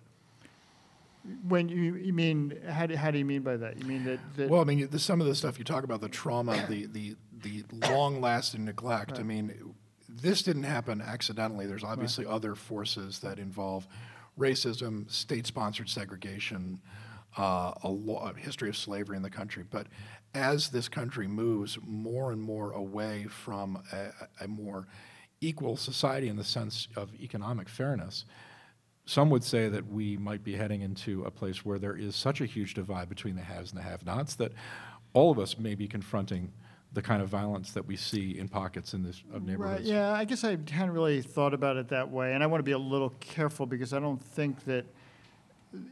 When 1.48 1.68
you, 1.68 1.94
you 1.94 2.12
mean, 2.12 2.58
how 2.68 2.86
do, 2.86 2.96
how 2.96 3.10
do 3.10 3.18
you 3.18 3.24
mean 3.24 3.42
by 3.42 3.56
that? 3.56 3.78
You 3.78 3.86
mean 3.86 4.04
that, 4.04 4.20
that 4.36 4.50
Well, 4.50 4.60
I 4.60 4.64
mean, 4.64 4.88
the, 4.88 4.98
some 4.98 5.20
of 5.20 5.26
the 5.26 5.34
stuff 5.34 5.58
you 5.58 5.64
talk 5.64 5.84
about, 5.84 6.00
the 6.00 6.08
trauma, 6.08 6.66
the, 6.68 6.86
the, 6.86 7.16
the 7.42 7.64
long-lasting 7.88 8.64
neglect, 8.64 9.18
I 9.18 9.22
mean, 9.22 9.74
this 10.08 10.42
didn't 10.42 10.64
happen 10.64 11.00
accidentally. 11.00 11.66
There's 11.66 11.84
obviously 11.84 12.26
other 12.26 12.54
forces 12.54 13.18
that 13.20 13.38
involve 13.38 13.86
racism, 14.38 15.10
state-sponsored 15.10 15.88
segregation, 15.88 16.80
uh, 17.36 17.72
a, 17.82 17.88
lo- 17.88 18.18
a 18.18 18.38
history 18.38 18.68
of 18.68 18.76
slavery 18.76 19.16
in 19.16 19.22
the 19.22 19.30
country. 19.30 19.64
But 19.68 19.86
as 20.34 20.70
this 20.70 20.88
country 20.88 21.26
moves 21.26 21.78
more 21.82 22.32
and 22.32 22.40
more 22.40 22.72
away 22.72 23.26
from 23.28 23.82
a, 23.92 24.44
a 24.44 24.48
more 24.48 24.86
equal 25.40 25.76
society 25.76 26.28
in 26.28 26.36
the 26.36 26.44
sense 26.44 26.88
of 26.96 27.14
economic 27.20 27.68
fairness, 27.68 28.24
some 29.04 29.30
would 29.30 29.42
say 29.42 29.68
that 29.68 29.86
we 29.88 30.16
might 30.16 30.44
be 30.44 30.54
heading 30.54 30.82
into 30.82 31.24
a 31.24 31.30
place 31.30 31.64
where 31.64 31.78
there 31.78 31.96
is 31.96 32.14
such 32.14 32.40
a 32.40 32.46
huge 32.46 32.74
divide 32.74 33.08
between 33.08 33.34
the 33.34 33.42
haves 33.42 33.72
and 33.72 33.78
the 33.78 33.84
have-nots 33.84 34.36
that 34.36 34.52
all 35.12 35.30
of 35.30 35.38
us 35.38 35.58
may 35.58 35.74
be 35.74 35.88
confronting 35.88 36.52
the 36.94 37.02
kind 37.02 37.22
of 37.22 37.28
violence 37.28 37.72
that 37.72 37.86
we 37.86 37.96
see 37.96 38.38
in 38.38 38.48
pockets 38.48 38.92
in 38.94 39.02
this 39.02 39.22
of 39.32 39.42
Right, 39.42 39.46
neighborhoods. 39.46 39.88
yeah, 39.88 40.12
I 40.12 40.24
guess 40.24 40.44
I 40.44 40.50
hadn't 40.70 40.90
really 40.92 41.22
thought 41.22 41.54
about 41.54 41.76
it 41.76 41.88
that 41.88 42.10
way, 42.10 42.34
and 42.34 42.42
I 42.42 42.46
want 42.46 42.58
to 42.60 42.64
be 42.64 42.72
a 42.72 42.78
little 42.78 43.10
careful 43.20 43.64
because 43.66 43.92
I 43.94 43.98
don't 43.98 44.22
think 44.22 44.64
that, 44.66 44.84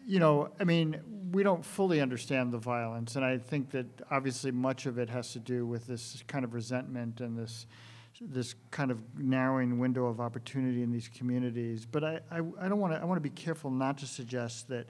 you 0.06 0.18
know, 0.18 0.50
I 0.60 0.64
mean, 0.64 1.00
we 1.32 1.42
don't 1.42 1.64
fully 1.64 2.00
understand 2.02 2.52
the 2.52 2.58
violence, 2.58 3.16
and 3.16 3.24
I 3.24 3.38
think 3.38 3.70
that 3.70 3.86
obviously 4.10 4.50
much 4.50 4.84
of 4.86 4.98
it 4.98 5.08
has 5.08 5.32
to 5.32 5.38
do 5.38 5.64
with 5.66 5.86
this 5.86 6.22
kind 6.26 6.44
of 6.44 6.52
resentment 6.52 7.20
and 7.22 7.38
this, 7.38 7.66
this 8.20 8.54
kind 8.70 8.90
of 8.90 8.98
narrowing 9.18 9.78
window 9.78 10.04
of 10.04 10.20
opportunity 10.20 10.82
in 10.82 10.90
these 10.92 11.08
communities. 11.08 11.86
But 11.90 12.04
I, 12.04 12.20
I, 12.30 12.40
I 12.60 12.68
don't 12.68 12.78
want 12.80 12.92
to, 12.92 13.00
I 13.00 13.04
want 13.04 13.16
to 13.16 13.22
be 13.22 13.30
careful 13.30 13.70
not 13.70 13.96
to 13.98 14.06
suggest 14.06 14.68
that 14.68 14.86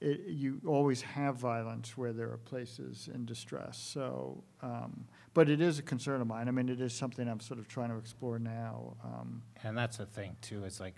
it, 0.00 0.22
you 0.28 0.62
always 0.66 1.02
have 1.02 1.36
violence 1.36 1.98
where 1.98 2.14
there 2.14 2.30
are 2.32 2.38
places 2.38 3.10
in 3.14 3.26
distress. 3.26 3.76
So, 3.76 4.42
um, 4.62 5.04
but 5.34 5.48
it 5.48 5.60
is 5.60 5.78
a 5.78 5.82
concern 5.82 6.20
of 6.20 6.26
mine. 6.26 6.48
I 6.48 6.50
mean, 6.50 6.68
it 6.68 6.80
is 6.80 6.92
something 6.92 7.28
I'm 7.28 7.40
sort 7.40 7.58
of 7.60 7.68
trying 7.68 7.90
to 7.90 7.96
explore 7.96 8.38
now. 8.38 8.96
Um, 9.04 9.42
And 9.64 9.76
that's 9.76 9.96
the 9.98 10.06
thing 10.06 10.36
too, 10.40 10.64
is 10.64 10.80
like 10.80 10.94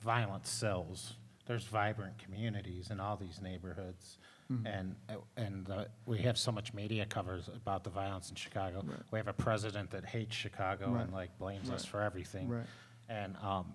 violence 0.00 0.50
sells. 0.50 1.14
There's 1.46 1.64
vibrant 1.64 2.18
communities 2.18 2.90
in 2.90 3.00
all 3.00 3.16
these 3.16 3.40
neighborhoods. 3.40 4.18
Mm-hmm. 4.52 4.66
And, 4.66 4.94
and 5.36 5.70
uh, 5.70 5.84
we 6.06 6.18
have 6.18 6.38
so 6.38 6.50
much 6.52 6.72
media 6.74 7.04
covers 7.06 7.48
about 7.48 7.84
the 7.84 7.90
violence 7.90 8.30
in 8.30 8.36
Chicago. 8.36 8.82
Right. 8.86 8.98
We 9.10 9.18
have 9.18 9.28
a 9.28 9.32
president 9.32 9.90
that 9.90 10.04
hates 10.04 10.34
Chicago 10.34 10.90
Right. 10.92 11.02
and 11.04 11.12
like 11.12 11.38
blames 11.38 11.70
us 11.70 11.82
Right. 11.84 11.90
for 11.90 12.02
everything. 12.02 12.48
Right. 12.48 12.66
And 13.08 13.36
um. 13.42 13.74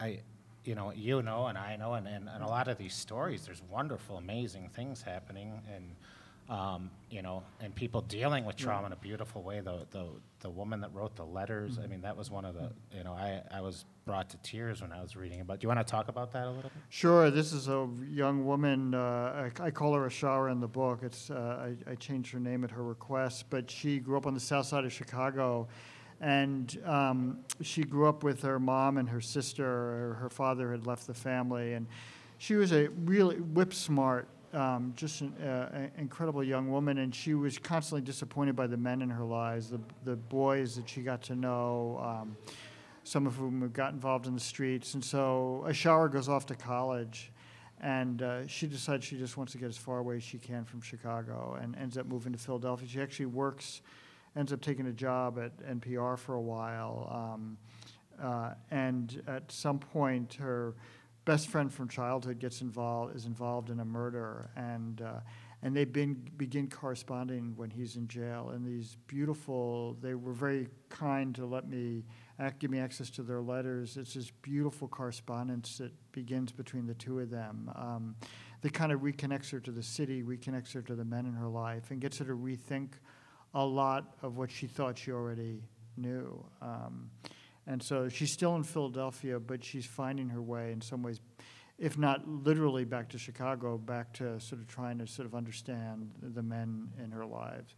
I, 0.00 0.20
you 0.64 0.74
know, 0.74 0.90
you 0.90 1.20
know, 1.20 1.48
and 1.48 1.58
I 1.58 1.76
know, 1.76 1.94
and, 1.94 2.08
and, 2.08 2.30
and 2.30 2.42
a 2.42 2.46
lot 2.46 2.66
of 2.66 2.78
these 2.78 2.94
stories, 2.94 3.44
there's 3.44 3.60
wonderful, 3.70 4.16
amazing 4.16 4.70
things 4.70 5.02
happening, 5.02 5.60
and 5.74 5.94
um, 6.48 6.90
you 7.10 7.22
know, 7.22 7.42
and 7.60 7.74
people 7.74 8.00
dealing 8.02 8.44
with 8.44 8.56
trauma 8.56 8.86
in 8.86 8.92
a 8.92 8.96
beautiful 8.96 9.42
way. 9.42 9.60
The 9.60 9.86
the 9.90 10.06
the 10.40 10.50
woman 10.50 10.80
that 10.82 10.94
wrote 10.94 11.16
the 11.16 11.24
letters, 11.24 11.72
Mm-hmm. 11.74 11.82
I 11.82 11.86
mean, 11.88 12.00
that 12.02 12.16
was 12.16 12.30
one 12.30 12.44
of 12.44 12.54
the, 12.54 12.70
you 12.96 13.02
know, 13.02 13.12
I 13.12 13.42
I 13.50 13.60
was 13.60 13.84
brought 14.04 14.30
to 14.30 14.36
tears 14.38 14.82
when 14.82 14.92
I 14.92 15.02
was 15.02 15.16
reading 15.16 15.40
about. 15.40 15.58
Do 15.58 15.64
you 15.64 15.68
want 15.68 15.84
to 15.84 15.90
talk 15.90 16.08
about 16.08 16.32
that 16.32 16.44
a 16.44 16.50
little 16.50 16.62
bit? 16.62 16.72
Sure, 16.88 17.30
this 17.30 17.52
is 17.52 17.68
a 17.68 17.88
young 18.08 18.46
woman. 18.46 18.94
Uh, 18.94 19.50
I, 19.58 19.64
I 19.64 19.70
call 19.70 19.94
her 19.94 20.06
Ashara 20.06 20.52
in 20.52 20.60
the 20.60 20.68
book. 20.68 21.00
It's 21.02 21.30
uh, 21.30 21.74
I, 21.86 21.90
I 21.90 21.94
changed 21.96 22.32
her 22.32 22.38
name 22.40 22.62
at 22.62 22.70
her 22.70 22.84
request, 22.84 23.46
but 23.50 23.68
she 23.70 23.98
grew 23.98 24.16
up 24.16 24.26
on 24.26 24.34
the 24.34 24.40
south 24.40 24.66
side 24.66 24.84
of 24.84 24.92
Chicago, 24.92 25.66
and 26.20 26.78
um, 26.84 27.40
she 27.62 27.82
grew 27.82 28.08
up 28.08 28.22
with 28.22 28.42
her 28.42 28.60
mom 28.60 28.98
and 28.98 29.08
her 29.08 29.20
sister. 29.20 30.16
Her 30.20 30.30
father 30.30 30.70
had 30.70 30.86
left 30.86 31.08
the 31.08 31.14
family, 31.14 31.72
and 31.72 31.88
she 32.38 32.54
was 32.54 32.72
a 32.72 32.88
really 33.04 33.40
whip 33.40 33.74
smart, 33.74 34.28
um, 34.52 34.92
just 34.96 35.20
an 35.20 35.32
uh, 35.42 35.88
incredible 35.98 36.42
young 36.42 36.70
woman. 36.70 36.98
And 36.98 37.14
she 37.14 37.34
was 37.34 37.58
constantly 37.58 38.02
disappointed 38.02 38.56
by 38.56 38.66
the 38.66 38.76
men 38.76 39.02
in 39.02 39.10
her 39.10 39.24
lives, 39.24 39.70
the 39.70 39.80
the 40.04 40.16
boys 40.16 40.76
that 40.76 40.88
she 40.88 41.02
got 41.02 41.22
to 41.24 41.36
know. 41.36 42.00
Um, 42.02 42.36
some 43.06 43.24
of 43.24 43.36
whom 43.36 43.68
got 43.70 43.92
involved 43.92 44.26
in 44.26 44.34
the 44.34 44.40
streets. 44.40 44.94
And 44.94 45.04
so 45.04 45.64
Ashara 45.68 46.10
goes 46.10 46.28
off 46.28 46.44
to 46.46 46.56
college, 46.56 47.30
and 47.80 48.20
uh, 48.20 48.46
she 48.48 48.66
decides 48.66 49.04
she 49.04 49.16
just 49.16 49.36
wants 49.36 49.52
to 49.52 49.58
get 49.58 49.68
as 49.68 49.76
far 49.76 49.98
away 49.98 50.16
as 50.16 50.24
she 50.24 50.38
can 50.38 50.64
from 50.64 50.80
Chicago 50.80 51.56
and 51.60 51.76
ends 51.76 51.96
up 51.96 52.06
moving 52.06 52.32
to 52.32 52.38
Philadelphia. 52.38 52.88
She 52.88 53.00
actually 53.00 53.26
works, 53.26 53.80
ends 54.34 54.52
up 54.52 54.60
taking 54.60 54.88
a 54.88 54.92
job 54.92 55.38
at 55.38 55.56
NPR 55.58 56.18
for 56.18 56.34
a 56.34 56.40
while. 56.40 57.34
Um, 57.34 57.58
uh, 58.20 58.54
and 58.72 59.22
at 59.28 59.52
some 59.52 59.78
point, 59.78 60.34
her 60.34 60.74
best 61.26 61.48
friend 61.48 61.70
from 61.70 61.88
childhood 61.88 62.38
gets 62.38 62.62
involved, 62.62 63.14
is 63.14 63.26
involved 63.26 63.68
in 63.68 63.80
a 63.80 63.84
murder. 63.84 64.50
And 64.56 65.02
uh, 65.02 65.20
and 65.62 65.74
they 65.74 65.84
been, 65.84 66.14
begin 66.36 66.68
corresponding 66.68 67.54
when 67.56 67.70
he's 67.70 67.96
in 67.96 68.06
jail. 68.08 68.50
And 68.54 68.64
these 68.64 68.98
beautiful, 69.06 69.96
they 70.00 70.14
were 70.14 70.32
very 70.32 70.68
kind 70.90 71.34
to 71.34 71.46
let 71.46 71.68
me, 71.68 72.04
give 72.58 72.70
me 72.70 72.78
access 72.78 73.10
to 73.10 73.22
their 73.22 73.40
letters. 73.40 73.96
It's 73.96 74.14
this 74.14 74.30
beautiful 74.42 74.86
correspondence 74.86 75.78
that 75.78 75.92
begins 76.12 76.52
between 76.52 76.86
the 76.86 76.94
two 76.94 77.20
of 77.20 77.30
them. 77.30 77.70
Um, 77.74 78.16
that 78.60 78.74
kind 78.74 78.92
of 78.92 79.00
reconnects 79.00 79.50
her 79.50 79.60
to 79.60 79.70
the 79.70 79.82
city, 79.82 80.22
reconnects 80.22 80.72
her 80.72 80.82
to 80.82 80.94
the 80.94 81.04
men 81.04 81.26
in 81.26 81.32
her 81.32 81.48
life, 81.48 81.90
and 81.90 82.00
gets 82.00 82.18
her 82.18 82.24
to 82.26 82.36
rethink 82.36 82.90
a 83.54 83.64
lot 83.64 84.16
of 84.22 84.36
what 84.36 84.50
she 84.50 84.66
thought 84.66 84.98
she 84.98 85.10
already 85.10 85.62
knew. 85.96 86.44
Um, 86.60 87.10
and 87.66 87.82
so 87.82 88.08
she's 88.08 88.32
still 88.32 88.54
in 88.56 88.62
Philadelphia, 88.62 89.40
but 89.40 89.64
she's 89.64 89.86
finding 89.86 90.28
her 90.30 90.42
way 90.42 90.72
in 90.72 90.80
some 90.80 91.02
ways 91.02 91.20
if 91.78 91.98
not 91.98 92.26
literally 92.26 92.84
back 92.84 93.10
to 93.10 93.18
Chicago, 93.18 93.76
back 93.76 94.10
to 94.14 94.40
sort 94.40 94.62
of 94.62 94.66
trying 94.66 94.98
to 94.98 95.06
sort 95.06 95.26
of 95.26 95.34
understand 95.34 96.10
the 96.22 96.42
men 96.42 96.88
in 97.04 97.10
her 97.10 97.26
lives. 97.26 97.74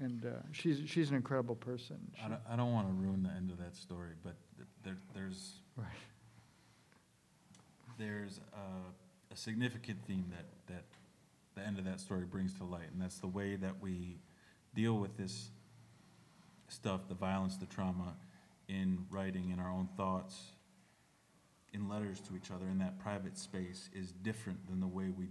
And 0.00 0.26
uh, 0.26 0.28
she's 0.52 0.82
she's 0.86 1.08
an 1.10 1.16
incredible 1.16 1.54
person. 1.56 1.96
I 2.22 2.28
don't, 2.28 2.40
I 2.50 2.56
don't 2.56 2.72
want 2.72 2.88
to 2.88 2.92
ruin 2.92 3.22
the 3.22 3.30
end 3.30 3.50
of 3.50 3.58
that 3.58 3.74
story, 3.74 4.10
but 4.22 4.34
th- 4.56 4.68
there, 4.84 4.96
there's, 5.14 5.54
Right. 5.76 5.86
there's 7.98 8.40
a, 8.52 9.32
a 9.32 9.36
significant 9.36 9.98
theme 10.06 10.26
that, 10.30 10.44
that 10.72 10.84
the 11.54 11.66
end 11.66 11.78
of 11.78 11.84
that 11.84 12.00
story 12.00 12.24
brings 12.24 12.54
to 12.58 12.64
light, 12.64 12.90
and 12.92 13.00
that's 13.00 13.18
the 13.18 13.26
way 13.26 13.56
that 13.56 13.80
we 13.80 14.18
deal 14.74 14.98
with 14.98 15.16
this 15.16 15.50
stuff, 16.68 17.08
the 17.08 17.14
violence, 17.14 17.56
the 17.56 17.66
trauma, 17.66 18.14
in 18.68 19.06
writing, 19.10 19.50
in 19.50 19.58
our 19.58 19.70
own 19.70 19.88
thoughts, 19.96 20.36
in 21.72 21.88
letters 21.88 22.20
to 22.20 22.36
each 22.36 22.50
other, 22.50 22.66
in 22.66 22.78
that 22.78 22.98
private 22.98 23.36
space, 23.38 23.88
is 23.92 24.12
different 24.12 24.66
than 24.68 24.80
the 24.80 24.86
way 24.86 25.08
we 25.08 25.28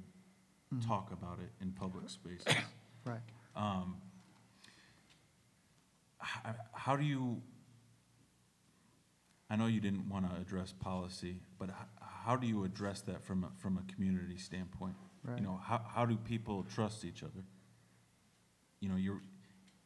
talk 0.86 1.12
about 1.12 1.40
it 1.40 1.50
in 1.62 1.72
public 1.72 2.10
spaces. 2.10 2.48
Right. 3.06 3.22
Um, 3.56 3.96
h- 6.22 6.54
How 6.74 6.98
do 6.98 7.06
you, 7.06 7.42
I 9.50 9.56
know 9.56 9.68
you 9.68 9.80
didn't 9.80 10.10
want 10.10 10.30
to 10.30 10.36
address 10.42 10.74
policy, 10.74 11.40
but 11.58 11.70
h- 11.70 11.76
how 12.02 12.36
do 12.36 12.46
you 12.46 12.66
address 12.66 13.00
that 13.04 13.24
from, 13.24 13.46
a 13.46 13.50
from 13.62 13.78
a 13.78 13.94
community 13.94 14.38
standpoint? 14.38 14.96
Right. 15.24 15.38
You 15.38 15.44
know, 15.46 15.58
how, 15.64 15.82
how 15.88 16.06
do 16.06 16.18
people 16.18 16.64
trust 16.64 17.06
each 17.06 17.24
other? 17.24 17.46
You 18.82 18.90
know, 18.90 18.98
you're, 18.98 19.22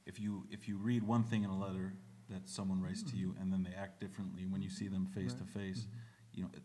if 0.08 0.20
you, 0.20 0.47
if 0.49 0.68
you 0.68 0.78
read 0.78 1.04
one 1.04 1.24
thing 1.24 1.43
in 1.43 1.52
a 1.52 1.60
letter 1.60 1.93
that 2.32 2.49
someone 2.49 2.82
writes 2.82 3.03
to 3.03 3.17
you, 3.17 3.36
and 3.39 3.51
then 3.51 3.63
they 3.63 3.75
act 3.75 3.99
differently 3.99 4.45
when 4.47 4.61
you 4.61 4.69
see 4.69 4.88
them 4.88 5.05
face 5.05 5.34
to 5.34 5.43
face, 5.43 5.86
you 6.34 6.43
know, 6.43 6.49
it- 6.53 6.63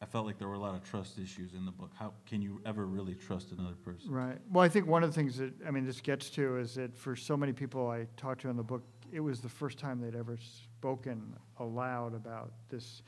I 0.00 0.04
felt 0.04 0.26
like 0.26 0.36
there 0.38 0.46
were 0.48 0.54
a 0.54 0.58
lot 0.58 0.74
of 0.74 0.82
trust 0.84 1.18
issues 1.18 1.54
in 1.54 1.64
the 1.64 1.72
book. 1.72 1.90
How, 1.94 2.12
can 2.26 2.42
you 2.42 2.60
ever 2.66 2.84
really 2.84 3.14
trust 3.14 3.52
another 3.52 3.74
person? 3.76 4.10
Right. 4.10 4.38
Well, 4.52 4.62
I 4.62 4.68
think 4.68 4.86
one 4.86 5.02
of 5.02 5.08
the 5.08 5.14
things 5.14 5.38
that, 5.38 5.54
I 5.66 5.70
mean, 5.70 5.86
this 5.86 6.02
gets 6.02 6.28
to 6.30 6.58
is 6.58 6.74
that 6.74 6.94
for 6.94 7.16
so 7.16 7.34
many 7.34 7.54
people 7.54 7.88
I 7.88 8.06
talked 8.18 8.42
to 8.42 8.50
in 8.50 8.56
the 8.56 8.62
book, 8.62 8.82
it 9.10 9.20
was 9.20 9.40
the 9.40 9.48
first 9.48 9.78
time 9.78 10.00
they'd 10.00 10.14
ever 10.14 10.36
spoken 10.36 11.34
aloud 11.58 12.14
about 12.14 12.52
this, 12.68 13.02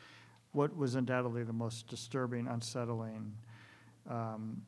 what 0.52 0.74
was 0.74 0.94
undoubtedly 0.94 1.44
the 1.44 1.52
most 1.52 1.88
disturbing, 1.88 2.46
unsettling 2.46 3.34
um, 4.08 4.62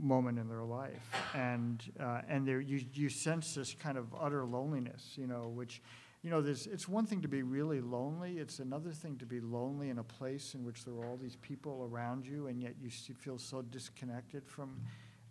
moment 0.00 0.38
in 0.38 0.48
their 0.48 0.64
life. 0.64 1.06
And, 1.34 1.82
uh, 2.00 2.22
and 2.26 2.48
there, 2.48 2.60
you, 2.60 2.80
you 2.94 3.10
sense 3.10 3.54
this 3.54 3.74
kind 3.74 3.98
of 3.98 4.14
utter 4.18 4.46
loneliness, 4.46 5.12
you 5.16 5.26
know, 5.26 5.48
which, 5.54 5.82
you 6.26 6.32
know, 6.32 6.42
there's, 6.42 6.66
it's 6.66 6.88
one 6.88 7.06
thing 7.06 7.22
to 7.22 7.28
be 7.28 7.44
really 7.44 7.80
lonely. 7.80 8.38
It's 8.38 8.58
another 8.58 8.90
thing 8.90 9.16
to 9.18 9.24
be 9.24 9.38
lonely 9.38 9.90
in 9.90 10.00
a 10.00 10.02
place 10.02 10.54
in 10.54 10.64
which 10.64 10.84
there 10.84 10.92
are 10.94 11.06
all 11.06 11.16
these 11.16 11.36
people 11.36 11.88
around 11.88 12.26
you, 12.26 12.48
and 12.48 12.60
yet 12.60 12.74
you 12.82 12.90
feel 12.90 13.38
so 13.38 13.62
disconnected 13.62 14.44
from 14.44 14.80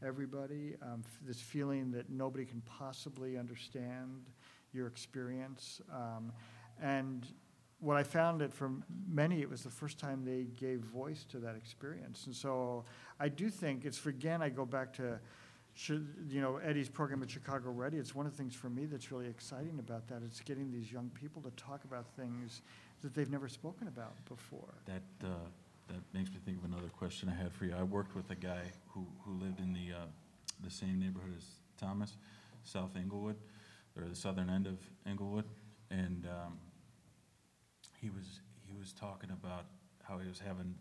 everybody. 0.02 0.78
Um, 0.82 1.04
this 1.22 1.42
feeling 1.42 1.92
that 1.92 2.10
nobody 2.10 2.46
can 2.46 2.62
possibly 2.62 3.38
understand 3.38 4.30
your 4.72 4.88
experience. 4.88 5.82
Um, 5.94 6.32
and 6.82 7.28
what 7.82 7.98
I 7.98 8.04
found 8.04 8.40
that 8.40 8.54
for 8.54 8.72
many, 9.06 9.42
it 9.42 9.50
was 9.50 9.64
the 9.64 9.70
first 9.70 10.00
time 10.00 10.24
they 10.24 10.44
gave 10.44 10.80
voice 10.80 11.26
to 11.26 11.40
that 11.40 11.58
experience. 11.58 12.26
And 12.26 12.34
so 12.34 12.86
I 13.20 13.28
do 13.28 13.50
think 13.50 13.84
it's, 13.84 13.98
for 13.98 14.12
again, 14.12 14.42
I 14.42 14.48
go 14.48 14.66
back 14.66 14.94
to, 14.94 15.20
should, 15.76 16.08
you 16.30 16.42
know, 16.42 16.58
Eddie's 16.58 16.90
program 16.90 17.22
at 17.22 17.30
Chicago 17.30 17.70
Ready. 17.70 17.98
It's 17.98 18.16
one 18.16 18.26
of 18.26 18.32
the 18.32 18.38
things 18.38 18.56
for 18.56 18.70
me 18.70 18.86
that's 18.86 19.12
really 19.12 19.28
exciting 19.28 19.78
about 19.78 20.08
that. 20.08 20.22
It's 20.26 20.40
getting 20.40 20.72
these 20.72 20.92
young 20.92 21.10
people 21.14 21.42
to 21.44 21.52
talk 21.52 21.84
about 21.84 22.06
things 22.16 22.62
that 23.02 23.14
they've 23.14 23.30
never 23.30 23.48
spoken 23.50 23.88
about 23.90 24.14
before. 24.26 24.74
That, 24.86 25.04
uh, 25.24 25.34
that 25.90 26.00
makes 26.14 26.32
me 26.32 26.38
think 26.46 26.58
of 26.60 26.64
another 26.64 26.88
question 26.98 27.28
I 27.30 27.36
had 27.36 27.52
for 27.54 27.66
you. 27.66 27.76
I 27.78 27.84
worked 27.84 28.16
with 28.16 28.30
a 28.32 28.36
guy 28.36 28.62
who, 28.88 29.06
who 29.26 29.34
lived 29.34 29.60
in 29.60 29.74
the, 29.74 29.94
uh, 29.94 30.06
the 30.64 30.72
same 30.72 30.98
neighborhood 31.00 31.34
as 31.38 31.46
Thomas, 31.78 32.16
South 32.64 32.96
Englewood, 32.96 33.36
or 33.98 34.08
the 34.08 34.16
southern 34.16 34.50
end 34.50 34.68
of 34.68 34.78
Englewood, 35.06 35.46
and, 35.92 36.26
um, 36.26 36.58
he 38.02 38.10
was, 38.10 38.40
he 38.66 38.74
was 38.78 38.94
talking 38.94 39.30
about 39.32 39.66
how 40.04 40.18
he 40.20 40.28
was 40.28 40.40
having, 40.40 40.76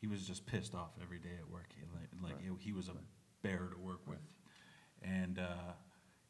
he 0.00 0.06
was 0.06 0.26
just 0.26 0.46
pissed 0.46 0.74
off 0.74 0.90
every 1.02 1.18
day 1.18 1.36
at 1.38 1.48
work. 1.50 1.68
He 1.76 1.82
Like, 2.22 2.32
like, 2.32 2.42
he- 2.42 2.64
he 2.64 2.72
was 2.72 2.88
a 2.88 2.92
bear 3.42 3.68
to 3.72 3.78
work 3.80 4.00
with. 4.06 4.18
And, 5.02 5.38
uh, 5.38 5.72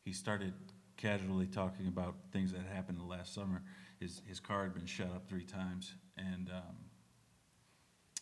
he 0.05 0.13
started 0.13 0.55
casually 0.97 1.47
talking 1.47 1.87
about 1.87 2.15
things 2.33 2.53
that 2.53 2.63
happened 2.73 3.01
last 3.09 3.35
summer. 3.35 3.63
His, 3.99 4.23
his 4.27 4.41
car 4.41 4.65
had 4.65 4.75
been 4.75 4.87
shut 4.87 5.09
up 5.09 5.29
three 5.29 5.45
times, 5.45 5.95
and, 6.17 6.51
um, 6.51 6.77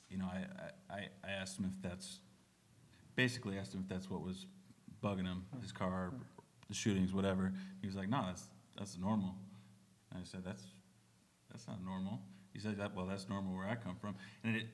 you 0.08 0.18
know, 0.18 0.26
I, 0.26 0.92
I, 0.92 1.08
I 1.24 1.30
asked 1.30 1.58
him 1.58 1.66
if 1.66 1.82
that's, 1.82 2.20
basically 3.14 3.58
asked 3.58 3.74
him 3.74 3.80
if 3.80 3.88
that's 3.88 4.08
what 4.08 4.22
was 4.22 4.46
bugging 5.02 5.24
him, 5.24 5.44
his 5.60 5.72
car, 5.72 6.12
the 6.68 6.74
shootings, 6.74 7.12
whatever. 7.12 7.52
He 7.80 7.86
was 7.86 7.96
like, 7.96 8.08
no, 8.08 8.22
that's, 8.26 8.44
that's 8.76 8.96
normal. 8.96 9.34
And 10.12 10.20
I 10.20 10.24
said, 10.24 10.42
that's, 10.44 10.62
that's 11.50 11.66
not 11.66 11.84
normal. 11.84 12.20
He 12.52 12.60
said, 12.60 12.78
that, 12.78 12.94
well, 12.94 13.06
that's 13.06 13.28
normal 13.28 13.54
where 13.56 13.66
I 13.66 13.74
come 13.74 13.96
from. 13.96 14.14
And 14.44 14.56
it, 14.56 14.66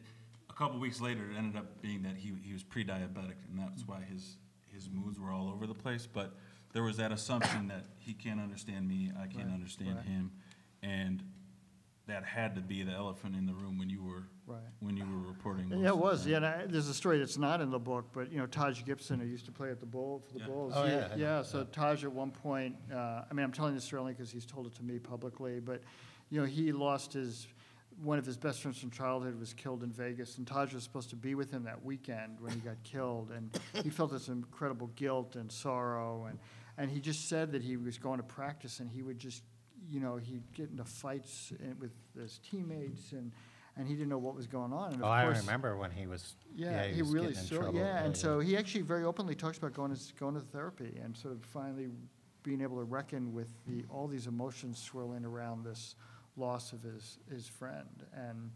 a 0.55 0.57
couple 0.57 0.78
weeks 0.78 1.00
later, 1.00 1.22
it 1.30 1.36
ended 1.36 1.57
up 1.57 1.82
being 1.82 2.02
that 2.02 2.16
he, 2.16 2.32
he 2.42 2.52
was 2.52 2.62
pre-diabetic, 2.62 3.34
and 3.50 3.59
that's 3.59 3.86
why 3.86 4.00
his, 4.09 4.36
his 4.72 4.88
moods 4.90 5.18
were 5.18 5.30
all 5.30 5.48
over 5.50 5.66
the 5.66 5.74
place. 5.74 6.07
But 6.11 6.34
there 6.72 6.82
was 6.84 6.96
that 6.98 7.11
assumption 7.12 7.68
that 7.68 7.86
he 7.98 8.12
can't 8.14 8.40
understand 8.40 8.86
me, 8.88 9.11
I 9.18 9.26
can't 9.26 9.46
Right, 9.48 9.55
understand 9.55 9.96
right. 9.96 10.05
him. 10.05 10.30
And 10.82 11.22
that 12.07 12.24
had 12.24 12.55
to 12.55 12.61
be 12.61 12.82
the 12.82 12.92
elephant 12.92 13.34
in 13.34 13.46
the 13.46 13.55
room 13.55 13.78
when 13.78 13.88
you 13.90 14.02
were, 14.02 14.24
Right. 14.46 14.61
when 14.80 14.96
you 14.96 15.05
were 15.05 15.26
reporting. 15.26 15.70
most 15.70 15.80
Yeah, 15.80 15.88
it 15.88 15.92
of 15.92 15.98
was. 15.98 16.20
time. 16.22 16.30
Yeah, 16.30 16.36
and 16.36 16.46
I, 16.46 16.66
there's 16.66 16.88
a 16.88 16.94
story 16.94 17.18
that's 17.18 17.38
not 17.38 17.61
in 17.61 17.70
the 17.70 17.78
book, 17.78 18.11
but 18.12 18.30
you 18.30 18.38
know, 18.38 18.46
Taj 18.46 18.84
Gibson, 18.84 19.18
who 19.18 19.26
used 19.26 19.46
to 19.46 19.52
play 19.52 19.70
at 19.70 19.80
the 19.80 19.86
Bowl, 19.86 20.22
for 20.26 20.34
the 20.34 20.40
Yeah. 20.40 20.46
Bulls. 20.46 20.72
Oh, 20.76 20.84
he- 20.84 20.92
yeah, 20.92 21.05
I 21.07 21.09
know. 21.09 21.14
Yeah. 21.16 21.42
So 21.42 21.64
Taj 21.64 22.05
at 22.05 22.12
one 22.12 22.30
point, 22.30 22.76
uh, 22.92 23.22
I 23.28 23.34
mean, 23.34 23.42
I'm 23.44 23.52
telling 23.52 23.74
this 23.74 23.84
story 23.84 24.00
only 24.00 24.12
because 24.12 24.30
he's 24.30 24.46
told 24.46 24.66
it 24.66 24.74
to 24.76 24.84
me 24.84 24.98
publicly, 25.00 25.59
but 25.61 25.82
you 26.30 26.40
know, 26.40 26.46
he 26.46 26.70
lost 26.72 27.12
his 27.12 27.46
one 28.03 28.18
of 28.18 28.26
his 28.26 28.36
best 28.36 28.61
friends 28.61 28.78
from 28.78 28.90
childhood 28.90 29.38
was 29.38 29.53
killed 29.55 29.82
in 29.82 29.90
Vegas, 29.92 30.38
and 30.38 30.47
Taj 30.47 30.72
was 30.74 30.82
supposed 30.82 31.11
to 31.11 31.16
be 31.16 31.34
with 31.34 31.51
him 31.51 31.64
that 31.64 31.84
weekend 31.84 32.40
when 32.40 32.53
he 32.53 32.59
got 32.61 32.82
killed, 32.82 33.30
and 33.30 33.59
he 33.82 33.90
felt 33.90 34.11
this 34.11 34.28
incredible 34.28 34.88
guilt 34.97 35.36
and 35.36 35.51
sorrow, 35.51 36.26
and 36.28 36.38
and 36.76 36.90
he 36.90 37.01
just 37.01 37.28
said 37.28 37.53
that 37.53 37.62
he 37.62 37.76
was 37.76 37.99
going 37.99 38.16
to 38.18 38.24
practice, 38.24 38.80
and 38.80 38.90
he 38.90 39.03
would 39.03 39.18
just, 39.18 39.45
you 39.88 40.01
know, 40.01 40.16
he'd 40.16 40.42
get 40.55 40.70
into 40.70 40.84
fights 40.84 41.53
in- 41.61 41.78
with 41.78 41.92
his 42.20 42.40
teammates, 42.51 43.12
and 43.12 43.30
and 43.76 43.86
he 43.88 43.95
didn't 43.95 44.09
know 44.09 44.18
what 44.18 44.34
was 44.36 44.47
going 44.47 44.72
on. 44.72 44.92
And 44.92 45.03
of 45.03 45.09
Oh, 45.09 45.11
I 45.11 45.24
course, 45.24 45.40
remember 45.40 45.76
when 45.76 45.90
he 45.90 46.07
was, 46.07 46.34
yeah, 46.55 46.70
yeah, 46.70 46.86
he, 46.86 46.95
he 46.97 47.03
was 47.03 47.12
really 47.12 47.34
so 47.34 47.57
trouble. 47.59 47.78
yeah, 47.78 48.05
and 48.05 48.16
so 48.16 48.38
he 48.40 48.57
actually 48.57 48.82
very 48.82 49.05
openly 49.05 49.34
talks 49.34 49.59
about 49.59 49.72
going 49.72 49.95
to 49.95 50.01
going 50.18 50.34
to 50.34 50.40
therapy 50.40 50.99
and 51.03 51.16
sort 51.16 51.34
of 51.34 51.45
finally 51.45 51.88
being 52.42 52.61
able 52.61 52.76
to 52.78 52.84
reckon 52.84 53.32
with 53.32 53.49
the 53.66 53.84
all 53.88 54.07
these 54.07 54.26
emotions 54.26 54.78
swirling 54.78 55.24
around 55.24 55.64
this 55.64 55.95
loss 56.37 56.72
of 56.72 56.82
his 56.82 57.18
his 57.30 57.49
friend. 57.49 58.05
And 58.14 58.51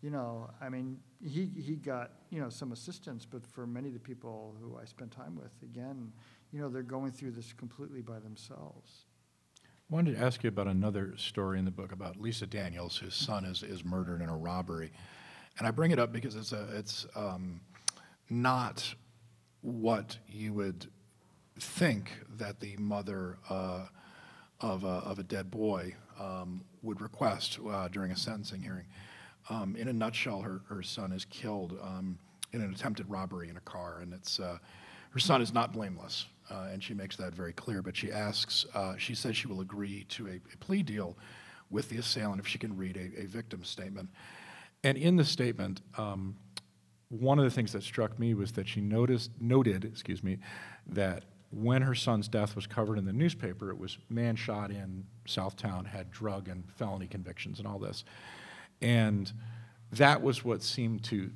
you 0.00 0.10
know 0.10 0.50
I 0.60 0.68
mean 0.68 0.98
he 1.22 1.50
he 1.56 1.76
got 1.76 2.12
you 2.30 2.40
know 2.40 2.48
some 2.48 2.72
assistance 2.72 3.26
but 3.26 3.46
for 3.46 3.66
many 3.66 3.88
of 3.88 3.94
the 3.94 4.00
people 4.00 4.56
who 4.60 4.76
I 4.76 4.84
spent 4.84 5.10
time 5.12 5.36
with 5.36 5.52
again 5.62 6.12
you 6.52 6.60
know 6.60 6.68
they're 6.68 6.82
going 6.82 7.12
through 7.12 7.32
this 7.32 7.52
completely 7.52 8.02
by 8.02 8.18
themselves. 8.18 9.06
I 9.92 9.94
Wanted 9.94 10.16
to 10.16 10.22
ask 10.24 10.42
you 10.42 10.48
about 10.48 10.68
another 10.68 11.14
story 11.16 11.58
in 11.58 11.64
the 11.64 11.70
book 11.70 11.92
about 11.92 12.18
Lisa 12.18 12.46
Daniels, 12.46 12.96
whose 12.96 13.14
son 13.14 13.44
is, 13.44 13.62
is 13.62 13.84
murdered 13.84 14.22
in 14.22 14.28
a 14.28 14.36
robbery. 14.36 14.90
And 15.58 15.68
I 15.68 15.70
bring 15.70 15.90
it 15.90 15.98
up 15.98 16.12
because 16.12 16.34
it's, 16.34 16.52
a, 16.52 16.66
it's 16.74 17.06
um, 17.14 17.60
not 18.30 18.94
what 19.60 20.16
you 20.26 20.54
would 20.54 20.86
think 21.58 22.10
that 22.38 22.60
the 22.60 22.76
mother 22.78 23.36
uh, 23.50 23.86
of, 24.60 24.84
a, 24.84 24.86
of 24.86 25.18
a 25.18 25.22
dead 25.22 25.50
boy 25.50 25.94
um, 26.18 26.64
would 26.82 27.00
request 27.00 27.58
uh, 27.68 27.88
during 27.88 28.12
a 28.12 28.16
sentencing 28.16 28.62
hearing. 28.62 28.86
Um, 29.50 29.76
in 29.76 29.88
a 29.88 29.92
nutshell, 29.92 30.40
her, 30.40 30.60
her 30.68 30.82
son 30.82 31.12
is 31.12 31.24
killed 31.24 31.78
um, 31.82 32.18
in 32.52 32.60
an 32.60 32.72
attempted 32.72 33.08
robbery 33.10 33.48
in 33.48 33.56
a 33.56 33.60
car, 33.60 33.98
and 34.00 34.12
it's 34.12 34.38
uh, 34.38 34.58
her 35.10 35.18
son 35.18 35.42
is 35.42 35.52
not 35.52 35.72
blameless, 35.72 36.26
uh, 36.50 36.68
and 36.72 36.82
she 36.82 36.94
makes 36.94 37.16
that 37.16 37.34
very 37.34 37.52
clear. 37.52 37.82
But 37.82 37.96
she 37.96 38.12
asks, 38.12 38.66
uh, 38.74 38.96
she 38.96 39.14
says 39.14 39.36
she 39.36 39.46
will 39.46 39.60
agree 39.60 40.04
to 40.10 40.28
a, 40.28 40.40
a 40.52 40.56
plea 40.60 40.82
deal 40.82 41.16
with 41.70 41.88
the 41.88 41.98
assailant 41.98 42.40
if 42.40 42.46
she 42.46 42.58
can 42.58 42.76
read 42.76 42.96
a, 42.96 43.22
a 43.22 43.26
victim 43.26 43.64
statement. 43.64 44.10
And 44.84 44.98
in 44.98 45.16
the 45.16 45.24
statement, 45.24 45.80
um, 45.96 46.36
one 47.08 47.38
of 47.38 47.44
the 47.44 47.50
things 47.50 47.72
that 47.72 47.82
struck 47.82 48.18
me 48.18 48.34
was 48.34 48.52
that 48.52 48.66
she 48.66 48.80
noticed, 48.80 49.30
noted, 49.38 49.84
excuse 49.84 50.22
me, 50.22 50.38
that 50.86 51.24
when 51.52 51.82
her 51.82 51.94
son's 51.94 52.28
death 52.28 52.56
was 52.56 52.66
covered 52.66 52.98
in 52.98 53.04
the 53.04 53.12
newspaper, 53.12 53.70
it 53.70 53.78
was 53.78 53.98
man 54.08 54.36
shot 54.36 54.70
in 54.70 55.04
Southtown, 55.26 55.86
had 55.86 56.10
drug 56.10 56.48
and 56.48 56.64
felony 56.76 57.06
convictions 57.06 57.58
and 57.58 57.68
all 57.68 57.78
this. 57.78 58.04
And 58.80 59.30
that 59.92 60.22
was 60.22 60.44
what 60.44 60.62
seemed 60.62 61.04
to 61.04 61.30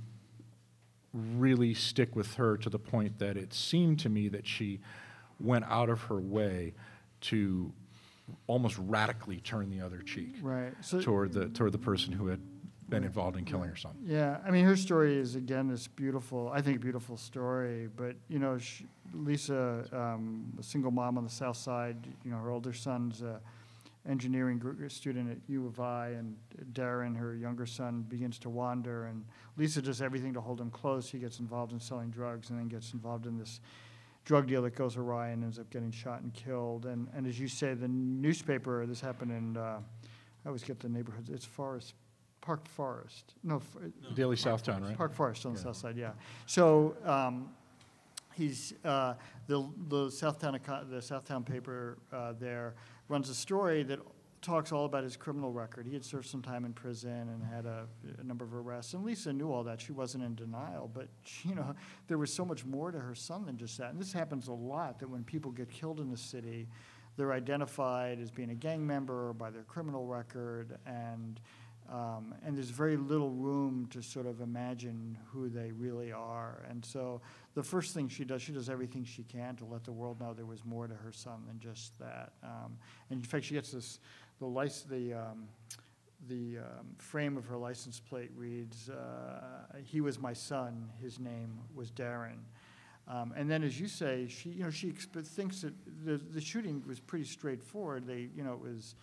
really 1.13 1.75
stick 1.75 2.17
with 2.17 2.35
her 2.35 2.57
to 2.59 2.71
the 2.71 2.79
point 2.79 3.19
that 3.19 3.37
it 3.37 3.53
seemed 3.53 3.99
to 4.01 4.09
me 4.09 4.29
that 4.29 4.47
she 4.47 4.81
went 5.39 5.65
out 5.67 5.89
of 5.89 6.01
her 6.03 6.19
way 6.19 6.75
to 7.21 7.73
almost 8.47 8.77
radically 8.79 9.41
turn 9.41 9.71
the 9.71 9.81
other 9.81 10.03
cheek 10.03 10.35
right 10.43 10.73
so 10.81 11.01
toward 11.01 11.33
the 11.33 11.49
toward 11.51 11.71
the 11.71 11.79
person 11.79 12.13
who 12.13 12.27
had 12.27 12.41
been 12.89 13.05
involved 13.05 13.37
in 13.37 13.45
killing 13.45 13.69
her 13.69 13.77
son. 13.77 13.93
Yeah, 14.05 14.39
I 14.47 14.51
mean, 14.51 14.65
her 14.65 14.77
story 14.77 15.17
is 15.19 15.35
again 15.35 15.69
this 15.69 15.87
beautiful, 15.89 16.51
I 16.53 16.61
think, 16.61 16.81
beautiful 16.81 17.17
story. 17.17 17.89
But 17.95 18.17
you 18.29 18.39
know, 18.39 18.59
sh 18.59 18.83
Lisa, 19.13 19.85
um, 19.93 20.53
a 20.59 20.63
single 20.63 20.91
mom 20.91 21.17
on 21.17 21.25
the 21.25 21.31
South 21.31 21.57
Side. 21.57 21.97
You 22.25 22.31
know, 22.31 22.39
her 22.39 22.51
older 22.51 22.73
son's 22.73 23.23
uh, 23.23 23.39
engineering 24.09 24.59
gr- 24.59 24.89
student 24.89 25.31
at 25.31 25.39
U 25.49 25.67
of 25.67 25.81
I, 25.81 26.09
and 26.11 26.37
Darren, 26.73 27.17
her 27.17 27.35
younger 27.35 27.67
son, 27.67 28.03
begins 28.09 28.39
to 28.41 28.51
wander, 28.51 29.07
and 29.07 29.25
Lisa 29.57 29.83
does 29.83 30.03
everything 30.03 30.33
to 30.35 30.41
hold 30.41 30.61
him 30.61 30.71
close. 30.71 31.09
He 31.09 31.19
gets 31.19 31.41
involved 31.41 31.73
in 31.73 31.81
selling 31.81 32.11
drugs 32.11 32.51
and 32.51 32.59
then 32.59 32.69
gets 32.69 32.93
involved 32.93 33.27
in 33.27 33.39
this 33.39 33.61
drug 34.25 34.49
deal 34.49 34.63
that 34.63 34.75
goes 34.75 34.97
awry 34.97 35.29
and 35.29 35.43
ends 35.45 35.59
up 35.59 35.71
getting 35.71 35.91
shot 35.91 36.21
and 36.21 36.35
killed. 36.35 36.85
And, 36.87 37.09
and 37.15 37.27
as 37.27 37.39
you 37.39 37.49
say, 37.49 37.75
the 37.75 37.89
newspaper, 37.89 38.85
this 38.85 39.01
happened 39.01 39.31
in, 39.31 39.57
uh, 39.57 39.79
I 40.45 40.49
always 40.49 40.65
get 40.65 40.81
the 40.81 40.89
neighborhoods, 40.89 41.31
it's 41.31 41.45
Forest, 41.45 41.95
Park 42.47 42.69
Forest. 42.69 43.35
No, 43.43 43.57
F- 43.57 44.15
Daily 44.15 44.37
Southtown, 44.37 44.83
right? 44.83 44.97
Park 44.97 45.13
Forest 45.13 45.45
on 45.47 45.55
the 45.55 45.59
south 45.59 45.77
side, 45.77 45.97
yeah. 45.97 46.13
So, 46.47 46.95
um, 47.05 47.51
he's, 48.35 48.73
uh, 48.85 49.15
the, 49.49 49.69
the 49.89 50.07
Southtown, 50.07 50.55
eco- 50.55 50.85
the 50.89 50.99
Southtown 50.99 51.45
paper, 51.45 51.99
uh, 52.13 52.35
there 52.39 52.75
runs 53.09 53.29
a 53.31 53.35
story 53.35 53.83
that 53.83 53.99
talks 54.43 54.71
all 54.71 54.85
about 54.85 55.03
his 55.03 55.17
criminal 55.17 55.51
record. 55.51 55.87
He 55.87 55.95
had 55.95 56.05
served 56.05 56.29
some 56.29 56.41
time 56.41 56.65
in 56.65 56.73
prison 56.73 57.11
and 57.11 57.43
had 57.43 57.67
a, 57.67 57.89
a 58.21 58.23
number 58.23 58.45
of 58.45 58.55
arrests. 58.55 58.95
And 58.95 59.05
Lisa 59.05 59.33
knew 59.33 59.51
all 59.51 59.65
that. 59.65 59.81
She 59.81 59.91
wasn't 59.91 60.23
in 60.23 60.37
denial, 60.37 60.89
but, 60.95 61.09
she, 61.25 61.49
you 61.49 61.57
know, 61.57 61.75
there 62.07 62.17
was 62.17 62.33
so 62.33 62.45
much 62.45 62.65
more 62.65 62.93
to 62.93 63.01
her 63.01 63.17
son 63.17 63.45
than 63.45 63.57
just 63.57 63.77
that. 63.79 63.91
And 63.91 64.01
this 64.01 64.13
happens 64.13 64.47
a 64.47 64.53
lot, 64.53 65.01
that 65.01 65.11
when 65.11 65.25
people 65.25 65.51
get 65.51 65.69
killed 65.69 65.99
in 65.99 66.13
the 66.13 66.17
city, 66.17 66.69
they're 67.17 67.33
identified 67.33 68.21
as 68.21 68.31
being 68.31 68.51
a 68.51 68.55
gang 68.55 68.87
member 68.87 69.31
or 69.31 69.33
by 69.33 69.51
their 69.51 69.65
criminal 69.65 70.07
record, 70.07 70.79
and, 70.87 71.41
um, 71.91 72.35
and 72.45 72.57
there's 72.57 72.71
very 72.71 72.97
little 72.97 73.31
room 73.31 73.89
to 73.91 74.03
sort 74.03 74.27
of 74.27 74.41
imagine 74.41 75.17
who 75.33 75.49
they 75.49 75.71
really 75.73 76.13
are. 76.13 76.65
And 76.69 76.85
so 76.85 77.21
the 77.55 77.63
first 77.63 77.95
thing 77.95 78.09
she 78.09 78.25
does, 78.25 78.43
she 78.43 78.53
does 78.53 78.69
everything 78.69 79.05
she 79.05 79.23
can 79.23 79.57
to 79.57 79.65
let 79.65 79.85
the 79.85 79.93
world 79.93 80.21
know 80.21 80.35
there 80.35 80.47
was 80.47 80.65
more 80.65 80.87
to 80.89 80.95
her 80.95 81.13
son 81.13 81.45
than 81.47 81.59
just 81.61 81.99
that. 81.99 82.33
Um, 82.43 82.77
and 83.11 83.21
in 83.21 83.25
fact, 83.25 83.45
she 83.45 83.55
gets 83.55 83.71
this, 83.71 84.01
the 84.39 84.47
license, 84.47 84.83
the, 84.91 85.15
um, 85.15 85.49
the 86.29 86.59
um, 86.59 86.87
frame 86.99 87.37
of 87.37 87.45
her 87.47 87.57
license 87.57 88.01
plate 88.01 88.31
reads, 88.35 88.91
uh, 88.91 89.77
"He 89.85 90.01
was 90.01 90.19
my 90.19 90.33
son. 90.33 90.91
His 91.01 91.21
name 91.21 91.59
was 91.75 91.91
Darren." 91.91 92.39
Um, 93.09 93.33
and 93.37 93.49
then, 93.49 93.63
as 93.63 93.79
you 93.79 93.87
say, 93.87 94.27
she, 94.27 94.51
you 94.51 94.65
know, 94.65 94.71
she 94.71 94.91
exp- 94.91 95.27
thinks 95.27 95.61
that 95.61 95.75
the, 96.05 96.17
the 96.17 96.41
shooting 96.41 96.83
was 96.89 96.99
pretty 96.99 97.25
straightforward. 97.25 98.07
They, 98.07 98.29
you 98.35 98.43
know, 98.43 98.53
it 98.53 98.61
was 98.61 98.97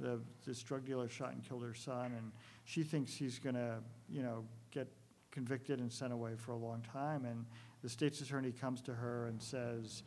the, 0.00 0.20
this 0.46 0.62
drug 0.62 0.84
dealer 0.84 1.08
shot 1.08 1.32
and 1.32 1.46
killed 1.46 1.62
her 1.62 1.74
son, 1.74 2.12
and 2.16 2.32
she 2.64 2.82
thinks 2.82 3.14
he's 3.14 3.38
going 3.38 3.54
to, 3.54 3.76
you 4.10 4.22
know, 4.22 4.44
get 4.70 4.88
convicted 5.30 5.80
and 5.80 5.92
sent 5.92 6.12
away 6.12 6.32
for 6.36 6.52
a 6.52 6.56
long 6.56 6.82
time. 6.92 7.24
And 7.24 7.44
the 7.82 7.88
state's 7.88 8.20
attorney 8.20 8.52
comes 8.52 8.80
to 8.82 8.94
her 8.94 9.26
and 9.26 9.40
says, 9.40 10.02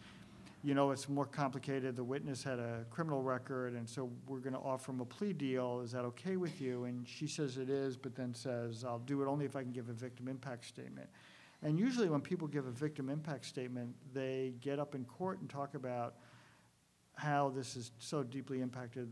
you 0.63 0.75
know, 0.75 0.91
it's 0.91 1.09
more 1.09 1.25
complicated. 1.25 1.95
The 1.95 2.03
witness 2.03 2.43
had 2.43 2.59
a 2.59 2.85
criminal 2.91 3.23
record, 3.23 3.73
and 3.73 3.89
so 3.89 4.11
we're 4.27 4.39
going 4.39 4.53
to 4.53 4.59
offer 4.59 4.91
him 4.91 4.99
a 4.99 5.05
plea 5.05 5.33
deal. 5.33 5.81
Is 5.81 5.91
that 5.91 6.05
okay 6.05 6.35
with 6.35 6.61
you? 6.61 6.83
And 6.83 7.07
she 7.07 7.25
says 7.25 7.57
it 7.57 7.69
is, 7.69 7.97
but 7.97 8.15
then 8.15 8.33
says, 8.35 8.85
I'll 8.87 8.99
do 8.99 9.21
it 9.23 9.27
only 9.27 9.45
if 9.45 9.55
I 9.55 9.63
can 9.63 9.71
give 9.71 9.89
a 9.89 9.93
victim 9.93 10.27
impact 10.27 10.65
statement. 10.65 11.09
And 11.63 11.79
usually, 11.79 12.09
when 12.09 12.21
people 12.21 12.47
give 12.47 12.67
a 12.67 12.71
victim 12.71 13.09
impact 13.09 13.45
statement, 13.45 13.95
they 14.13 14.53
get 14.61 14.79
up 14.79 14.93
in 14.95 15.05
court 15.05 15.39
and 15.39 15.49
talk 15.49 15.73
about 15.73 16.15
how 17.15 17.49
this 17.49 17.75
has 17.75 17.91
so 17.99 18.23
deeply 18.23 18.61
impacted 18.61 19.09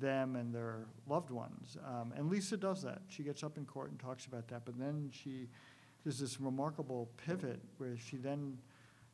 them 0.00 0.36
and 0.36 0.54
their 0.54 0.86
loved 1.06 1.30
ones. 1.30 1.76
Um, 1.86 2.12
and 2.16 2.28
Lisa 2.30 2.56
does 2.56 2.82
that. 2.82 3.02
She 3.08 3.22
gets 3.22 3.42
up 3.42 3.56
in 3.58 3.64
court 3.64 3.90
and 3.90 3.98
talks 3.98 4.26
about 4.26 4.48
that. 4.48 4.64
But 4.64 4.78
then 4.78 5.10
she, 5.12 5.48
there's 6.04 6.18
this 6.18 6.40
remarkable 6.40 7.10
pivot 7.16 7.60
where 7.78 7.96
she 7.96 8.16
then 8.16 8.58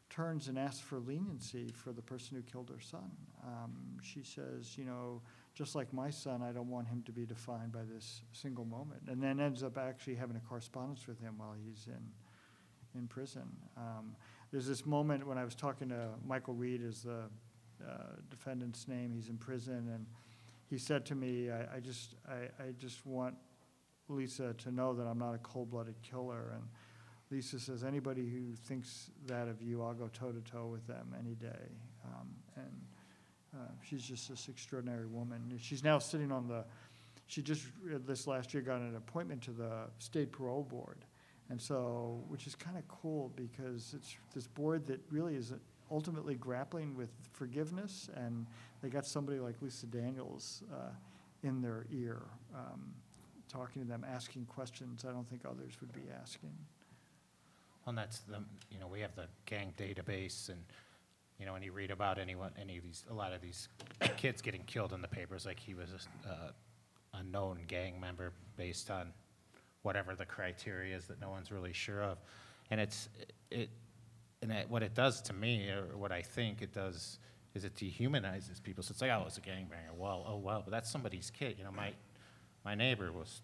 turns 0.08 0.48
and 0.48 0.58
asks 0.58 0.80
for 0.80 0.98
leniency 0.98 1.70
for 1.72 1.92
the 1.92 2.02
person 2.02 2.36
who 2.36 2.42
killed 2.42 2.68
her 2.68 2.80
son. 2.80 3.10
Um, 3.44 3.98
she 4.02 4.22
says, 4.22 4.76
you 4.76 4.84
know, 4.84 5.22
just 5.54 5.74
like 5.74 5.92
my 5.92 6.10
son, 6.10 6.42
I 6.42 6.52
don't 6.52 6.68
want 6.68 6.88
him 6.88 7.02
to 7.06 7.12
be 7.12 7.24
defined 7.24 7.72
by 7.72 7.82
this 7.92 8.22
single 8.32 8.64
moment. 8.64 9.02
And 9.08 9.22
then 9.22 9.40
ends 9.40 9.62
up 9.62 9.78
actually 9.78 10.16
having 10.16 10.36
a 10.36 10.40
correspondence 10.40 11.06
with 11.06 11.20
him 11.20 11.34
while 11.36 11.54
he's 11.64 11.86
in, 11.86 12.98
in 12.98 13.06
prison. 13.06 13.48
Um, 13.76 14.16
there's 14.50 14.66
this 14.66 14.84
moment 14.84 15.26
when 15.26 15.38
I 15.38 15.44
was 15.44 15.54
talking 15.54 15.88
to 15.90 16.08
Michael 16.26 16.54
Reed, 16.54 16.82
is 16.82 17.02
the 17.02 17.24
uh, 17.86 18.16
defendant's 18.30 18.88
name. 18.88 19.12
He's 19.14 19.28
in 19.28 19.36
prison, 19.36 19.90
and 19.94 20.06
he 20.70 20.78
said 20.78 21.04
to 21.06 21.16
me, 21.16 21.50
I, 21.50 21.76
I 21.76 21.80
just, 21.80 22.14
I, 22.28 22.62
I 22.62 22.70
just 22.78 23.04
want 23.04 23.34
Lisa 24.08 24.54
to 24.54 24.70
know 24.70 24.94
that 24.94 25.02
I'm 25.02 25.18
not 25.18 25.34
a 25.34 25.38
cold-blooded 25.38 25.96
killer. 26.02 26.52
And 26.54 26.62
Lisa 27.30 27.58
says, 27.58 27.82
anybody 27.82 28.28
who 28.28 28.54
thinks 28.54 29.10
that 29.26 29.48
of 29.48 29.60
you, 29.60 29.82
I'll 29.82 29.94
go 29.94 30.08
toe-to-toe 30.08 30.68
with 30.68 30.86
them 30.86 31.14
any 31.18 31.34
day. 31.34 31.68
Um, 32.04 32.28
and 32.56 32.80
uh, 33.54 33.72
she's 33.82 34.02
just 34.02 34.28
this 34.28 34.48
extraordinary 34.48 35.06
woman. 35.06 35.52
She's 35.60 35.82
now 35.82 35.98
sitting 35.98 36.30
on 36.30 36.46
the, 36.46 36.64
she 37.26 37.42
just, 37.42 37.66
uh, 37.92 37.98
this 38.06 38.28
last 38.28 38.54
year, 38.54 38.62
got 38.62 38.80
an 38.80 38.94
appointment 38.94 39.42
to 39.42 39.50
the 39.50 39.88
state 39.98 40.30
parole 40.30 40.62
board. 40.62 41.04
And 41.48 41.60
so, 41.60 42.22
which 42.28 42.46
is 42.46 42.54
kind 42.54 42.78
of 42.78 42.86
cool 42.86 43.32
because 43.34 43.92
it's 43.96 44.16
this 44.32 44.46
board 44.46 44.86
that 44.86 45.00
really 45.10 45.34
is 45.34 45.52
ultimately 45.90 46.34
grappling 46.34 46.96
with 46.96 47.10
forgiveness, 47.32 48.08
and 48.14 48.46
they 48.82 48.88
got 48.88 49.06
somebody 49.06 49.38
like 49.38 49.60
Lisa 49.60 49.86
Daniels 49.86 50.62
uh, 50.72 50.90
in 51.42 51.60
their 51.60 51.86
ear, 51.92 52.22
um, 52.54 52.92
talking 53.48 53.82
to 53.82 53.88
them, 53.88 54.04
asking 54.08 54.46
questions 54.46 55.04
I 55.08 55.12
don't 55.12 55.28
think 55.28 55.42
others 55.44 55.74
would 55.80 55.92
be 55.92 56.02
asking. 56.20 56.52
And 57.86 57.96
that's 57.96 58.20
the, 58.20 58.42
you 58.70 58.78
know, 58.78 58.86
we 58.86 59.00
have 59.00 59.14
the 59.16 59.26
gang 59.46 59.72
database 59.78 60.48
and, 60.48 60.62
you 61.38 61.46
know, 61.46 61.54
when 61.54 61.62
you 61.62 61.72
read 61.72 61.90
about 61.90 62.18
anyone, 62.18 62.52
any 62.60 62.76
of 62.76 62.84
these, 62.84 63.04
a 63.10 63.14
lot 63.14 63.32
of 63.32 63.40
these 63.40 63.68
kids 64.18 64.42
getting 64.42 64.62
killed 64.64 64.92
in 64.92 65.00
the 65.00 65.08
papers, 65.08 65.46
like 65.46 65.58
he 65.58 65.74
was 65.74 65.88
uh, 66.28 66.50
a 67.14 67.22
known 67.24 67.60
gang 67.66 67.98
member 67.98 68.32
based 68.56 68.90
on 68.90 69.12
whatever 69.82 70.14
the 70.14 70.26
criteria 70.26 70.94
is 70.94 71.06
that 71.06 71.20
no 71.20 71.30
one's 71.30 71.50
really 71.50 71.72
sure 71.72 72.02
of. 72.02 72.18
And 72.70 72.78
it's, 72.78 73.08
it, 73.50 73.70
and 74.42 74.50
it, 74.52 74.68
what 74.70 74.82
it 74.82 74.94
does 74.94 75.20
to 75.22 75.32
me, 75.32 75.68
or 75.68 75.96
what 75.96 76.12
I 76.12 76.22
think 76.22 76.62
it 76.62 76.72
does, 76.72 77.18
is 77.54 77.64
it 77.64 77.74
dehumanizes 77.74 78.62
people. 78.62 78.82
So 78.82 78.92
it's 78.92 79.00
like, 79.00 79.10
oh, 79.10 79.24
it's 79.26 79.38
a 79.38 79.40
gangbanger. 79.40 79.94
Well, 79.96 80.24
oh, 80.26 80.36
well, 80.36 80.62
but 80.64 80.70
that's 80.70 80.90
somebody's 80.90 81.30
kid. 81.30 81.56
You 81.58 81.64
know, 81.64 81.72
my, 81.72 81.92
my 82.64 82.74
neighbor 82.74 83.10
was, 83.12 83.42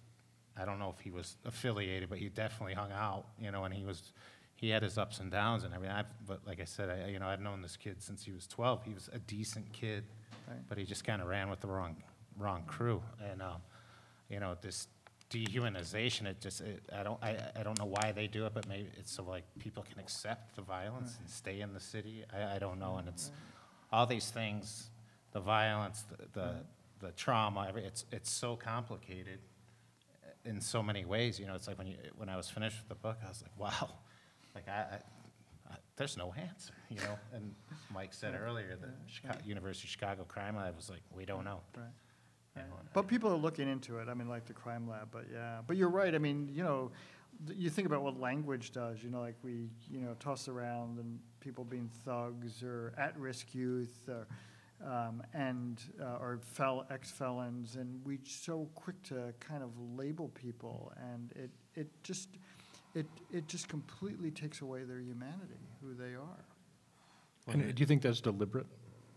I 0.56 0.64
don't 0.64 0.78
know 0.78 0.94
if 0.96 1.02
he 1.02 1.10
was 1.10 1.36
affiliated, 1.44 2.08
but 2.08 2.18
he 2.18 2.28
definitely 2.28 2.74
hung 2.74 2.92
out, 2.92 3.26
you 3.38 3.50
know, 3.50 3.64
and 3.64 3.74
he 3.74 3.84
was, 3.84 4.12
he 4.54 4.70
had 4.70 4.82
his 4.82 4.96
ups 4.96 5.18
and 5.20 5.30
downs 5.30 5.64
and 5.64 5.74
everything. 5.74 5.94
I've, 5.96 6.06
but 6.26 6.46
like 6.46 6.60
I 6.60 6.64
said, 6.64 6.88
I, 6.88 7.08
you 7.10 7.18
know, 7.18 7.26
I've 7.26 7.40
known 7.40 7.60
this 7.62 7.76
kid 7.76 8.00
since 8.02 8.24
he 8.24 8.32
was 8.32 8.46
12. 8.46 8.84
He 8.84 8.94
was 8.94 9.10
a 9.12 9.18
decent 9.18 9.70
kid, 9.72 10.04
Right. 10.48 10.56
but 10.68 10.78
he 10.78 10.84
just 10.84 11.04
kind 11.04 11.20
of 11.20 11.28
ran 11.28 11.50
with 11.50 11.60
the 11.60 11.66
wrong, 11.66 11.96
wrong 12.38 12.62
crew. 12.66 13.02
And, 13.30 13.42
um, 13.42 13.60
you 14.30 14.38
know, 14.40 14.56
this 14.60 14.86
dehumanization, 15.44 16.26
it 16.26 16.40
just, 16.40 16.60
it, 16.60 16.82
I 16.94 17.02
don't, 17.02 17.22
I, 17.22 17.36
I 17.58 17.62
don't 17.62 17.78
know 17.78 17.86
why 17.86 18.12
they 18.14 18.26
do 18.26 18.46
it, 18.46 18.54
but 18.54 18.68
maybe 18.68 18.88
it's 18.98 19.12
so 19.12 19.24
like 19.24 19.44
people 19.58 19.82
can 19.82 19.98
accept 19.98 20.56
the 20.56 20.62
violence 20.62 21.16
and 21.20 21.28
stay 21.28 21.60
in 21.60 21.72
the 21.72 21.80
city. 21.80 22.24
I, 22.32 22.56
I 22.56 22.58
don't 22.58 22.78
know. 22.78 22.96
And 22.96 23.08
it's, 23.08 23.30
all 23.92 24.06
these 24.06 24.30
things, 24.30 24.90
the 25.32 25.40
violence, 25.40 26.04
the, 26.10 26.26
the, 26.32 26.54
the 27.00 27.12
trauma, 27.12 27.66
every, 27.68 27.84
it's, 27.84 28.04
it's 28.12 28.30
so 28.30 28.56
complicated 28.56 29.38
in 30.44 30.60
so 30.60 30.82
many 30.82 31.04
ways. 31.04 31.38
You 31.38 31.46
know, 31.46 31.54
it's 31.54 31.68
like 31.68 31.78
when 31.78 31.86
you, 31.86 31.96
when 32.16 32.28
I 32.28 32.36
was 32.36 32.48
finished 32.48 32.78
with 32.78 32.88
the 32.88 32.94
book, 32.94 33.18
I 33.24 33.28
was 33.28 33.42
like, 33.42 33.58
wow, 33.58 33.94
like 34.54 34.68
I, 34.68 34.72
I, 34.72 35.72
I 35.72 35.76
there's 35.96 36.16
no 36.16 36.32
answer, 36.36 36.74
you 36.90 36.98
know? 36.98 37.18
And 37.32 37.54
Mike 37.92 38.12
said 38.12 38.34
earlier 38.34 38.76
that 38.80 38.90
Chicago, 39.06 39.38
University 39.44 39.86
of 39.86 39.90
Chicago 39.90 40.24
Crime 40.24 40.56
Lab 40.56 40.76
was 40.76 40.90
like, 40.90 41.02
we 41.14 41.24
don't 41.24 41.44
know. 41.44 41.60
Right. 41.76 41.86
You 42.56 42.62
know, 42.62 42.68
and- 42.80 42.88
But 42.92 43.06
people 43.08 43.30
are 43.32 43.36
looking 43.36 43.68
into 43.68 43.98
it, 43.98 44.08
I 44.08 44.14
mean, 44.14 44.28
like 44.28 44.46
the 44.46 44.52
crime 44.54 44.88
lab, 44.88 45.08
but 45.10 45.26
yeah. 45.32 45.60
But 45.66 45.76
you're 45.76 45.90
right, 45.90 46.14
I 46.14 46.18
mean, 46.18 46.48
you 46.52 46.62
know, 46.62 46.90
th- 47.46 47.58
you 47.58 47.68
think 47.70 47.86
about 47.86 48.02
what 48.02 48.18
language 48.18 48.72
does, 48.72 49.02
you 49.02 49.10
know, 49.10 49.20
like 49.20 49.36
we, 49.42 49.68
you 49.90 50.00
know, 50.00 50.14
toss 50.18 50.48
around 50.48 50.98
and 50.98 51.18
people 51.40 51.64
being 51.64 51.88
thugs 52.04 52.62
or 52.62 52.92
at-risk 52.96 53.54
youth 53.54 54.08
or, 54.08 54.26
um, 54.84 55.22
and, 55.34 55.82
uh, 56.00 56.16
or 56.20 56.38
fel, 56.42 56.86
ex-felons, 56.90 57.76
and 57.76 58.00
we're 58.04 58.18
so 58.24 58.68
quick 58.74 59.00
to 59.04 59.32
kind 59.40 59.62
of 59.62 59.70
label 59.96 60.28
people, 60.28 60.92
and 61.12 61.32
it, 61.32 61.50
it 61.74 61.88
just, 62.02 62.28
it, 62.94 63.06
it 63.30 63.46
just 63.48 63.68
completely 63.68 64.30
takes 64.30 64.60
away 64.62 64.84
their 64.84 65.00
humanity, 65.00 65.60
who 65.82 65.94
they 65.94 66.14
are. 66.14 66.44
And 67.48 67.74
do 67.74 67.80
you 67.80 67.86
think 67.86 68.02
that's 68.02 68.20
deliberate? 68.20 68.66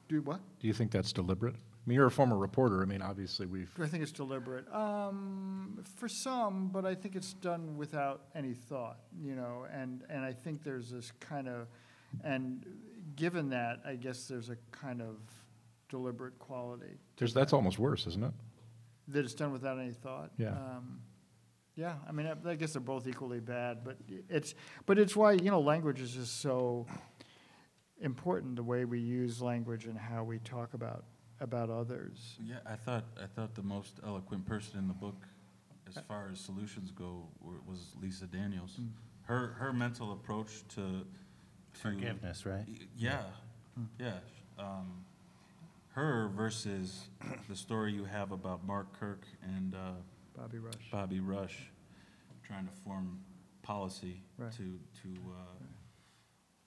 Do 0.08 0.22
what? 0.22 0.40
Do 0.60 0.68
you 0.68 0.74
think 0.74 0.92
that's 0.92 1.12
deliberate? 1.12 1.56
Mean, 1.90 1.96
you're 1.96 2.06
a 2.06 2.12
former 2.12 2.38
reporter. 2.38 2.84
I 2.84 2.86
mean, 2.86 3.02
obviously, 3.02 3.48
we've, 3.48 3.72
I 3.82 3.88
think 3.88 4.04
it's 4.04 4.12
deliberate? 4.12 4.72
Um, 4.72 5.84
for 5.96 6.08
some, 6.08 6.70
but 6.72 6.86
I 6.86 6.94
think 6.94 7.16
it's 7.16 7.34
done 7.34 7.78
without 7.78 8.26
any 8.36 8.54
thought, 8.54 9.00
you 9.20 9.34
know, 9.34 9.66
and, 9.74 10.04
and 10.08 10.24
I 10.24 10.32
think 10.32 10.64
there's 10.64 10.92
this 10.92 11.12
kind 11.20 11.48
of, 11.48 11.68
and 12.24 12.64
given 13.16 13.50
that, 13.50 13.80
I 13.84 13.96
guess 13.96 14.28
there's 14.28 14.52
a 14.52 14.58
kind 14.70 15.02
of 15.02 15.16
deliberate 15.90 16.38
quality. 16.38 17.00
there's, 17.18 17.34
that's 17.34 17.54
almost 17.54 17.80
worse, 17.80 18.06
isn't 18.06 18.24
it? 18.24 18.34
That 19.08 19.26
it's 19.26 19.34
done 19.34 19.52
without 19.52 19.80
any 19.80 19.94
thought. 19.94 20.30
Yeah. 20.38 20.50
Um, 20.50 21.00
Yeah, 21.76 21.96
I 22.08 22.12
mean, 22.12 22.28
I 22.28 22.50
I 22.52 22.54
guess 22.54 22.74
they're 22.74 22.82
both 22.82 23.08
equally 23.08 23.40
bad, 23.40 23.84
but 23.84 23.98
it's, 24.30 24.54
but 24.86 25.00
it's 25.00 25.16
why, 25.16 25.32
you 25.32 25.50
know, 25.50 25.60
language 25.60 26.02
is 26.02 26.12
just 26.12 26.40
so 26.40 26.86
important, 28.00 28.58
the 28.58 28.64
way 28.64 28.86
we 28.86 29.00
use 29.00 29.42
language 29.42 29.86
and 29.86 29.98
how 29.98 30.24
we 30.24 30.38
talk 30.38 30.76
about 30.76 31.06
about 31.42 31.70
others. 31.70 32.38
Yeah, 32.44 32.58
I 32.66 32.76
thought, 32.76 33.06
I 33.22 33.26
thought 33.28 33.56
the 33.56 33.64
most 33.64 34.00
eloquent 34.06 34.46
person 34.46 34.78
in 34.80 34.88
the 34.88 34.94
book, 34.94 35.16
as 35.88 35.98
far 36.08 36.30
as 36.32 36.40
solutions 36.40 36.92
go, 36.92 37.28
were- 37.42 37.62
was 37.66 37.94
Lisa 38.02 38.26
Daniels. 38.28 38.78
Mm. 38.80 38.90
Her, 39.24 39.48
her 39.60 39.72
mental 39.74 40.12
approach 40.14 40.64
to. 40.70 40.82
to- 40.82 41.06
Forgiveness, 41.82 42.46
right? 42.46 42.66
Y- 42.68 42.88
Yeah, 42.98 43.24
yeah. 44.00 44.20
Um, 44.58 45.06
her 45.94 46.28
versus 46.30 47.08
the 47.48 47.56
story 47.56 47.94
you 47.94 48.06
have 48.06 48.32
about 48.32 48.66
Mark 48.66 48.92
Kirk 49.00 49.26
and 49.44 49.74
uh, 49.76 49.92
Bobby 50.36 50.58
Rush. 50.60 50.92
Bobby 50.92 51.20
Rush 51.20 51.70
trying 52.44 52.66
to 52.66 52.74
form 52.84 53.20
policy 53.62 54.24
Right. 54.38 54.52
to, 54.54 54.80
to 55.04 55.10
uh, 55.32 55.64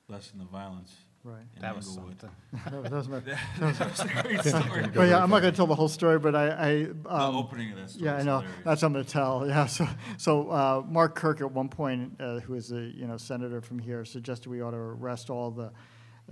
lessen 0.09 0.39
the 0.39 0.45
violence 0.45 0.95
Right. 1.25 1.43
in 1.55 1.63
That 1.63 1.77
was 1.77 1.87
Englewood. 1.89 2.21
something. 2.21 2.37
That 2.83 2.93
was 2.93 3.09
my- 3.09 3.21
That's 3.21 4.01
a 4.05 4.09
great 4.09 4.41
story. 4.45 4.87
But 4.93 5.09
yeah, 5.09 5.23
I'm 5.23 5.31
not 5.31 5.41
going 5.41 5.53
to 5.53 5.57
tell 5.57 5.69
the 5.69 5.75
whole 5.75 5.89
story, 5.89 6.19
but 6.19 6.35
I, 6.35 6.47
I 6.51 6.73
The 6.85 7.15
um, 7.15 7.37
opening 7.37 7.71
of 7.73 7.77
that 7.79 7.91
story 7.91 8.07
Yeah, 8.07 8.17
I 8.17 8.19
is 8.19 8.25
know. 8.27 8.39
hilarious. 8.41 8.65
That's 8.65 8.81
going 8.81 8.93
to 8.95 9.05
tell. 9.05 9.47
Yeah. 9.47 9.67
So, 9.67 9.87
so 10.19 10.51
uh, 10.51 10.83
Mark 10.89 11.15
Kirk 11.15 11.41
at 11.41 11.53
one 11.53 11.69
point, 11.69 12.21
uh, 12.21 12.41
who 12.41 12.55
is 12.55 12.73
a 12.73 12.81
you 12.81 13.07
know 13.07 13.17
senator 13.19 13.61
from 13.61 13.79
here, 13.79 14.05
suggested 14.05 14.49
we 14.51 14.63
ought 14.63 14.73
to 14.73 14.77
arrest 14.77 15.31
all 15.31 15.51
the 15.53 15.71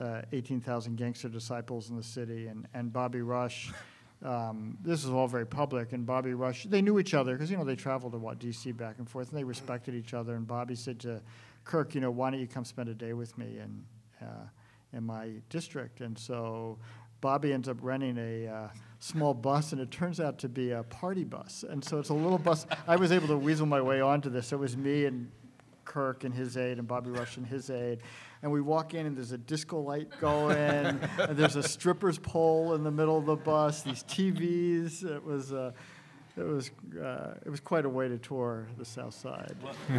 uh, 0.00 0.22
18,000 0.32 0.96
gangster 0.96 1.28
disciples 1.28 1.90
in 1.90 1.96
the 1.96 2.02
city, 2.02 2.48
and 2.48 2.66
and 2.74 2.92
Bobby 2.92 3.20
Rush. 3.22 3.72
Um, 4.24 4.76
this 4.82 5.04
is 5.04 5.10
all 5.10 5.28
very 5.28 5.46
public, 5.46 5.92
and 5.92 6.04
Bobby 6.04 6.34
Rush. 6.34 6.64
They 6.64 6.82
knew 6.82 6.98
each 6.98 7.14
other 7.14 7.32
because 7.34 7.50
you 7.50 7.56
know 7.56 7.64
they 7.64 7.76
traveled 7.76 8.12
to 8.12 8.18
what 8.18 8.38
D.C. 8.40 8.72
back 8.72 8.96
and 8.98 9.08
forth, 9.08 9.30
and 9.30 9.38
they 9.38 9.44
respected 9.44 9.94
each 9.94 10.14
other. 10.14 10.34
And 10.34 10.46
Bobby 10.48 10.74
said 10.74 10.98
to 11.00 11.22
Kirk, 11.64 11.94
you 11.94 12.00
know, 12.00 12.10
why 12.10 12.30
don't 12.30 12.40
you 12.40 12.48
come 12.48 12.64
spend 12.64 12.88
a 12.88 12.94
day 12.94 13.12
with 13.14 13.38
me 13.38 13.58
in 13.58 13.84
uh, 14.20 14.26
in 14.92 15.04
my 15.04 15.32
district? 15.48 16.00
And 16.00 16.18
so 16.18 16.78
Bobby 17.20 17.52
ends 17.52 17.68
up 17.68 17.76
renting 17.80 18.18
a 18.18 18.46
uh, 18.46 18.68
small 18.98 19.34
bus, 19.34 19.72
and 19.72 19.80
it 19.80 19.90
turns 19.90 20.20
out 20.20 20.38
to 20.38 20.48
be 20.48 20.70
a 20.70 20.82
party 20.84 21.24
bus. 21.24 21.64
And 21.68 21.84
so 21.84 21.98
it's 21.98 22.08
a 22.08 22.14
little 22.14 22.38
bus. 22.38 22.66
I 22.86 22.96
was 22.96 23.12
able 23.12 23.28
to 23.28 23.36
weasel 23.36 23.66
my 23.66 23.80
way 23.80 24.00
onto 24.00 24.30
this. 24.30 24.52
It 24.52 24.58
was 24.58 24.76
me 24.76 25.04
and 25.04 25.30
Kirk 25.84 26.24
and 26.24 26.32
his 26.34 26.56
aide, 26.56 26.78
and 26.78 26.86
Bobby 26.86 27.10
Rush 27.10 27.36
and 27.36 27.46
his 27.46 27.68
aide. 27.68 27.98
And 28.42 28.50
we 28.50 28.60
walk 28.60 28.94
in, 28.94 29.06
and 29.06 29.16
there's 29.16 29.32
a 29.32 29.38
disco 29.38 29.80
light 29.80 30.08
going, 30.20 30.56
and 30.56 31.36
there's 31.36 31.56
a 31.56 31.62
stripper's 31.62 32.18
pole 32.18 32.74
in 32.74 32.84
the 32.84 32.90
middle 32.90 33.18
of 33.18 33.26
the 33.26 33.36
bus. 33.36 33.82
These 33.82 34.04
TVs. 34.04 35.04
It 35.04 35.22
was. 35.24 35.52
Uh, 35.52 35.72
it 36.36 36.44
was 36.44 36.70
uh, 37.02 37.34
it 37.44 37.50
was 37.50 37.60
quite 37.60 37.84
a 37.84 37.88
way 37.88 38.08
to 38.08 38.16
tour 38.16 38.68
the 38.78 38.84
South 38.84 39.14
Side. 39.14 39.56
Well, 39.62 39.74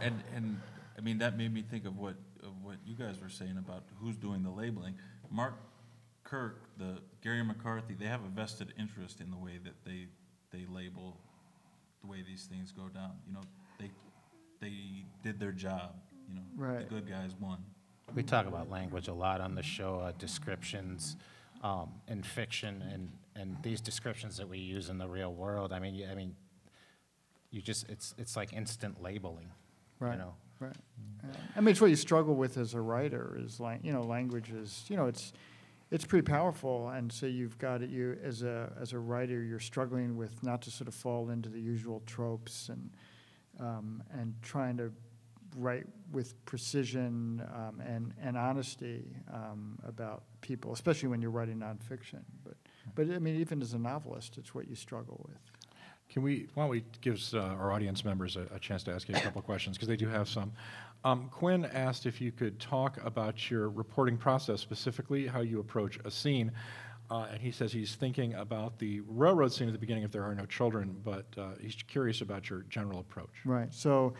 and 0.00 0.22
and 0.34 0.60
I 0.96 1.00
mean 1.00 1.18
that 1.18 1.36
made 1.36 1.52
me 1.52 1.62
think 1.62 1.86
of 1.86 1.98
what 1.98 2.14
of 2.50 2.62
what 2.64 2.76
you 2.84 2.94
guys 2.94 3.20
were 3.20 3.28
saying 3.28 3.56
about 3.58 3.84
who's 4.00 4.16
doing 4.16 4.42
the 4.42 4.50
labeling. 4.50 4.94
Mark 5.30 5.54
Kirk, 6.24 6.62
the 6.78 6.98
Garry 7.22 7.42
McCarthy, 7.42 7.94
they 7.94 8.06
have 8.06 8.24
a 8.24 8.28
vested 8.28 8.72
interest 8.78 9.20
in 9.20 9.30
the 9.30 9.36
way 9.36 9.58
that 9.64 9.74
they 9.84 10.06
they 10.52 10.66
label 10.66 11.16
the 12.02 12.08
way 12.08 12.18
these 12.26 12.44
things 12.50 12.72
go 12.72 12.88
down. 12.88 13.12
You 13.26 13.34
know, 13.34 13.40
they 13.78 13.90
they 14.60 14.74
did 15.22 15.38
their 15.40 15.52
job. 15.52 15.94
You 16.28 16.34
know, 16.36 16.42
Right. 16.56 16.88
the 16.88 16.94
good 16.94 17.08
guys 17.08 17.34
won. 17.40 17.58
We 18.14 18.22
talk 18.24 18.46
about 18.46 18.68
language 18.68 19.06
a 19.08 19.12
lot 19.12 19.40
on 19.40 19.54
the 19.54 19.62
show, 19.62 20.00
uh, 20.00 20.12
descriptions 20.18 21.16
um, 21.62 21.90
in 22.08 22.22
fiction, 22.24 22.82
and, 22.92 23.08
and 23.36 23.56
these 23.62 23.80
descriptions 23.80 24.36
that 24.38 24.48
we 24.48 24.58
use 24.58 24.88
in 24.88 24.98
the 24.98 25.06
real 25.08 25.32
world. 25.32 25.72
I 25.72 25.78
mean, 25.78 25.94
you, 25.94 26.06
I 26.10 26.14
mean, 26.16 26.34
you 27.52 27.60
just 27.62 27.88
it's 27.88 28.14
it's 28.18 28.36
like 28.36 28.52
instant 28.52 29.00
labeling, 29.02 29.50
Right. 30.00 30.12
you 30.12 30.18
know. 30.18 30.34
Right. 30.60 30.76
Yeah. 31.24 31.30
I 31.56 31.60
mean, 31.60 31.72
it's 31.72 31.80
what 31.80 31.90
you 31.90 31.96
struggle 31.96 32.34
with 32.34 32.58
as 32.58 32.74
a 32.74 32.80
writer 32.80 33.38
is 33.42 33.58
like, 33.60 33.80
you 33.82 33.92
know, 33.92 34.02
language 34.02 34.50
is, 34.50 34.84
you 34.88 34.96
know, 34.96 35.06
it's, 35.06 35.32
it's 35.90 36.04
pretty 36.04 36.24
powerful. 36.24 36.90
And 36.90 37.10
so 37.10 37.26
you've 37.26 37.58
got 37.58 37.82
it, 37.82 37.90
you, 37.90 38.18
as 38.22 38.42
a, 38.42 38.70
as 38.80 38.92
a 38.92 38.98
writer, 38.98 39.42
you're 39.42 39.58
struggling 39.58 40.16
with 40.16 40.42
not 40.42 40.62
to 40.62 40.70
sort 40.70 40.86
of 40.86 40.94
fall 40.94 41.30
into 41.30 41.48
the 41.48 41.60
usual 41.60 42.02
tropes 42.06 42.68
and, 42.68 42.90
um, 43.58 44.02
and 44.12 44.34
trying 44.42 44.76
to 44.76 44.92
write 45.56 45.86
with 46.12 46.44
precision, 46.44 47.42
um, 47.54 47.80
and, 47.80 48.14
and 48.22 48.36
honesty, 48.36 49.16
um, 49.32 49.78
about 49.84 50.22
people, 50.42 50.72
especially 50.72 51.08
when 51.08 51.20
you're 51.20 51.30
writing 51.30 51.56
nonfiction. 51.58 52.20
But, 52.44 52.54
but 52.94 53.10
I 53.10 53.18
mean, 53.18 53.36
even 53.36 53.60
as 53.62 53.72
a 53.72 53.78
novelist, 53.78 54.38
it's 54.38 54.54
what 54.54 54.68
you 54.68 54.76
struggle 54.76 55.26
with. 55.28 55.49
Can 56.10 56.22
we, 56.22 56.48
why 56.54 56.64
don't 56.64 56.70
we 56.70 56.84
give 57.00 57.22
uh, 57.32 57.38
our 57.38 57.72
audience 57.72 58.04
members 58.04 58.36
a, 58.36 58.46
a 58.54 58.58
chance 58.58 58.82
to 58.84 58.92
ask 58.92 59.08
you 59.08 59.14
a 59.14 59.20
couple 59.20 59.40
questions, 59.42 59.76
because 59.76 59.88
they 59.88 59.96
do 59.96 60.08
have 60.08 60.28
some. 60.28 60.52
Um, 61.04 61.28
Quinn 61.30 61.64
asked 61.66 62.04
if 62.04 62.20
you 62.20 62.32
could 62.32 62.58
talk 62.58 62.98
about 63.04 63.50
your 63.50 63.70
reporting 63.70 64.18
process, 64.18 64.60
specifically 64.60 65.26
how 65.26 65.40
you 65.40 65.60
approach 65.60 65.98
a 66.04 66.10
scene. 66.10 66.50
Uh, 67.10 67.26
and 67.32 67.40
he 67.40 67.50
says 67.50 67.72
he's 67.72 67.94
thinking 67.94 68.34
about 68.34 68.78
the 68.78 69.00
railroad 69.06 69.52
scene 69.52 69.68
at 69.68 69.72
the 69.72 69.78
beginning 69.78 70.02
if 70.02 70.12
there 70.12 70.22
are 70.22 70.34
no 70.34 70.46
children, 70.46 70.96
but 71.04 71.26
uh, 71.38 71.50
he's 71.60 71.76
curious 71.88 72.20
about 72.20 72.50
your 72.50 72.64
general 72.68 73.00
approach. 73.00 73.30
Right. 73.44 73.72
So, 73.72 74.14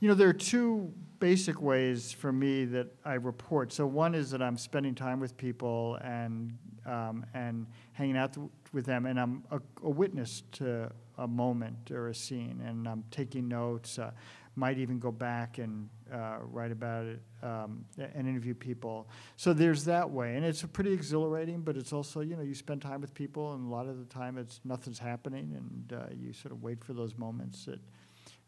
you 0.00 0.08
know, 0.08 0.14
there 0.14 0.28
are 0.28 0.32
two 0.32 0.92
basic 1.18 1.60
ways 1.60 2.12
for 2.12 2.32
me 2.32 2.64
that 2.66 2.88
I 3.04 3.14
report. 3.14 3.72
So 3.72 3.86
one 3.86 4.14
is 4.14 4.30
that 4.30 4.42
I'm 4.42 4.58
spending 4.58 4.94
time 4.94 5.18
with 5.20 5.36
people 5.36 5.98
and 6.02 6.56
um, 6.84 7.26
and 7.34 7.66
hanging 7.94 8.16
out 8.16 8.34
th- 8.34 8.46
with 8.76 8.86
them, 8.86 9.06
and 9.06 9.18
I'm 9.18 9.42
a, 9.50 9.58
a 9.82 9.90
witness 9.90 10.42
to 10.52 10.92
a 11.18 11.26
moment 11.26 11.90
or 11.90 12.08
a 12.08 12.14
scene, 12.14 12.62
and 12.64 12.86
I'm 12.86 13.02
taking 13.10 13.48
notes. 13.48 13.98
Uh, 13.98 14.12
might 14.58 14.78
even 14.78 14.98
go 14.98 15.12
back 15.12 15.58
and 15.58 15.90
uh, 16.10 16.38
write 16.40 16.72
about 16.72 17.04
it 17.04 17.20
um, 17.42 17.84
and 17.98 18.26
interview 18.26 18.54
people. 18.54 19.06
So 19.36 19.52
there's 19.52 19.84
that 19.84 20.10
way, 20.10 20.36
and 20.36 20.46
it's 20.46 20.62
pretty 20.62 20.92
exhilarating. 20.92 21.60
But 21.60 21.76
it's 21.76 21.92
also, 21.92 22.20
you 22.20 22.36
know, 22.36 22.42
you 22.42 22.54
spend 22.54 22.80
time 22.80 23.00
with 23.00 23.12
people, 23.12 23.54
and 23.54 23.66
a 23.66 23.70
lot 23.70 23.86
of 23.86 23.98
the 23.98 24.06
time 24.06 24.38
it's 24.38 24.60
nothing's 24.64 24.98
happening, 24.98 25.54
and 25.56 26.00
uh, 26.00 26.06
you 26.14 26.32
sort 26.32 26.52
of 26.52 26.62
wait 26.62 26.82
for 26.84 26.94
those 26.94 27.18
moments 27.18 27.66
that 27.66 27.80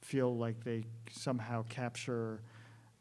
feel 0.01 0.37
like 0.37 0.63
they 0.65 0.85
somehow 1.11 1.63
capture 1.69 2.43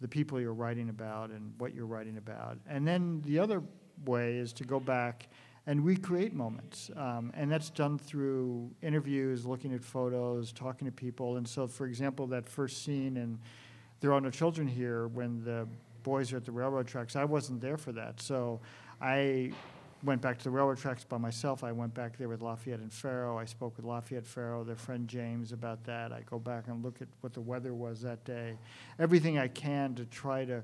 the 0.01 0.07
people 0.07 0.39
you're 0.39 0.53
writing 0.53 0.89
about 0.89 1.29
and 1.29 1.53
what 1.59 1.73
you're 1.73 1.85
writing 1.85 2.17
about. 2.17 2.57
And 2.67 2.87
then 2.87 3.21
the 3.25 3.39
other 3.39 3.63
way 4.05 4.37
is 4.37 4.53
to 4.53 4.63
go 4.63 4.79
back 4.79 5.29
and 5.67 5.85
recreate 5.85 6.33
moments. 6.33 6.89
Um, 6.95 7.31
and 7.35 7.51
that's 7.51 7.69
done 7.69 7.99
through 7.99 8.71
interviews, 8.81 9.45
looking 9.45 9.73
at 9.73 9.83
photos, 9.83 10.53
talking 10.53 10.85
to 10.85 10.91
people. 10.91 11.35
And 11.35 11.47
so, 11.47 11.67
for 11.67 11.85
example, 11.85 12.25
that 12.27 12.47
first 12.47 12.83
scene 12.83 13.17
in 13.17 13.37
There 13.99 14.13
Are 14.13 14.21
No 14.21 14.29
Children 14.29 14.67
Here, 14.67 15.07
when 15.09 15.43
the 15.43 15.67
boys 16.03 16.31
are 16.31 16.37
at 16.37 16.45
the 16.45 16.53
railroad 16.53 16.87
tracks, 16.87 17.17
I 17.17 17.25
wasn't 17.25 17.59
there 17.59 17.77
for 17.77 17.91
that. 17.91 18.21
So 18.21 18.61
I 19.01 19.51
went 20.03 20.21
back 20.21 20.37
to 20.37 20.43
the 20.45 20.51
railroad 20.51 20.77
tracks 20.77 21.03
by 21.03 21.17
myself. 21.17 21.65
I 21.65 21.73
went 21.73 21.93
back 21.93 22.17
there 22.17 22.29
with 22.29 22.41
Lafayette 22.41 22.79
and 22.79 22.93
Pharaoh. 22.93 23.37
I 23.37 23.43
spoke 23.43 23.75
with 23.75 23.85
Lafayette 23.85 24.25
Pharaoh, 24.25 24.63
their 24.63 24.77
friend 24.77 25.05
James, 25.05 25.51
about 25.51 25.83
that. 25.83 26.13
I 26.13 26.21
go 26.29 26.39
back 26.39 26.67
and 26.67 26.81
look 26.81 27.01
at 27.01 27.09
what 27.19 27.33
the 27.33 27.41
weather 27.41 27.73
was 27.73 28.01
that 28.03 28.23
day. 28.23 28.53
Everything 28.99 29.37
I 29.37 29.49
can 29.49 29.95
to 29.95 30.05
try 30.05 30.45
to 30.45 30.63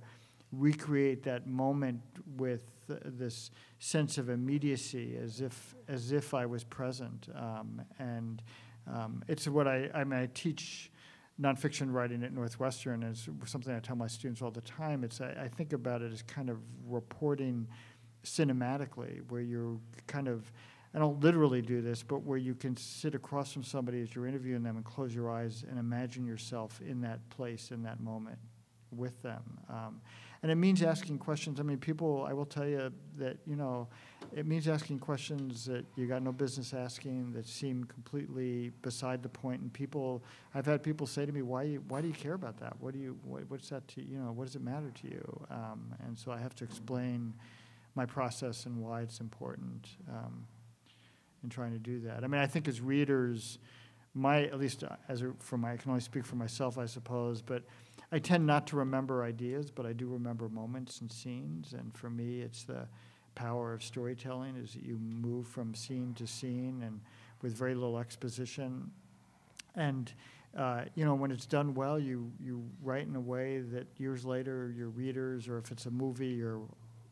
recreate 0.53 1.23
that 1.23 1.47
moment 1.47 1.99
with 2.37 2.61
th- 2.61 2.72
this 2.87 3.51
sense 3.79 4.17
of 4.17 4.29
immediacy, 4.29 5.17
as 5.21 5.41
if 5.41 5.75
as 5.87 6.11
if 6.11 6.33
I 6.33 6.45
was 6.45 6.63
present. 6.63 7.27
Um, 7.35 7.81
and 7.99 8.41
um, 8.87 9.23
it's 9.27 9.47
what 9.47 9.67
I 9.67 9.89
I 9.93 10.03
mean. 10.03 10.19
I 10.19 10.27
teach 10.33 10.91
nonfiction 11.41 11.91
writing 11.91 12.23
at 12.23 12.31
Northwestern. 12.31 13.03
It's 13.03 13.27
something 13.45 13.73
I 13.73 13.79
tell 13.79 13.95
my 13.95 14.07
students 14.07 14.41
all 14.41 14.51
the 14.51 14.61
time. 14.61 15.03
It's 15.03 15.19
I, 15.21 15.35
I 15.43 15.47
think 15.47 15.73
about 15.73 16.01
it 16.01 16.13
as 16.13 16.21
kind 16.21 16.49
of 16.49 16.57
reporting 16.87 17.67
cinematically, 18.23 19.21
where 19.29 19.41
you're 19.41 19.77
kind 20.07 20.27
of, 20.27 20.49
I 20.93 20.99
don't 20.99 21.19
literally 21.19 21.61
do 21.61 21.81
this, 21.81 22.03
but 22.03 22.23
where 22.23 22.37
you 22.37 22.55
can 22.55 22.77
sit 22.77 23.15
across 23.15 23.51
from 23.51 23.63
somebody 23.63 24.01
as 24.01 24.15
you're 24.15 24.27
interviewing 24.27 24.63
them 24.63 24.77
and 24.77 24.85
close 24.85 25.13
your 25.13 25.29
eyes 25.29 25.65
and 25.69 25.77
imagine 25.77 26.25
yourself 26.25 26.79
in 26.81 27.01
that 27.01 27.27
place, 27.29 27.71
in 27.71 27.83
that 27.83 27.99
moment 27.99 28.37
with 28.91 29.21
them. 29.21 29.43
Um, 29.69 30.01
and 30.43 30.51
it 30.51 30.55
means 30.55 30.83
asking 30.83 31.19
questions. 31.19 31.61
I 31.61 31.63
mean, 31.63 31.77
people, 31.77 32.25
I 32.29 32.33
will 32.33 32.45
tell 32.45 32.67
you 32.67 32.91
that, 33.17 33.37
you 33.47 33.55
know, 33.55 33.87
it 34.35 34.45
means 34.45 34.67
asking 34.67 34.99
questions 34.99 35.63
that 35.65 35.85
you 35.95 36.05
got 36.05 36.21
no 36.21 36.33
business 36.33 36.73
asking, 36.73 37.31
that 37.31 37.47
seem 37.47 37.85
completely 37.85 38.71
beside 38.81 39.23
the 39.23 39.29
point. 39.29 39.61
And 39.61 39.71
people, 39.71 40.21
I've 40.53 40.65
had 40.65 40.83
people 40.83 41.07
say 41.07 41.25
to 41.25 41.31
me, 41.31 41.43
why, 41.43 41.75
why 41.87 42.01
do 42.01 42.07
you 42.09 42.13
care 42.13 42.33
about 42.33 42.59
that? 42.59 42.73
What 42.81 42.93
do 42.93 42.99
you, 42.99 43.17
what, 43.23 43.43
what's 43.47 43.69
that 43.69 43.87
to, 43.89 44.03
you 44.03 44.17
know, 44.17 44.33
what 44.33 44.45
does 44.45 44.55
it 44.55 44.61
matter 44.61 44.91
to 45.01 45.07
you? 45.07 45.45
Um, 45.49 45.95
and 46.05 46.17
so 46.19 46.31
I 46.31 46.39
have 46.39 46.55
to 46.55 46.65
explain 46.65 47.33
my 47.95 48.05
process 48.05 48.65
and 48.65 48.77
why 48.81 49.01
it's 49.01 49.21
important 49.21 49.87
um, 50.09 50.45
in 51.43 51.49
trying 51.49 51.71
to 51.71 51.79
do 51.79 52.01
that. 52.01 52.25
I 52.25 52.27
mean, 52.27 52.41
I 52.41 52.47
think 52.47 52.67
as 52.67 52.81
readers, 52.81 53.59
my 54.13 54.43
at 54.43 54.59
least 54.59 54.83
uh, 54.83 54.89
as 55.07 55.21
a, 55.21 55.31
for 55.39 55.57
my 55.57 55.73
I 55.73 55.77
can 55.77 55.89
only 55.89 56.01
speak 56.01 56.25
for 56.25 56.35
myself, 56.35 56.77
I 56.77 56.85
suppose, 56.85 57.41
but 57.41 57.63
I 58.13 58.19
tend 58.19 58.45
not 58.45 58.67
to 58.67 58.75
remember 58.75 59.23
ideas, 59.23 59.71
but 59.71 59.87
I 59.87 59.93
do 59.93 60.05
remember 60.05 60.47
moments 60.47 61.01
and 61.01 61.11
scenes. 61.11 61.73
And 61.73 61.91
for 61.97 62.11
me, 62.11 62.41
it's 62.41 62.61
the 62.61 62.87
power 63.33 63.73
of 63.73 63.81
storytelling 63.81 64.55
is 64.55 64.73
that 64.73 64.83
you 64.83 64.99
move 64.99 65.47
from 65.47 65.73
scene 65.73 66.13
to 66.17 66.27
scene 66.27 66.83
and 66.85 67.01
with 67.41 67.53
very 67.53 67.73
little 67.73 67.97
exposition. 67.97 68.91
And 69.73 70.13
uh, 70.55 70.83
you 70.93 71.03
know, 71.05 71.15
when 71.15 71.31
it's 71.31 71.47
done 71.47 71.73
well, 71.73 71.97
you 71.97 72.31
you 72.39 72.63
write 72.83 73.07
in 73.07 73.15
a 73.15 73.19
way 73.19 73.61
that 73.61 73.87
years 73.97 74.23
later, 74.23 74.71
your 74.77 74.89
readers, 74.89 75.47
or 75.47 75.57
if 75.57 75.71
it's 75.71 75.87
a 75.87 75.91
movie 75.91 76.43
or 76.43 76.59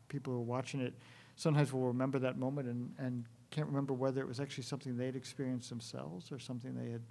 people 0.08 0.32
who 0.32 0.38
are 0.38 0.42
watching 0.42 0.80
it, 0.80 0.94
sometimes 1.34 1.72
will 1.72 1.80
remember 1.80 2.20
that 2.20 2.38
moment 2.38 2.68
and, 2.68 2.94
and 2.98 3.24
can't 3.50 3.66
remember 3.66 3.92
whether 3.92 4.20
it 4.20 4.28
was 4.28 4.38
actually 4.38 4.62
something 4.62 4.96
they'd 4.96 5.16
experienced 5.16 5.68
themselves 5.68 6.30
or 6.30 6.38
something 6.38 6.76
they 6.76 6.92
had 6.92 7.02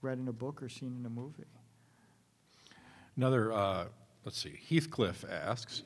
read 0.00 0.18
in 0.18 0.26
a 0.28 0.32
book 0.32 0.62
or 0.62 0.70
seen 0.70 0.96
in 0.98 1.04
a 1.04 1.10
movie. 1.10 1.44
Another, 3.20 3.52
uh, 3.52 3.84
let's 4.24 4.38
see, 4.38 4.58
Heathcliff 4.70 5.26
asks, 5.30 5.82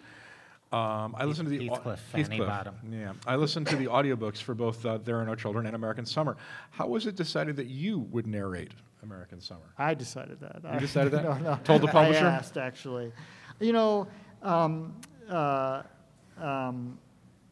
um, 0.71 1.17
I 1.19 1.25
listened 1.25 1.49
to 1.51 1.59
the. 1.59 1.69
au- 1.69 1.97
Heathcliff, 2.13 2.39
Bottom. 2.47 2.77
Yeah, 2.93 3.15
I 3.27 3.35
listened 3.35 3.67
to 3.69 3.77
the 3.77 3.87
audiobooks 3.87 4.37
for 4.41 4.55
both 4.55 4.87
uh, 4.87 4.99
There 4.99 5.19
Are 5.19 5.25
No 5.25 5.35
Children 5.35 5.67
and 5.67 5.75
American 5.75 6.07
Summer. 6.07 6.37
How 6.71 6.87
was 6.87 7.09
it 7.09 7.17
decided 7.17 7.57
that 7.57 7.67
you 7.67 7.99
would 8.13 8.29
narrate 8.29 8.71
American 9.03 9.41
Summer? 9.41 9.75
I 9.77 9.95
decided 9.95 10.39
that. 10.43 10.61
You 10.63 10.69
I- 10.69 10.79
decided 10.79 11.11
that? 11.11 11.25
No, 11.25 11.35
no. 11.39 11.59
Told 11.65 11.83
the 11.83 11.89
publisher? 11.89 12.25
I 12.25 12.31
asked, 12.31 12.57
actually. 12.57 13.11
You 13.59 13.73
know, 13.73 14.07
um, 14.41 14.95
uh, 15.29 15.83
um, 16.41 17.01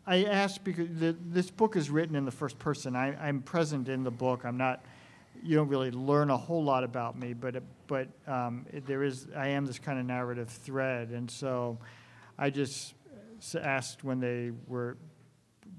I 0.07 0.27
asked 0.27 0.63
because 0.63 0.87
the, 0.97 1.17
this 1.27 1.51
book 1.51 1.75
is 1.75 1.91
written 1.91 2.15
in 2.15 2.25
the 2.25 2.31
first 2.31 2.57
person. 2.61 2.95
I, 2.95 3.17
I'm 3.17 3.43
present 3.43 3.89
in 3.89 4.05
the 4.05 4.13
book. 4.13 4.45
I'm 4.45 4.57
not. 4.57 4.85
You 5.43 5.57
don't 5.57 5.69
really 5.69 5.91
learn 5.91 6.31
a 6.31 6.37
whole 6.37 6.63
lot 6.63 6.85
about 6.85 7.19
me, 7.19 7.33
but 7.33 7.63
but 7.87 8.09
um, 8.27 8.67
there 8.87 9.03
is. 9.03 9.27
I 9.37 9.49
am 9.49 9.67
this 9.67 9.79
kind 9.79 9.99
of 9.99 10.07
narrative 10.07 10.49
thread, 10.49 11.11
and 11.11 11.31
so 11.31 11.79
I 12.39 12.51
just 12.51 12.95
asked 13.61 14.05
when 14.05 14.21
they 14.21 14.53
were 14.67 14.97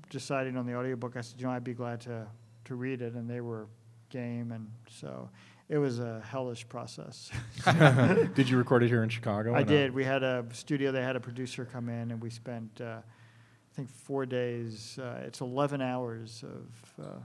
deciding 0.09 0.57
on 0.57 0.65
the 0.65 0.75
audiobook. 0.75 1.15
I 1.15 1.21
said, 1.21 1.39
you 1.39 1.47
know, 1.47 1.53
I'd 1.53 1.63
be 1.63 1.73
glad 1.73 2.01
to 2.01 2.27
to 2.65 2.75
read 2.75 3.01
it, 3.01 3.13
and 3.13 3.29
they 3.29 3.41
were 3.41 3.67
game, 4.09 4.51
and 4.51 4.69
so 4.89 5.29
it 5.69 5.77
was 5.77 5.99
a 5.99 6.21
hellish 6.21 6.67
process. 6.67 7.31
Did 8.35 8.49
you 8.49 8.57
record 8.57 8.83
it 8.83 8.89
here 8.89 9.03
in 9.03 9.09
Chicago? 9.09 9.55
I 9.55 9.63
did. 9.63 9.93
We 9.93 10.03
had 10.03 10.23
a 10.23 10.45
studio. 10.51 10.91
They 10.91 11.01
had 11.01 11.15
a 11.15 11.19
producer 11.19 11.65
come 11.65 11.89
in, 11.89 12.11
and 12.11 12.21
we 12.21 12.29
spent, 12.29 12.81
uh, 12.81 12.97
I 12.97 13.75
think, 13.75 13.89
four 13.89 14.25
days. 14.25 14.99
Uh, 15.01 15.21
it's 15.25 15.41
11 15.41 15.81
hours 15.81 16.43
of. 16.43 17.05
Uh, 17.05 17.19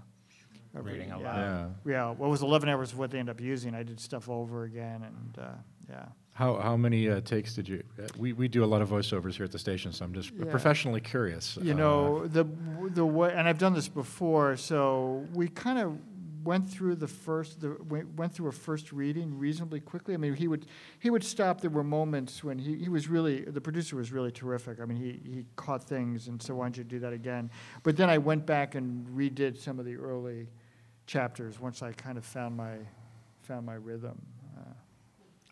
of 0.75 0.85
Reading 0.85 1.09
yeah. 1.09 1.17
aloud. 1.17 1.75
Yeah. 1.85 1.91
Yeah. 1.93 2.11
Well, 2.17 2.29
it 2.29 2.31
was 2.31 2.43
11 2.43 2.69
hours 2.69 2.93
of 2.93 2.99
what 2.99 3.11
they 3.11 3.19
ended 3.19 3.35
up 3.35 3.41
using. 3.41 3.75
I 3.75 3.83
did 3.83 3.99
stuff 4.01 4.29
over 4.29 4.65
again, 4.65 5.03
and 5.05 5.39
uh, 5.45 5.49
yeah. 5.89 6.05
How, 6.35 6.55
how 6.57 6.77
many 6.77 7.09
uh, 7.09 7.21
takes 7.23 7.55
did 7.55 7.69
you? 7.69 7.83
Uh, 8.01 8.07
we, 8.17 8.33
we 8.33 8.47
do 8.47 8.63
a 8.63 8.67
lot 8.67 8.81
of 8.81 8.91
voiceovers 8.91 9.35
here 9.35 9.45
at 9.45 9.51
the 9.51 9.59
station, 9.59 9.93
so 9.93 10.05
I'm 10.05 10.15
just 10.15 10.31
Yeah. 10.39 10.45
professionally 10.51 11.01
curious. 11.01 11.59
You 11.61 11.73
Uh, 11.73 11.77
know, 11.77 12.27
the 12.29 12.45
the 12.91 13.05
way, 13.05 13.33
and 13.35 13.49
I've 13.49 13.59
done 13.59 13.75
this 13.75 13.89
before. 13.89 14.57
So 14.57 15.27
we 15.35 15.49
kind 15.49 15.79
of 15.81 15.99
went 16.49 16.67
through 16.67 16.95
the 16.95 17.07
first, 17.07 17.61
the 17.61 17.77
went 18.17 18.33
through 18.33 18.49
a 18.49 18.53
first 18.53 18.91
reading 18.91 19.39
reasonably 19.39 19.81
quickly. 19.81 20.15
I 20.15 20.17
mean, 20.17 20.33
he 20.33 20.49
would 20.49 20.65
he 20.99 21.11
would 21.11 21.23
stop. 21.23 21.61
There 21.61 21.69
were 21.69 21.85
moments 21.85 22.43
when 22.43 22.59
he, 22.59 22.75
he 22.77 22.89
was 22.89 23.07
really 23.07 23.43
the 23.43 23.61
producer 23.61 23.97
was 23.97 24.13
really 24.13 24.33
terrific. 24.33 24.81
I 24.81 24.87
mean, 24.87 24.97
he 24.97 25.21
he 25.31 25.45
caught 25.57 25.85
things 25.85 26.27
and 26.29 26.43
so 26.43 26.55
why 26.55 26.65
don't 26.65 26.79
you 26.79 26.85
do 26.85 27.01
that 27.01 27.13
again? 27.13 27.51
But 27.83 27.99
then 27.99 28.09
I 28.09 28.17
went 28.17 28.47
back 28.47 28.77
and 28.77 29.07
redid 29.09 29.59
some 29.59 29.79
of 29.79 29.85
the 29.85 29.97
early 29.97 30.49
chapters 31.07 31.61
once 31.61 31.83
I 31.83 31.93
kind 31.93 32.17
of 32.17 32.25
found 32.25 32.57
my 32.57 32.77
found 33.43 33.67
my 33.67 33.75
rhythm. 33.75 34.19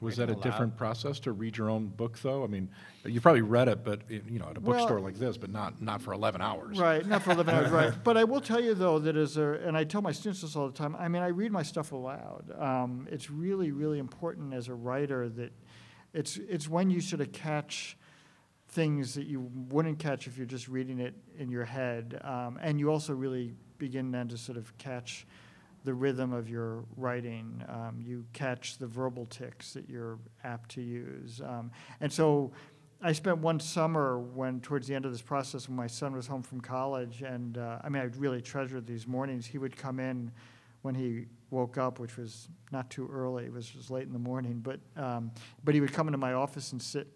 Was 0.00 0.16
that 0.16 0.28
a 0.28 0.34
different 0.34 0.72
aloud. 0.72 0.76
process 0.76 1.20
to 1.20 1.32
read 1.32 1.56
your 1.56 1.70
own 1.70 1.86
book, 1.86 2.18
though? 2.20 2.44
I 2.44 2.48
mean, 2.48 2.68
you 3.04 3.20
probably 3.20 3.40
read 3.40 3.68
it, 3.68 3.82
but 3.82 4.02
you 4.10 4.38
know, 4.38 4.48
at 4.50 4.56
a 4.58 4.60
Well- 4.60 4.78
bookstore 4.78 5.00
like 5.00 5.14
this, 5.14 5.38
but 5.38 5.50
not 5.50 5.80
not 5.80 6.02
for 6.02 6.12
11 6.12 6.42
hours. 6.42 6.78
Right, 6.78 7.06
not 7.06 7.22
for 7.22 7.30
11 7.30 7.54
hours, 7.54 7.70
right. 7.70 7.94
But 8.04 8.18
I 8.18 8.24
will 8.24 8.42
tell 8.42 8.60
you, 8.60 8.74
though, 8.74 8.98
that 8.98 9.16
as 9.16 9.38
a, 9.38 9.52
and 9.64 9.76
I 9.76 9.84
tell 9.84 10.02
my 10.02 10.12
students 10.12 10.42
this 10.42 10.54
all 10.54 10.66
the 10.66 10.74
time, 10.74 10.94
I 10.96 11.08
mean, 11.08 11.22
I 11.22 11.28
read 11.28 11.50
my 11.50 11.62
stuff 11.62 11.92
aloud. 11.92 12.52
Um, 12.58 13.08
it's 13.10 13.30
really, 13.30 13.72
really 13.72 13.98
important 13.98 14.52
as 14.52 14.68
a 14.68 14.74
writer 14.74 15.28
that 15.30 15.52
it's, 16.12 16.36
it's 16.36 16.68
when 16.68 16.90
you 16.90 17.00
sort 17.00 17.22
of 17.22 17.32
catch 17.32 17.96
things 18.68 19.14
that 19.14 19.26
you 19.26 19.50
wouldn't 19.70 19.98
catch 19.98 20.26
if 20.26 20.36
you're 20.36 20.46
just 20.46 20.68
reading 20.68 20.98
it 20.98 21.14
in 21.38 21.50
your 21.50 21.64
head. 21.64 22.20
Um, 22.22 22.58
and 22.60 22.78
you 22.78 22.90
also 22.90 23.14
really 23.14 23.54
begin 23.78 24.10
then 24.10 24.28
to 24.28 24.36
sort 24.36 24.58
of 24.58 24.76
catch 24.76 25.26
the 25.86 25.94
rhythm 25.94 26.32
of 26.32 26.50
your 26.50 26.84
writing. 26.96 27.64
Um, 27.68 28.02
you 28.04 28.26
catch 28.32 28.76
the 28.76 28.88
verbal 28.88 29.24
tics 29.26 29.72
that 29.72 29.88
you're 29.88 30.18
apt 30.42 30.72
to 30.72 30.82
use. 30.82 31.40
Um, 31.40 31.70
and 32.00 32.12
so 32.12 32.50
I 33.00 33.12
spent 33.12 33.38
one 33.38 33.60
summer 33.60 34.18
when, 34.18 34.60
towards 34.60 34.88
the 34.88 34.96
end 34.96 35.04
of 35.04 35.12
this 35.12 35.22
process, 35.22 35.68
when 35.68 35.76
my 35.76 35.86
son 35.86 36.12
was 36.12 36.26
home 36.26 36.42
from 36.42 36.60
college, 36.60 37.22
and 37.22 37.56
uh, 37.56 37.78
I 37.84 37.88
mean, 37.88 38.02
I 38.02 38.06
really 38.18 38.40
treasured 38.42 38.84
these 38.84 39.06
mornings. 39.06 39.46
He 39.46 39.58
would 39.58 39.76
come 39.76 40.00
in 40.00 40.32
when 40.82 40.96
he 40.96 41.26
woke 41.50 41.78
up, 41.78 42.00
which 42.00 42.16
was 42.16 42.48
not 42.72 42.90
too 42.90 43.08
early, 43.12 43.44
it 43.44 43.52
was 43.52 43.68
just 43.68 43.88
late 43.88 44.08
in 44.08 44.12
the 44.12 44.18
morning, 44.18 44.60
but, 44.62 44.80
um, 44.96 45.30
but 45.62 45.72
he 45.72 45.80
would 45.80 45.92
come 45.92 46.08
into 46.08 46.18
my 46.18 46.32
office 46.32 46.72
and 46.72 46.82
sit 46.82 47.06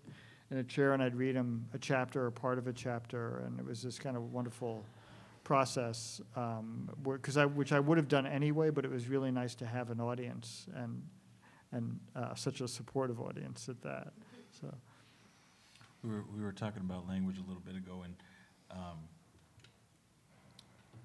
in 0.52 0.58
a 0.58 0.64
chair, 0.64 0.92
and 0.92 1.02
I'd 1.02 1.16
read 1.16 1.34
him 1.34 1.66
a 1.74 1.78
chapter 1.78 2.24
or 2.24 2.30
part 2.30 2.58
of 2.58 2.68
a 2.68 2.72
chapter, 2.72 3.42
and 3.46 3.58
it 3.58 3.64
was 3.64 3.82
this 3.82 3.98
kind 3.98 4.16
of 4.16 4.32
wonderful 4.32 4.84
process, 5.44 6.20
um, 6.36 6.88
where, 7.02 7.18
cause 7.18 7.36
I, 7.36 7.46
which 7.46 7.72
I 7.72 7.80
would 7.80 7.98
have 7.98 8.08
done 8.08 8.26
anyway, 8.26 8.70
but 8.70 8.84
it 8.84 8.90
was 8.90 9.08
really 9.08 9.30
nice 9.30 9.54
to 9.56 9.66
have 9.66 9.90
an 9.90 10.00
audience 10.00 10.66
and, 10.74 11.02
and 11.72 11.98
uh, 12.14 12.34
such 12.34 12.60
a 12.60 12.68
supportive 12.68 13.20
audience 13.20 13.68
at 13.68 13.80
that, 13.82 14.12
so. 14.60 14.72
We 16.02 16.10
were, 16.10 16.24
we 16.34 16.42
were 16.42 16.52
talking 16.52 16.80
about 16.80 17.06
language 17.08 17.36
a 17.38 17.42
little 17.46 17.60
bit 17.64 17.76
ago 17.76 18.02
and 18.04 18.14
um, 18.70 18.98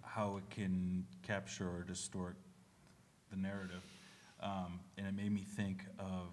how 0.02 0.38
it 0.38 0.50
can 0.50 1.06
capture 1.22 1.68
or 1.68 1.84
distort 1.84 2.38
the 3.30 3.36
narrative. 3.38 3.84
Um, 4.42 4.80
And 4.98 5.06
it 5.08 5.14
made 5.16 5.32
me 5.34 5.42
think 5.42 5.84
of 6.00 6.28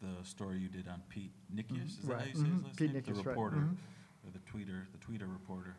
the 0.00 0.24
story 0.24 0.58
you 0.58 0.68
did 0.68 0.86
on 0.86 1.02
Pete 1.08 1.32
Nickeas, 1.52 1.98
is 2.00 2.06
that 2.06 2.20
how 2.20 2.24
you 2.24 2.34
say 2.34 2.38
his 2.40 2.42
Mhm. 2.42 2.64
last 2.64 2.76
Pete 2.76 2.92
name? 2.92 3.02
The 3.02 3.10
Nickeas, 3.10 3.16
right. 3.16 3.26
reporter, 3.26 3.56
Mhm. 3.56 3.76
or 4.24 4.30
the 4.30 4.38
tweeter, 4.40 4.84
the 4.92 4.98
tweeter 4.98 5.32
reporter. 5.32 5.76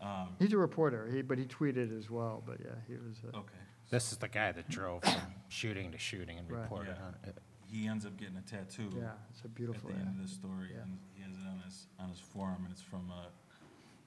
Um, 0.00 0.28
He's 0.38 0.52
a 0.52 0.56
reporter, 0.58 1.08
he, 1.12 1.20
but 1.22 1.36
he 1.38 1.44
tweeted 1.44 1.96
as 1.96 2.08
well, 2.10 2.42
but 2.46 2.58
yeah, 2.60 2.70
he 2.88 2.94
was, 2.94 3.16
uh, 3.24 3.36
Okay, 3.38 3.58
This 3.90 4.12
is 4.12 4.18
the 4.18 4.28
guy 4.28 4.50
that 4.52 4.68
drove 4.70 5.02
from 5.02 5.20
shooting 5.48 5.92
to 5.92 5.98
shooting 5.98 6.38
and 6.38 6.50
Right. 6.50 6.62
reported 6.62 6.96
Yeah. 6.98 7.04
on 7.06 7.14
it. 7.24 7.36
he 7.66 7.86
ends 7.86 8.04
up 8.06 8.16
getting 8.16 8.36
a 8.36 8.40
tattoo. 8.42 8.90
yeah, 8.98 9.12
it's 9.30 9.42
a 9.42 9.44
at 9.44 9.54
beautiful, 9.54 9.90
the 9.90 9.94
yeah. 9.96 10.00
end 10.02 10.20
of 10.20 10.26
the 10.26 10.32
story, 10.34 10.70
Yeah. 10.74 10.82
and 10.82 10.98
he 11.14 11.22
has 11.22 11.32
it 11.36 11.46
on 11.46 11.58
his, 11.64 11.86
on 11.98 12.08
his 12.08 12.18
forearm, 12.18 12.64
and 12.64 12.72
it's 12.72 12.82
from 12.82 13.10
a 13.10 13.26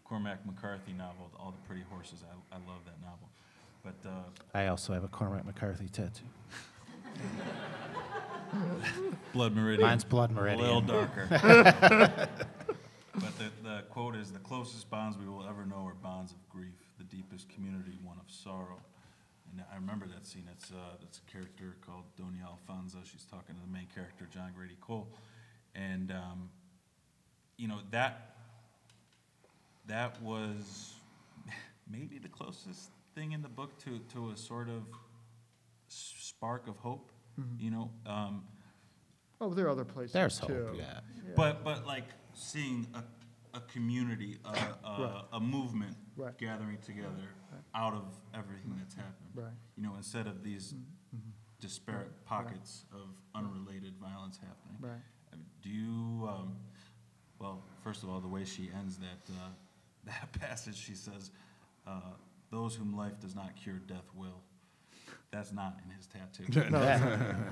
Cormac 0.04 0.46
McCarthy 0.46 0.94
novel, 0.94 1.32
All 1.40 1.52
the 1.52 1.68
Pretty 1.68 1.84
Horses. 1.90 2.24
I, 2.30 2.56
I 2.56 2.58
love 2.68 2.84
that 2.86 3.00
novel. 3.02 3.30
But, 3.84 4.10
uh, 4.10 4.24
I 4.54 4.68
also 4.68 4.94
have 4.94 5.04
a 5.04 5.08
Cormac 5.08 5.46
McCarthy 5.46 5.88
tattoo. 5.90 6.26
Blood 9.34 9.54
Meridian. 9.56 9.88
Mine's 9.88 10.04
Blood 10.04 10.32
Meridian. 10.32 10.60
A 10.60 10.64
little 10.64 10.82
Meridian. 10.82 11.10
darker. 11.30 12.30
But 13.16 13.38
the, 13.38 13.52
the 13.62 13.84
quote 13.92 14.13
is, 14.24 14.32
"The 14.32 14.40
closest 14.40 14.90
bonds 14.90 15.18
we 15.18 15.28
will 15.28 15.46
ever 15.48 15.66
know 15.66 15.86
are 15.86 15.94
bonds 15.94 16.32
of 16.32 16.50
grief, 16.50 16.94
the 16.98 17.04
deepest 17.04 17.50
community, 17.50 18.00
one 18.02 18.18
of 18.20 18.32
sorrow." 18.32 18.82
And 19.52 19.64
I 19.72 19.76
remember 19.76 20.08
that 20.08 20.26
scene. 20.26 20.48
It's, 20.52 20.72
uh, 20.72 20.98
it's 21.04 21.20
a 21.20 21.32
character 21.32 21.76
called 21.86 22.06
Donia 22.18 22.44
Alfonso. 22.46 23.00
She's 23.04 23.26
talking 23.26 23.54
to 23.56 23.62
the 23.62 23.68
main 23.72 23.88
character, 23.94 24.28
John 24.34 24.52
Grady 24.56 24.78
Cole. 24.82 25.08
And, 25.76 26.12
um, 26.12 26.50
you 27.58 27.68
know, 27.68 27.80
that, 27.92 28.36
that 29.86 30.20
was 30.24 30.94
maybe 31.92 32.18
the 32.18 32.30
closest 32.30 32.90
thing 33.14 33.34
in 33.34 33.42
the 33.44 33.50
book 33.50 33.78
to, 33.84 34.00
to 34.14 34.32
a 34.32 34.38
sort 34.38 34.70
of 34.70 34.84
spark 35.88 36.68
of 36.68 36.78
hope, 36.78 37.12
you 37.60 37.70
know? 37.70 37.92
Um, 38.08 38.44
Oh, 39.42 39.54
there 39.54 39.66
are 39.66 39.70
other 39.70 39.84
places 39.84 40.14
There's 40.14 40.40
too. 40.40 40.68
hope, 40.68 40.78
yeah. 40.78 41.02
but, 41.36 41.66
but 41.66 41.86
like 41.86 42.06
seeing 42.34 42.88
a, 42.94 43.04
a 43.54 43.62
community, 43.62 44.40
a, 44.46 44.50
a, 44.50 44.54
Right. 45.02 45.24
a 45.34 45.40
movement 45.40 45.96
Right. 46.16 46.38
gathering 46.38 46.78
together 46.80 47.30
out 47.76 47.94
of 47.94 48.06
everything 48.34 48.76
that's 48.78 48.96
happened. 48.96 49.30
Right. 49.34 49.54
You 49.76 49.84
know, 49.84 49.96
instead 49.96 50.28
of 50.28 50.44
these 50.44 50.74
disparate 51.60 52.26
pockets 52.26 52.86
of 52.92 53.08
unrelated 53.36 53.96
violence 53.98 54.38
happening. 54.38 54.78
Right. 54.80 55.02
I 55.32 55.36
mean, 55.36 55.46
Do 55.62 55.70
you, 55.70 56.28
um, 56.28 56.58
well, 57.40 57.64
first 57.84 58.04
of 58.04 58.10
all, 58.10 58.20
the 58.20 58.28
way 58.28 58.44
she 58.44 58.70
ends 58.78 58.98
that, 58.98 59.30
uh, 59.34 59.50
that 60.06 60.32
passage, 60.34 60.76
she 60.76 60.94
says, 60.96 61.32
uh, 61.88 62.02
those 62.52 62.76
whom 62.76 62.96
life 62.96 63.20
does 63.20 63.34
not 63.36 63.56
cure, 63.56 63.80
death 63.88 64.10
will. 64.16 64.42
That's 65.32 65.52
not 65.52 65.80
in 65.84 65.90
his 65.92 66.08
tattoo. 66.08 66.46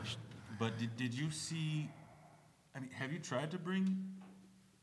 But 0.60 0.78
did, 0.78 0.96
did 0.96 1.14
you 1.14 1.32
see, 1.32 1.90
I 2.76 2.80
mean, 2.80 2.92
have 2.92 3.12
you 3.12 3.18
tried 3.18 3.50
to 3.52 3.58
bring 3.58 3.98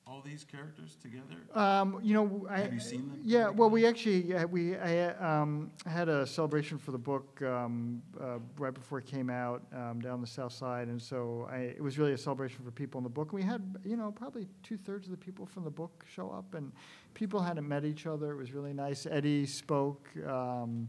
all 0.08 0.22
these 0.22 0.44
characters 0.44 0.96
together? 0.96 1.36
Um, 1.54 2.00
you 2.02 2.14
know, 2.14 2.46
I. 2.48 2.60
Have 2.60 2.72
you 2.72 2.80
seen 2.80 3.08
them? 3.08 3.20
Yeah, 3.22 3.50
well, 3.50 3.68
we 3.68 3.86
actually, 3.86 4.34
uh, 4.34 4.46
we, 4.46 4.76
I, 4.76 5.08
um, 5.16 5.70
had 5.86 6.08
a 6.08 6.26
celebration 6.26 6.78
for 6.78 6.92
the 6.92 6.98
book, 6.98 7.40
um, 7.42 8.02
uh, 8.20 8.38
right 8.56 8.72
before 8.72 8.98
it 8.98 9.06
came 9.06 9.28
out, 9.28 9.62
um, 9.74 10.00
down 10.00 10.20
the 10.20 10.26
south 10.26 10.52
side, 10.52 10.88
and 10.88 11.00
so 11.00 11.48
I, 11.50 11.58
it 11.58 11.82
was 11.82 11.98
really 11.98 12.12
a 12.12 12.18
celebration 12.18 12.64
for 12.64 12.70
people 12.70 12.98
in 12.98 13.04
the 13.04 13.10
book. 13.10 13.32
We 13.32 13.42
had, 13.42 13.76
you 13.84 13.96
know, 13.96 14.10
probably 14.10 14.46
two-thirds 14.62 15.06
of 15.06 15.10
the 15.10 15.18
people 15.18 15.44
from 15.44 15.64
the 15.64 15.70
book 15.70 16.04
show 16.10 16.30
up, 16.30 16.54
and 16.54 16.72
people 17.14 17.40
hadn't 17.40 17.68
met 17.68 17.84
each 17.84 18.06
other, 18.06 18.32
it 18.32 18.36
was 18.36 18.52
really 18.52 18.72
nice. 18.72 19.06
Eddie 19.06 19.46
spoke, 19.46 20.08
um, 20.26 20.88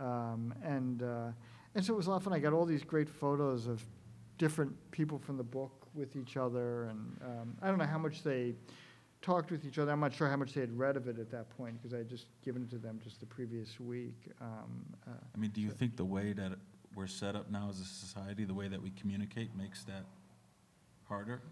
um, 0.00 0.54
and, 0.62 1.02
uh, 1.02 1.28
and 1.74 1.84
so 1.84 1.92
it 1.92 1.96
was 1.96 2.06
a 2.06 2.10
lot 2.10 2.16
of 2.16 2.22
fun. 2.22 2.32
I 2.32 2.38
got 2.38 2.52
all 2.52 2.64
these 2.64 2.84
great 2.84 3.10
photos 3.10 3.66
of 3.66 3.84
different 4.38 4.72
people 4.90 5.18
from 5.18 5.36
the 5.36 5.42
book 5.42 5.87
with 5.98 6.16
each 6.16 6.36
other, 6.36 6.84
and, 6.84 7.18
um, 7.22 7.56
I 7.60 7.68
don't 7.68 7.78
know 7.78 7.84
how 7.84 7.98
much 7.98 8.22
they 8.22 8.54
talked 9.20 9.50
with 9.50 9.66
each 9.66 9.78
other. 9.78 9.90
I'm 9.90 10.00
not 10.00 10.12
sure 10.14 10.28
how 10.28 10.36
much 10.36 10.54
they 10.54 10.60
had 10.60 10.78
read 10.78 10.96
of 10.96 11.08
it 11.08 11.18
at 11.18 11.30
that 11.32 11.50
point 11.56 11.76
because 11.76 11.92
I 11.92 11.98
had 11.98 12.08
just 12.08 12.26
given 12.42 12.62
it 12.62 12.70
to 12.70 12.78
them 12.78 13.00
just 13.02 13.18
the 13.20 13.26
previous 13.26 13.80
week. 13.80 14.14
Um, 14.40 14.84
uh, 15.06 15.10
I 15.34 15.38
mean, 15.38 15.50
do 15.50 15.60
you 15.60 15.70
think 15.70 15.96
the 15.96 16.04
way 16.04 16.32
that 16.32 16.52
we're 16.94 17.08
set 17.08 17.34
up 17.34 17.50
now 17.50 17.68
as 17.68 17.80
a 17.80 17.84
society, 17.84 18.44
the 18.44 18.54
way 18.54 18.68
that 18.68 18.80
we 18.80 18.90
communicate 18.90 19.54
makes 19.56 19.82
that 19.84 20.04
harder? 21.08 21.42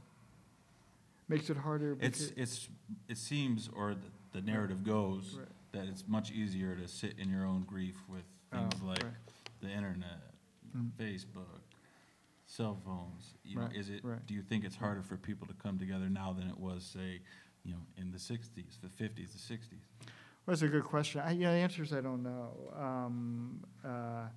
makes 1.29 1.51
it 1.51 1.57
harder. 1.57 1.99
It's, 2.01 2.31
it's, 2.37 2.69
it 3.09 3.19
seems, 3.19 3.69
or 3.75 3.95
the- 3.95 4.01
the 4.33 4.41
narrative 4.43 4.85
goes, 4.85 5.35
Right. 5.39 5.49
that 5.73 5.89
it's 5.89 6.07
much 6.07 6.31
easier 6.31 6.77
to 6.77 6.87
sit 6.87 7.19
in 7.19 7.31
your 7.31 7.45
own 7.47 7.63
grief 7.63 7.97
with 8.09 8.23
things 8.53 8.75
Oh, 8.81 8.87
like 8.87 9.03
right. 9.03 9.13
the 9.61 9.69
internet, 9.71 10.21
Mm. 10.77 10.91
Facebook, 10.99 11.63
cell 12.47 12.79
phones. 12.85 13.35
You 13.45 13.57
know, 13.57 13.63
Right, 13.63 13.77
is 13.77 13.91
it, 13.91 14.05
right. 14.05 14.25
do 14.27 14.35
you 14.35 14.43
think 14.43 14.65
it's 14.65 14.77
harder 14.77 15.03
for 15.03 15.17
people 15.17 15.47
to 15.49 15.55
come 15.55 15.79
together 15.79 16.09
now 16.09 16.33
than 16.33 16.49
it 16.49 16.59
was, 16.59 16.85
say, 16.85 17.21
you 17.65 17.73
know, 17.73 17.81
in 17.99 18.11
the 18.13 18.19
sixties, 18.19 18.79
the 18.83 18.89
fifties, 18.89 19.33
the 19.33 19.39
sixties? 19.39 19.81
Well, 20.01 20.55
that's 20.55 20.63
a 20.63 20.69
good 20.69 20.85
question. 20.85 21.21
I, 21.25 21.33
yeah, 21.33 21.51
the 21.51 21.59
answer 21.59 21.83
is 21.83 21.93
I 21.93 22.01
don't 22.01 22.23
know. 22.23 22.51
Um, 22.79 23.65
uh, 23.85 24.29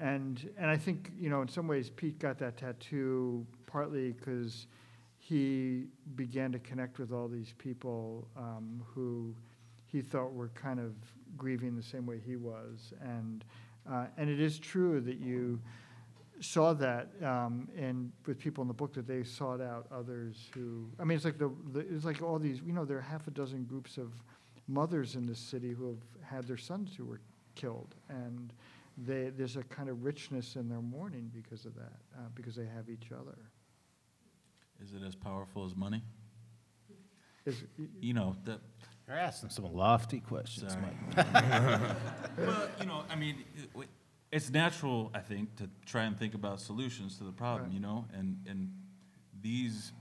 and 0.00 0.48
and 0.56 0.70
I 0.70 0.76
think 0.76 1.12
you 1.18 1.28
know 1.28 1.42
in 1.42 1.48
some 1.48 1.66
ways 1.68 1.90
Pete 1.90 2.18
got 2.18 2.38
that 2.38 2.56
tattoo 2.56 3.46
partly 3.66 4.12
because 4.12 4.66
he 5.18 5.88
began 6.14 6.52
to 6.52 6.58
connect 6.58 6.98
with 6.98 7.12
all 7.12 7.28
these 7.28 7.52
people 7.58 8.28
um, 8.36 8.82
who 8.86 9.34
he 9.84 10.00
thought 10.00 10.32
were 10.32 10.48
kind 10.54 10.80
of 10.80 10.94
grieving 11.36 11.76
the 11.76 11.82
same 11.82 12.06
way 12.06 12.20
he 12.24 12.36
was, 12.36 12.94
and 13.02 13.44
uh, 13.90 14.06
and 14.16 14.30
it 14.30 14.40
is 14.40 14.58
true 14.58 15.00
that 15.02 15.18
you 15.18 15.60
saw 16.40 16.72
that 16.74 17.08
um, 17.22 17.68
and 17.76 18.12
with 18.26 18.38
people 18.38 18.62
in 18.62 18.68
the 18.68 18.74
book 18.74 18.92
that 18.94 19.06
they 19.06 19.22
sought 19.24 19.60
out 19.60 19.86
others 19.92 20.48
who 20.54 20.88
I 21.00 21.04
mean 21.04 21.16
it's 21.16 21.24
like 21.24 21.38
the, 21.38 21.50
the 21.72 21.80
it's 21.80 22.04
like 22.04 22.22
all 22.22 22.38
these 22.38 22.60
you 22.64 22.72
know 22.72 22.84
there 22.84 22.98
are 22.98 23.02
half 23.02 23.26
a 23.26 23.30
dozen 23.30 23.64
groups 23.64 23.98
of 23.98 24.12
mothers 24.68 25.14
in 25.16 25.26
this 25.26 25.38
city 25.38 25.72
who 25.72 25.88
have 25.88 26.02
had 26.22 26.46
their 26.46 26.56
sons 26.56 26.94
who 26.96 27.04
were 27.04 27.20
killed 27.54 27.94
and 28.08 28.52
they, 29.06 29.30
there's 29.36 29.56
a 29.56 29.62
kind 29.64 29.88
of 29.88 30.04
richness 30.04 30.56
in 30.56 30.68
their 30.68 30.80
mourning 30.80 31.30
because 31.34 31.64
of 31.64 31.74
that 31.74 31.92
uh, 32.16 32.22
because 32.34 32.54
they 32.56 32.66
have 32.66 32.88
each 32.90 33.10
other 33.12 33.38
Is 34.82 34.92
it 34.92 35.02
as 35.06 35.14
powerful 35.14 35.64
as 35.64 35.74
money? 35.76 36.02
is, 37.46 37.64
You 38.00 38.12
know, 38.14 38.36
that, 38.44 38.60
You're 39.06 39.16
asking 39.16 39.50
some 39.50 39.72
lofty 39.72 40.20
questions, 40.20 40.72
Sorry. 40.72 40.84
Mike. 41.16 41.26
Well, 42.38 42.68
you 42.80 42.86
know, 42.86 43.04
I 43.10 43.16
mean, 43.16 43.36
it- 43.56 43.72
w- 43.72 43.88
it's 44.30 44.50
natural, 44.50 45.10
I 45.14 45.20
think, 45.20 45.56
to 45.56 45.68
try 45.86 46.04
and 46.04 46.18
think 46.18 46.34
about 46.34 46.60
solutions 46.60 47.16
to 47.18 47.24
the 47.24 47.32
problem, 47.32 47.64
Right. 47.68 47.72
you 47.74 47.80
know? 47.80 48.04
And, 48.12 48.36
and 48.48 48.70
these 49.42 49.92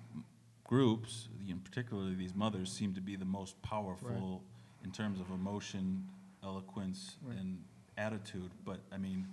groups, 0.66 1.30
know, 1.54 1.60
particularly 1.64 2.14
these 2.16 2.36
mothers, 2.36 2.72
seem 2.72 2.94
to 2.96 3.02
be 3.02 3.16
the 3.16 3.26
most 3.26 3.62
powerful 3.62 4.44
in 4.84 4.92
terms 4.92 5.20
of 5.20 5.30
emotion, 5.32 6.06
eloquence, 6.44 7.18
Right. 7.24 7.38
and 7.38 7.64
attitude. 7.98 8.52
But, 8.66 8.80
I 8.92 8.98
mean, 8.98 9.28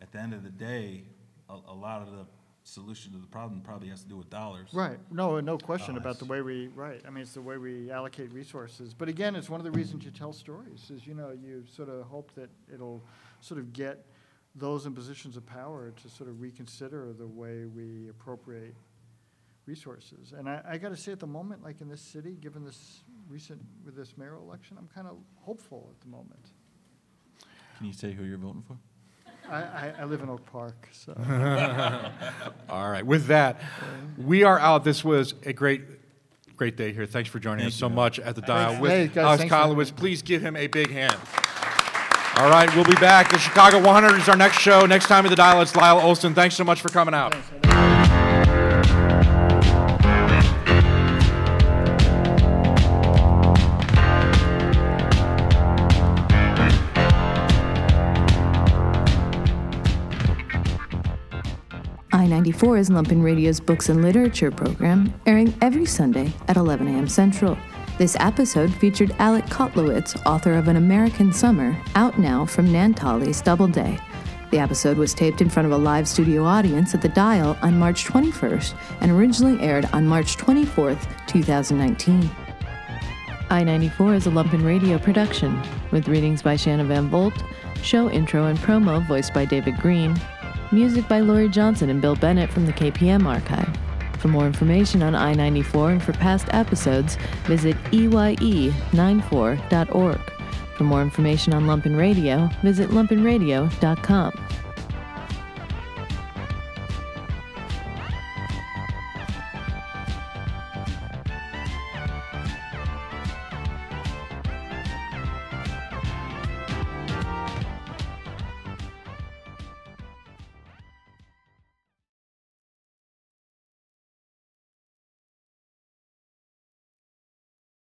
at 0.00 0.10
the 0.12 0.20
end 0.20 0.32
of 0.34 0.42
the 0.42 0.50
day, 0.50 1.04
a, 1.48 1.58
a 1.68 1.74
lot 1.74 2.02
of 2.02 2.10
the 2.10 2.26
solution 2.62 3.12
to 3.12 3.18
the 3.18 3.26
problem 3.26 3.60
probably 3.62 3.88
has 3.88 4.02
to 4.02 4.08
do 4.08 4.16
with 4.16 4.28
dollars. 4.28 4.68
right 4.74 4.98
no 5.10 5.40
no 5.40 5.56
question 5.56 5.96
about 5.96 6.18
the 6.18 6.24
way 6.26 6.42
we 6.42 6.68
right 6.68 7.00
i 7.06 7.10
mean 7.10 7.22
it's 7.22 7.32
the 7.32 7.40
way 7.40 7.56
we 7.56 7.90
allocate 7.90 8.30
resources 8.34 8.92
but 8.92 9.08
again 9.08 9.34
it's 9.34 9.48
one 9.48 9.58
of 9.58 9.64
the 9.64 9.70
reasons 9.70 10.04
you 10.04 10.10
tell 10.10 10.30
stories 10.32 10.90
is 10.90 11.06
you 11.06 11.14
know 11.14 11.30
you 11.30 11.64
sort 11.74 11.88
of 11.88 12.02
hope 12.04 12.30
that 12.34 12.50
it'll 12.72 13.02
sort 13.40 13.58
of 13.58 13.72
get 13.72 14.04
those 14.54 14.86
in 14.86 14.94
positions 14.94 15.36
of 15.36 15.46
power 15.46 15.92
to 16.02 16.08
sort 16.08 16.28
of 16.28 16.40
reconsider 16.40 17.12
the 17.12 17.26
way 17.26 17.64
we 17.64 18.08
appropriate 18.08 18.74
resources. 19.66 20.32
And 20.36 20.48
I, 20.48 20.60
I 20.68 20.78
got 20.78 20.88
to 20.88 20.96
say, 20.96 21.12
at 21.12 21.20
the 21.20 21.26
moment, 21.26 21.62
like 21.62 21.80
in 21.80 21.88
this 21.88 22.00
city, 22.00 22.36
given 22.40 22.64
this 22.64 23.00
recent, 23.28 23.60
with 23.84 23.94
this 23.94 24.16
mayoral 24.18 24.42
election, 24.42 24.76
I'm 24.78 24.88
kind 24.94 25.06
of 25.06 25.16
hopeful 25.36 25.88
at 25.94 26.00
the 26.00 26.08
moment. 26.08 26.46
Can 27.78 27.86
you 27.86 27.92
say 27.92 28.12
who 28.12 28.24
you're 28.24 28.38
voting 28.38 28.62
for? 28.66 28.76
I, 29.48 29.62
I, 29.62 29.94
I 30.00 30.04
live 30.04 30.20
in 30.20 30.28
Oak 30.28 30.44
Park, 30.46 30.88
so. 30.92 31.12
All 32.68 32.90
right, 32.90 33.04
with 33.06 33.26
that, 33.26 33.60
we 34.18 34.42
are 34.44 34.58
out. 34.58 34.84
This 34.84 35.04
was 35.04 35.34
a 35.44 35.52
great, 35.52 35.82
great 36.56 36.76
day 36.76 36.92
here. 36.92 37.06
Thanks 37.06 37.30
for 37.30 37.38
joining 37.38 37.60
Thank 37.60 37.72
us 37.72 37.78
so 37.78 37.86
Alex. 37.86 37.96
much 37.96 38.20
at 38.20 38.34
the 38.34 38.42
dial 38.42 38.70
Thanks. 38.70 38.82
with 38.82 38.90
Hey, 38.90 39.06
guys, 39.08 39.16
Alex 39.16 39.38
thanks 39.40 39.52
for 39.54 39.56
having 39.60 39.76
Kotlowitz. 39.76 39.90
me. 39.92 39.96
Please 39.96 40.22
give 40.22 40.42
him 40.42 40.56
a 40.56 40.66
big 40.66 40.90
hand. 40.90 41.16
All 42.36 42.48
right, 42.48 42.74
we'll 42.74 42.84
be 42.84 42.94
back. 42.94 43.30
The 43.30 43.38
Chicago 43.38 43.78
100 43.78 44.18
is 44.20 44.28
our 44.28 44.36
next 44.36 44.58
show. 44.60 44.86
Next 44.86 45.06
time 45.06 45.26
at 45.26 45.28
the 45.30 45.36
dial, 45.36 45.60
it's 45.60 45.76
Lyle 45.76 45.98
Olson. 45.98 46.34
Thanks 46.34 46.54
so 46.54 46.64
much 46.64 46.80
for 46.80 46.88
coming 46.88 47.12
out. 47.12 47.34
I 62.12 62.26
94 62.26 62.78
is 62.78 62.90
Lumpen 62.90 63.22
Radio's 63.22 63.60
books 63.60 63.88
and 63.88 64.02
literature 64.02 64.50
program, 64.50 65.12
airing 65.26 65.54
every 65.60 65.86
Sunday 65.86 66.32
at 66.48 66.56
11 66.56 66.86
a.m. 66.88 67.08
Central. 67.08 67.56
This 68.00 68.16
episode 68.18 68.72
featured 68.72 69.14
Alex 69.18 69.50
Kotlowitz, 69.50 70.16
author 70.24 70.54
of 70.54 70.68
An 70.68 70.76
American 70.76 71.34
Summer, 71.34 71.76
out 71.96 72.18
now 72.18 72.46
from 72.46 72.72
Nan 72.72 72.94
Talese 72.94 73.44
Doubleday. 73.44 73.98
The 74.50 74.58
episode 74.58 74.96
was 74.96 75.12
taped 75.12 75.42
in 75.42 75.50
front 75.50 75.66
of 75.66 75.72
a 75.72 75.76
live 75.76 76.08
studio 76.08 76.44
audience 76.44 76.94
at 76.94 77.02
the 77.02 77.10
Dial 77.10 77.58
on 77.60 77.78
March 77.78 78.06
21st 78.06 78.74
and 79.02 79.10
originally 79.10 79.62
aired 79.62 79.86
on 79.92 80.06
March 80.06 80.38
24th, 80.38 81.26
2019. 81.26 82.30
I 83.50 83.64
94 83.64 84.14
is 84.14 84.26
a 84.26 84.30
Lumpen 84.30 84.64
Radio 84.64 84.96
production, 84.96 85.62
with 85.90 86.08
readings 86.08 86.40
by 86.40 86.56
Shanna 86.56 86.84
Van 86.84 87.10
Volt, 87.10 87.34
show 87.82 88.08
intro 88.08 88.46
and 88.46 88.58
promo 88.60 89.06
voiced 89.06 89.34
by 89.34 89.44
David 89.44 89.76
Green, 89.76 90.18
music 90.72 91.06
by 91.06 91.20
Laurie 91.20 91.50
Johnson 91.50 91.90
and 91.90 92.00
Bill 92.00 92.16
Bennett 92.16 92.50
from 92.50 92.64
the 92.64 92.72
KPM 92.72 93.26
archive. 93.26 93.68
For 94.20 94.28
more 94.28 94.46
information 94.46 95.02
on 95.02 95.14
I 95.14 95.32
94 95.32 95.92
and 95.92 96.02
for 96.02 96.12
past 96.12 96.48
episodes, 96.50 97.16
visit 97.44 97.74
E 97.90 98.06
EYE94.org. 98.06 100.20
For 100.76 100.84
more 100.84 101.00
information 101.02 101.54
on 101.54 101.64
Lumpen 101.64 101.96
Radio, 101.96 102.50
visit 102.62 102.90
lumpenradio.com. 102.90 104.32